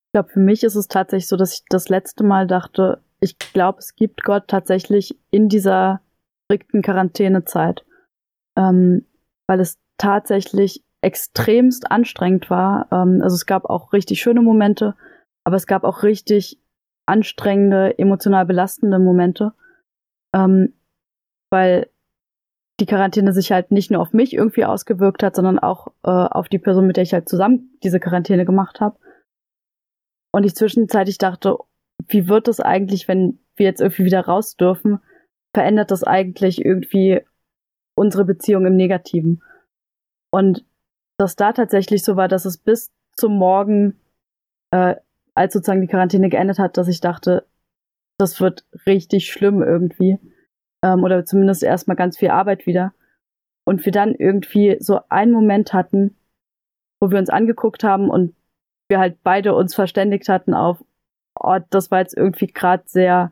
[0.08, 3.38] Ich glaube, für mich ist es tatsächlich so, dass ich das letzte Mal dachte, ich
[3.38, 6.02] glaube, es gibt Gott tatsächlich in dieser
[6.46, 7.86] strikten Quarantänezeit.
[8.58, 9.06] Ähm,
[9.52, 12.88] weil es tatsächlich extremst anstrengend war.
[12.90, 14.96] Ähm, also es gab auch richtig schöne Momente,
[15.44, 16.58] aber es gab auch richtig
[17.06, 19.52] anstrengende, emotional belastende Momente,
[20.34, 20.74] ähm,
[21.52, 21.90] weil
[22.80, 26.48] die Quarantäne sich halt nicht nur auf mich irgendwie ausgewirkt hat, sondern auch äh, auf
[26.48, 28.98] die Person, mit der ich halt zusammen diese Quarantäne gemacht habe.
[30.34, 31.58] Und ich zwischenzeitlich dachte,
[32.08, 35.00] wie wird das eigentlich, wenn wir jetzt irgendwie wieder raus dürfen?
[35.54, 37.22] Verändert das eigentlich irgendwie
[37.96, 39.44] unsere Beziehung im Negativen?
[40.32, 40.66] Und
[41.18, 44.00] dass da tatsächlich so war, dass es bis zum Morgen,
[44.72, 44.96] äh,
[45.34, 47.46] als sozusagen die Quarantäne geendet hat, dass ich dachte,
[48.18, 50.18] das wird richtig schlimm irgendwie.
[50.84, 52.94] Ähm, oder zumindest erstmal ganz viel Arbeit wieder.
[53.66, 56.16] Und wir dann irgendwie so einen Moment hatten,
[57.00, 58.36] wo wir uns angeguckt haben und
[58.90, 60.84] wir halt beide uns verständigt hatten auf,
[61.44, 63.32] oh, das war jetzt irgendwie gerade sehr,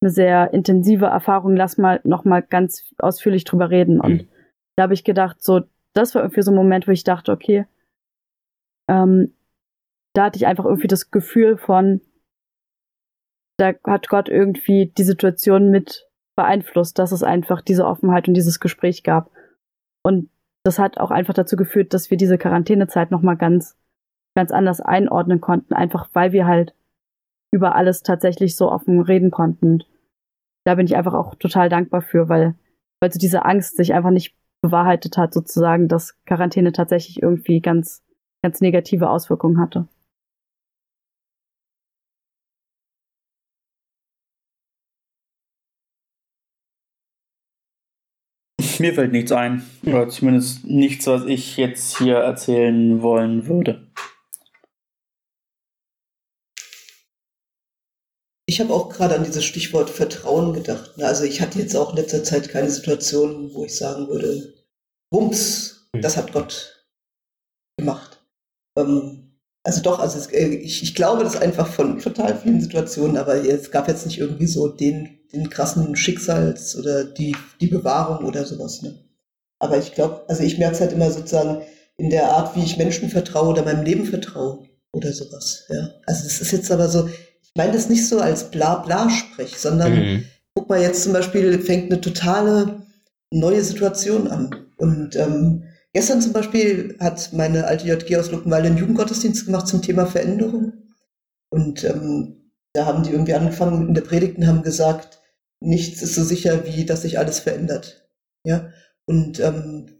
[0.00, 4.00] eine sehr intensive Erfahrung, lass mal nochmal ganz ausführlich drüber reden.
[4.00, 4.28] Und mhm.
[4.76, 5.62] da habe ich gedacht, so,
[5.94, 7.66] das war irgendwie so ein Moment, wo ich dachte, okay,
[8.88, 9.34] ähm,
[10.14, 12.00] da hatte ich einfach irgendwie das Gefühl von,
[13.58, 18.60] da hat Gott irgendwie die Situation mit beeinflusst, dass es einfach diese Offenheit und dieses
[18.60, 19.30] Gespräch gab.
[20.04, 20.30] Und
[20.64, 23.76] das hat auch einfach dazu geführt, dass wir diese Quarantänezeit nochmal ganz,
[24.36, 26.74] ganz anders einordnen konnten, einfach weil wir halt
[27.50, 29.82] über alles tatsächlich so offen reden konnten.
[30.64, 32.54] Da bin ich einfach auch total dankbar für, weil,
[33.00, 38.02] weil so diese Angst sich einfach nicht bewahrheitet hat, sozusagen, dass Quarantäne tatsächlich irgendwie ganz,
[38.42, 39.88] ganz negative Auswirkungen hatte.
[48.78, 49.62] Mir fällt nichts ein.
[49.84, 53.86] Oder zumindest nichts, was ich jetzt hier erzählen wollen würde.
[58.58, 61.00] Ich habe auch gerade an dieses Stichwort Vertrauen gedacht.
[61.00, 64.52] Also ich hatte jetzt auch in letzter Zeit keine Situation, wo ich sagen würde,
[65.12, 66.02] Wumms, hm.
[66.02, 66.84] das hat Gott
[67.76, 68.20] gemacht.
[68.76, 73.16] Ähm, also doch, also es, äh, ich, ich glaube das einfach von total vielen Situationen,
[73.16, 78.26] aber es gab jetzt nicht irgendwie so den, den krassen Schicksals- oder die, die Bewahrung
[78.26, 78.82] oder sowas.
[78.82, 79.04] Ne?
[79.60, 81.62] Aber ich glaube, also ich merke es halt immer sozusagen
[81.96, 85.64] in der Art, wie ich Menschen vertraue oder meinem Leben vertraue oder sowas.
[85.68, 85.90] Ja?
[86.06, 87.08] Also das ist jetzt aber so,
[87.54, 90.24] meine das nicht so als Bla-Bla-Sprech, sondern mhm.
[90.54, 92.86] guck mal, jetzt zum Beispiel fängt eine totale
[93.32, 94.66] neue Situation an.
[94.76, 99.82] Und ähm, gestern zum Beispiel hat meine alte JG aus Luckenwalde einen Jugendgottesdienst gemacht zum
[99.82, 100.72] Thema Veränderung.
[101.50, 105.18] Und ähm, da haben die irgendwie angefangen in der Predigt und haben gesagt,
[105.60, 108.08] nichts ist so sicher, wie dass sich alles verändert.
[108.44, 108.70] Ja.
[109.06, 109.98] Und ähm,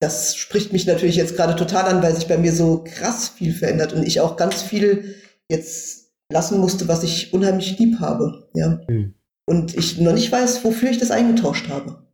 [0.00, 3.54] das spricht mich natürlich jetzt gerade total an, weil sich bei mir so krass viel
[3.54, 5.16] verändert und ich auch ganz viel
[5.48, 6.03] jetzt
[6.34, 8.50] lassen musste, was ich unheimlich lieb habe.
[8.54, 8.80] Ja.
[8.88, 9.14] Mhm.
[9.46, 12.08] Und ich noch nicht weiß, wofür ich das eingetauscht habe.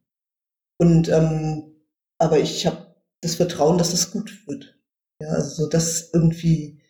[0.78, 1.74] Und ähm,
[2.18, 4.78] aber ich habe das Vertrauen, dass es gut wird.
[5.22, 6.82] Ja, also das irgendwie,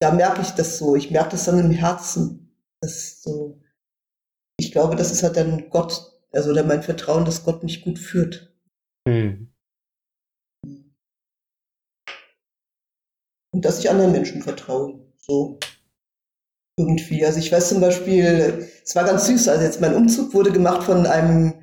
[0.00, 0.96] da merke ich das so.
[0.96, 2.56] Ich merke das dann im Herzen.
[2.80, 3.60] Das so,
[4.58, 7.98] ich glaube, das ist halt dann Gott, also oder mein Vertrauen, dass Gott mich gut
[7.98, 8.56] führt.
[9.06, 9.52] Mhm.
[13.52, 15.12] Und dass ich anderen Menschen vertraue.
[15.16, 15.58] So
[16.78, 17.26] irgendwie.
[17.26, 20.84] Also ich weiß zum Beispiel, es war ganz süß, also jetzt mein Umzug wurde gemacht
[20.84, 21.54] von einem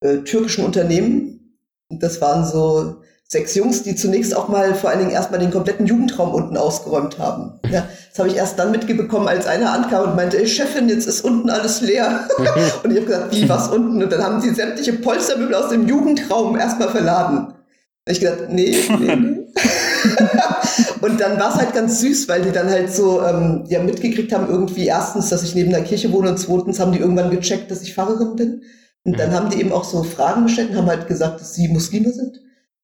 [0.00, 1.56] äh, türkischen Unternehmen.
[1.90, 2.96] Und das waren so
[3.26, 7.18] sechs Jungs, die zunächst auch mal vor allen Dingen erstmal den kompletten Jugendraum unten ausgeräumt
[7.18, 7.60] haben.
[7.70, 11.06] Ja, das habe ich erst dann mitbekommen, als einer ankam und meinte, ey Chefin, jetzt
[11.06, 12.26] ist unten alles leer.
[12.82, 14.02] und ich habe gesagt, wie, was unten?
[14.02, 17.48] Und dann haben sie sämtliche Polstermöbel aus dem Jugendraum erstmal verladen.
[17.48, 19.38] Und ich gesagt, nee, nee, nee.
[21.00, 24.32] und dann war es halt ganz süß, weil die dann halt so ähm, ja mitgekriegt
[24.32, 27.70] haben, irgendwie erstens, dass ich neben der Kirche wohne und zweitens haben die irgendwann gecheckt,
[27.70, 28.62] dass ich Pfarrerin bin.
[29.04, 29.34] Und dann mhm.
[29.34, 32.40] haben die eben auch so Fragen gestellt und haben halt gesagt, dass sie Muslime sind.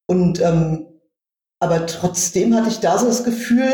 [0.07, 0.86] Und ähm,
[1.61, 3.70] aber trotzdem hatte ich da so das Gefühl,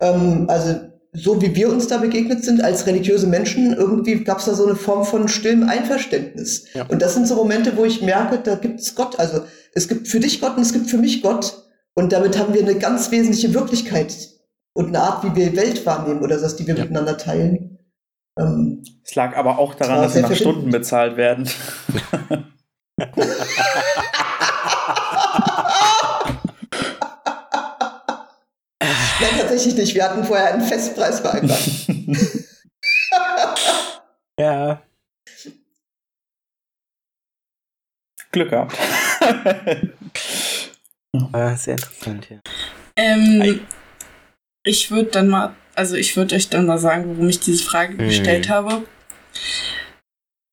[0.00, 0.76] ähm, also
[1.12, 4.66] so wie wir uns da begegnet sind als religiöse Menschen, irgendwie gab es da so
[4.66, 6.66] eine Form von stillem Einverständnis.
[6.74, 6.86] Ja.
[6.88, 9.18] Und das sind so Momente, wo ich merke, da gibt es Gott.
[9.18, 9.42] Also
[9.72, 11.63] es gibt für dich Gott und es gibt für mich Gott.
[11.94, 14.30] Und damit haben wir eine ganz wesentliche Wirklichkeit
[14.74, 16.82] und eine Art, wie wir Welt wahrnehmen oder das, die wir ja.
[16.82, 17.78] miteinander teilen.
[18.38, 21.48] Ähm, es lag aber auch daran, dass sie nach Stunden bezahlt werden.
[29.20, 29.94] Nein, tatsächlich nicht.
[29.94, 31.86] Wir hatten vorher einen Festpreis vereinbart.
[34.38, 34.82] ja.
[38.32, 38.76] Glück gehabt.
[41.34, 42.38] Ah, sehr interessant, ja.
[42.94, 43.60] Ähm,
[44.62, 47.94] ich würde dann mal, also ich würde euch dann mal sagen, warum ich diese Frage
[47.94, 48.06] mhm.
[48.06, 48.84] gestellt habe.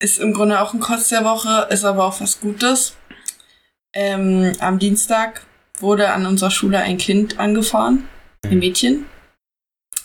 [0.01, 2.95] Ist im Grunde auch ein Kotz der Woche, ist aber auch was Gutes.
[3.93, 5.45] Ähm, am Dienstag
[5.79, 8.07] wurde an unserer Schule ein Kind angefahren,
[8.43, 9.05] ein Mädchen,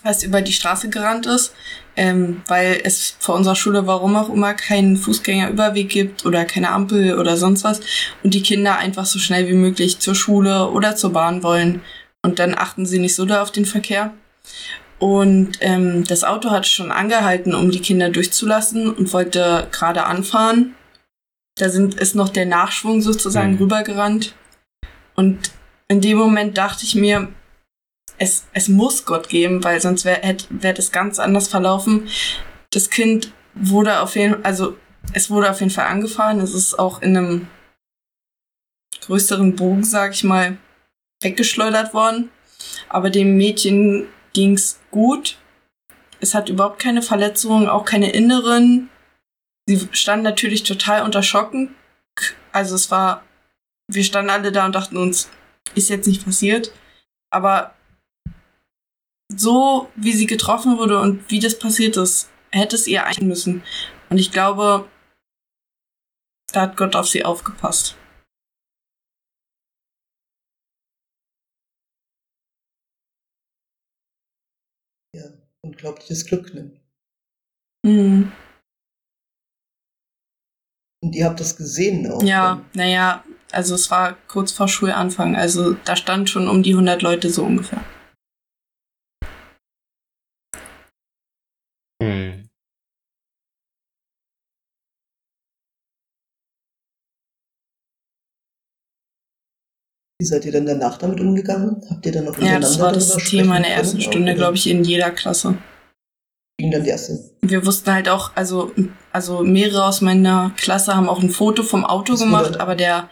[0.06, 1.54] das über die Straße gerannt ist,
[1.96, 7.18] ähm, weil es vor unserer Schule warum auch immer keinen Fußgängerüberweg gibt oder keine Ampel
[7.18, 7.80] oder sonst was
[8.22, 11.82] und die Kinder einfach so schnell wie möglich zur Schule oder zur Bahn wollen
[12.22, 14.12] und dann achten sie nicht so da auf den Verkehr.
[14.98, 20.74] Und ähm, das Auto hat schon angehalten, um die Kinder durchzulassen und wollte gerade anfahren.
[21.58, 23.58] Da sind, ist noch der Nachschwung sozusagen Mhm.
[23.58, 24.34] rübergerannt.
[25.14, 25.38] Und
[25.88, 27.28] in dem Moment dachte ich mir,
[28.18, 32.08] es, es muss Gott geben, weil sonst wäre wär das ganz anders verlaufen.
[32.70, 34.76] Das Kind wurde auf jeden also
[35.12, 36.40] es wurde auf jeden Fall angefahren.
[36.40, 37.48] Es ist auch in einem
[39.02, 40.58] größeren Bogen, sag ich mal,
[41.22, 42.30] weggeschleudert worden.
[42.88, 45.38] Aber dem Mädchen ging's gut.
[46.20, 48.90] Es hat überhaupt keine Verletzungen, auch keine inneren.
[49.68, 51.74] Sie stand natürlich total unter Schocken.
[52.52, 53.22] Also es war,
[53.88, 55.28] wir standen alle da und dachten uns,
[55.74, 56.72] ist jetzt nicht passiert.
[57.30, 57.75] Aber
[59.28, 63.62] so wie sie getroffen wurde und wie das passiert ist, hätte es ihr ein müssen.
[64.08, 64.88] Und ich glaube,
[66.52, 67.96] da hat Gott auf sie aufgepasst.
[75.14, 75.24] Ja,
[75.62, 76.80] unglaubliches Glück, ne?
[77.84, 78.32] Mhm.
[81.02, 82.22] Und ihr habt das gesehen auch.
[82.22, 85.36] Ja, naja, also es war kurz vor Schulanfang.
[85.36, 87.84] Also da stand schon um die 100 Leute so ungefähr.
[92.06, 92.48] Hm.
[100.18, 101.82] Wie seid ihr dann danach damit umgegangen?
[101.90, 104.00] Habt ihr dann noch Ja, das war das Thema in der ersten?
[104.00, 105.58] Stunde, glaube ich, in jeder Klasse.
[106.58, 107.18] Ging dann die erste.
[107.42, 108.72] Wir wussten halt auch, also,
[109.12, 113.10] also mehrere aus meiner Klasse haben auch ein Foto vom Auto Das gemacht, aber der,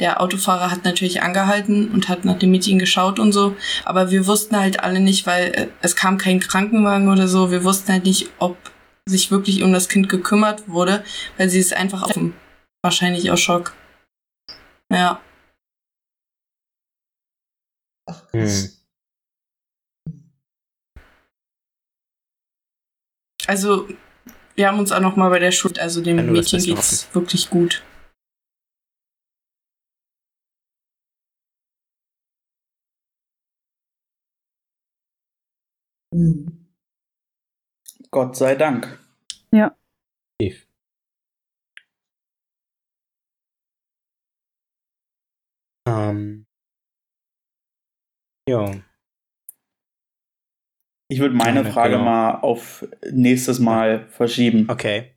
[0.00, 3.56] der Autofahrer hat natürlich angehalten und hat nach dem Mädchen geschaut und so.
[3.84, 7.50] Aber wir wussten halt alle nicht, weil äh, es kam kein Krankenwagen oder so.
[7.50, 8.56] Wir wussten halt nicht, ob
[9.06, 11.04] sich wirklich um das Kind gekümmert wurde,
[11.38, 12.18] weil sie ist einfach auf
[12.82, 13.74] wahrscheinlich aus Schock.
[14.92, 15.20] Ja.
[18.08, 18.84] Ach, krass.
[23.46, 23.88] Also,
[24.56, 27.48] wir haben uns auch noch mal bei der Schule, also dem Ja, Mädchen geht's wirklich
[27.48, 27.82] gut.
[36.16, 36.66] Hm.
[38.10, 38.98] Gott sei Dank.
[40.40, 40.66] Tief.
[45.86, 46.46] Ähm.
[48.48, 48.70] Ja.
[51.08, 52.04] Ich würde meine Ja, Frage genau.
[52.04, 54.68] mal auf nächstes Mal verschieben.
[54.70, 55.16] Okay.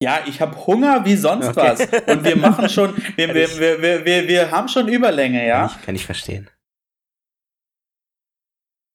[0.00, 1.56] Ja, ich habe Hunger wie sonst Okay.
[1.56, 1.80] was.
[2.16, 5.66] Und wir machen schon, wir, wir, wir, wir, wir, wir haben schon Überlänge, Kann ja?
[5.66, 6.48] ich, kann ich verstehen.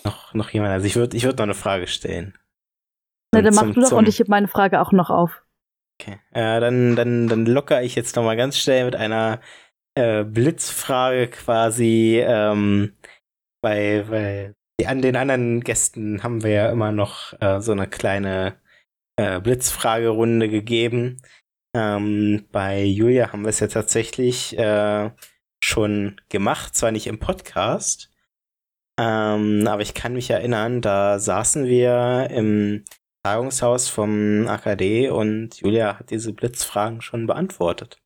[0.03, 0.73] Noch, noch jemand?
[0.73, 2.38] Also ich würde ich würd noch eine Frage stellen.
[3.34, 5.43] Na, dann mach du doch und ich heb meine Frage auch noch auf.
[5.99, 6.19] Okay.
[6.31, 9.39] Äh, dann, dann, dann locker ich jetzt noch mal ganz schnell mit einer
[9.95, 12.93] äh, Blitzfrage quasi, ähm,
[13.61, 17.88] weil, weil die, an den anderen Gästen haben wir ja immer noch äh, so eine
[17.88, 18.59] kleine
[19.17, 21.21] äh, Blitzfragerunde gegeben.
[21.75, 25.11] Ähm, bei Julia haben wir es ja tatsächlich äh,
[25.63, 28.12] schon gemacht, zwar nicht im Podcast,
[28.99, 32.83] ähm, aber ich kann mich erinnern, da saßen wir im
[33.25, 37.99] Tagungshaus vom AKD und Julia hat diese Blitzfragen schon beantwortet.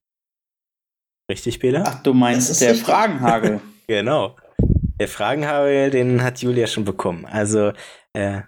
[1.30, 1.84] Richtig, Bela?
[1.86, 2.86] Ach, du meinst der richtig.
[2.86, 3.62] Fragenhagel.
[3.90, 4.36] Genau.
[5.00, 7.26] Der Fragenhagel, den hat Julia schon bekommen.
[7.26, 7.72] Also
[8.12, 8.42] äh,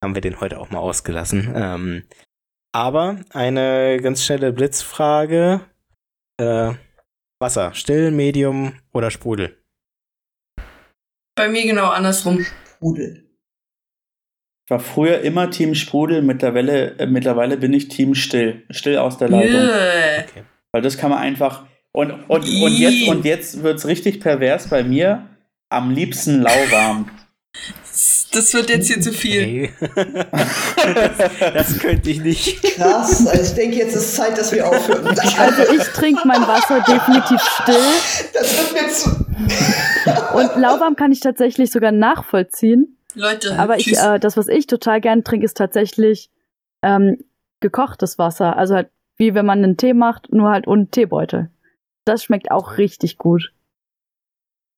[0.00, 1.52] haben wir den heute auch mal ausgelassen.
[1.56, 2.04] Ähm,
[2.72, 5.60] aber eine ganz schnelle Blitzfrage.
[6.40, 6.74] Äh,
[7.40, 9.58] Wasser, still, Medium oder Sprudel?
[11.36, 12.44] Bei mir genau andersrum.
[12.76, 13.22] Sprudel.
[14.64, 18.64] Ich war früher immer Team Sprudel, mittlerweile, äh, mittlerweile bin ich Team Still.
[18.70, 19.60] Still aus der Leitung.
[19.60, 20.24] Äh.
[20.72, 21.66] Weil das kann man einfach.
[21.92, 25.28] Und, und, und jetzt, und jetzt wird es richtig pervers bei mir.
[25.68, 27.10] Am liebsten lauwarm.
[28.36, 29.70] Das wird jetzt hier zu viel.
[29.80, 30.26] Okay.
[30.94, 32.62] das, das könnte ich nicht.
[32.62, 35.06] Krass, also ich denke, jetzt ist Zeit, dass wir aufhören.
[35.06, 37.76] Also ich trinke mein Wasser definitiv still
[38.34, 39.10] Das wird mir zu.
[40.36, 42.98] und lauwarm kann ich tatsächlich sogar nachvollziehen.
[43.14, 46.30] Leute, Aber ich, äh, das, was ich total gern trinke, ist tatsächlich
[46.82, 47.24] ähm,
[47.60, 48.56] gekochtes Wasser.
[48.56, 51.50] Also halt wie wenn man einen Tee macht, nur halt ohne Teebeutel.
[52.04, 53.52] Das schmeckt auch richtig gut.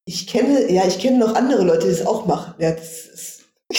[0.05, 2.55] Ich kenne, ja, ich kenne noch andere Leute, die das auch machen.
[2.59, 3.38] Ja, das ist,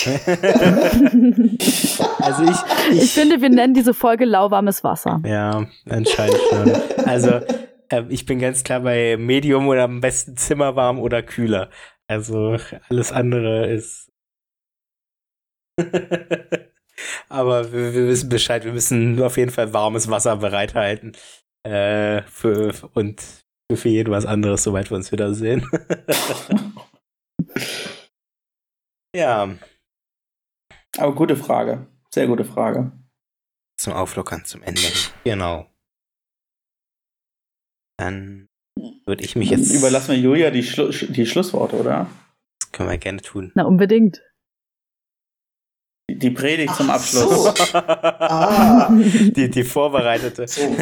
[2.19, 2.57] also ich,
[2.91, 5.19] Ich finde, wir nennen diese Folge lauwarmes Wasser.
[5.25, 6.71] Ja, anscheinend schon.
[7.05, 7.41] Also,
[7.89, 11.69] äh, ich bin ganz klar bei Medium oder am besten zimmerwarm oder kühler.
[12.07, 12.57] Also
[12.89, 14.11] alles andere ist.
[17.29, 21.13] Aber wir, wir, wissen Bescheid, wir müssen auf jeden Fall warmes Wasser bereithalten.
[21.63, 23.23] Äh, für, und
[23.73, 25.65] für jeden was anderes, soweit wir uns wiedersehen.
[29.15, 29.49] ja.
[30.97, 31.87] Aber gute Frage.
[32.13, 32.91] Sehr gute Frage.
[33.77, 34.81] Zum Auflockern, zum Ende.
[35.23, 35.67] Genau.
[37.97, 38.47] Dann
[39.05, 39.71] würde ich mich jetzt.
[39.73, 42.07] Überlassen wir Julia die, Schlu die Schlussworte, oder?
[42.59, 43.51] Das können wir gerne tun.
[43.55, 44.21] Na, unbedingt.
[46.09, 47.43] Die Predigt zum Abschluss.
[47.43, 47.53] So.
[47.73, 48.89] Ah.
[48.91, 50.47] Die, die vorbereitete.
[50.47, 50.75] So.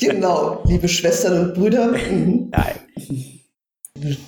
[0.00, 1.92] Genau, liebe Schwestern und Brüder.
[2.08, 2.50] Mhm.
[2.50, 4.24] Nein.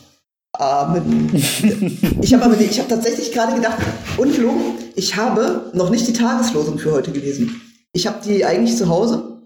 [0.60, 1.30] Amen.
[2.22, 3.78] Ich habe aber ich habe tatsächlich gerade gedacht,
[4.18, 7.60] ungelogen, ich habe noch nicht die Tageslosung für heute gelesen.
[7.94, 9.40] Ich habe die eigentlich zu Hause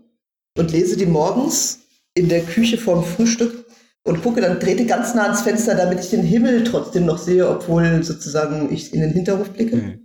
[0.59, 1.78] und lese die morgens
[2.15, 3.65] in der Küche vorm Frühstück
[4.03, 7.49] und gucke dann, trete ganz nah ans Fenster, damit ich den Himmel trotzdem noch sehe,
[7.49, 9.77] obwohl sozusagen ich in den Hinterhof blicke.
[9.77, 10.01] Hm.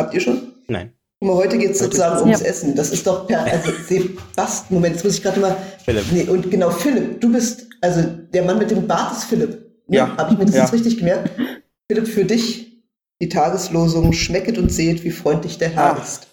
[0.00, 0.54] Habt ihr schon?
[0.68, 0.94] Nein.
[1.20, 2.74] Guck mal, heute geht es sozusagen ums Essen.
[2.74, 6.04] Das ist doch per, also Sebastian, Moment, jetzt muss ich gerade mal, Philipp.
[6.12, 9.50] nee, und genau, Philipp, du bist, also der Mann mit dem Bart ist Philipp.
[9.88, 9.96] Ne?
[9.98, 10.16] Ja.
[10.16, 10.62] Habe ich mir das Ja.
[10.62, 11.30] jetzt richtig gemerkt?
[11.90, 12.82] Philipp, für dich
[13.20, 16.02] die Tageslosung, schmecket und seht, wie freundlich der Herr Ah.
[16.02, 16.26] ist.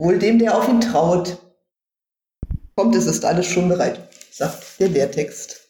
[0.00, 1.38] Wohl dem, der auf ihn traut.
[2.74, 5.60] Kommt, es ist alles schon bereit, sagt der Lehrtext.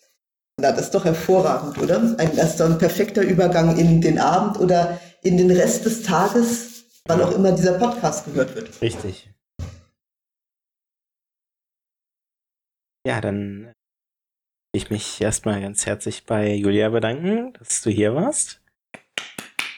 [0.60, 1.96] Na, das ist doch hervorragend, oder?
[2.18, 6.02] Ein, das ist doch ein perfekter Übergang in den Abend oder in den Rest des
[6.02, 8.80] Tages, wann auch immer dieser Podcast gehört wird.
[8.82, 9.28] Richtig.
[13.06, 13.72] Ja, dann
[14.72, 18.62] ich mich erstmal ganz herzlich bei Julia bedanken, dass du hier warst.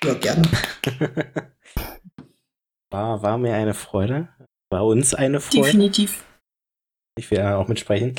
[0.04, 0.48] Ja, gerne.
[2.92, 4.28] War, war mir eine Freude.
[4.70, 5.64] War uns eine Freude.
[5.64, 6.24] Definitiv.
[7.18, 8.14] Ich will auch mitsprechen.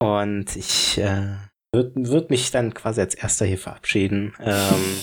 [0.00, 1.36] Und ich äh,
[1.72, 4.34] würde würd mich dann quasi als erster hier verabschieden.
[4.40, 5.00] Ähm,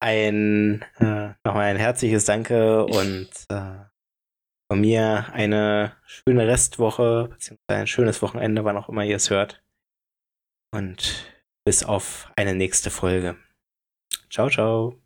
[0.00, 3.86] ein äh, nochmal ein herzliches Danke und äh,
[4.70, 9.63] von mir eine schöne Restwoche, beziehungsweise ein schönes Wochenende, wann auch immer ihr es hört.
[10.74, 11.32] Und
[11.64, 13.36] bis auf eine nächste Folge.
[14.28, 14.98] Ciao, ciao.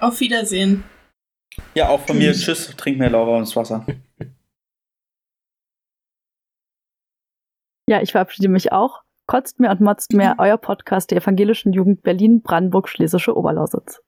[0.00, 0.82] Auf Wiedersehen.
[1.74, 2.32] Ja, auch von mir.
[2.32, 2.74] Tschüss.
[2.78, 3.84] Trink mehr lauwarmes Wasser.
[7.86, 9.02] Ja, ich verabschiede mich auch.
[9.26, 14.02] Kotzt mehr und motzt mehr, euer Podcast der evangelischen Jugend Berlin, Brandenburg, Schlesische Oberlausitz.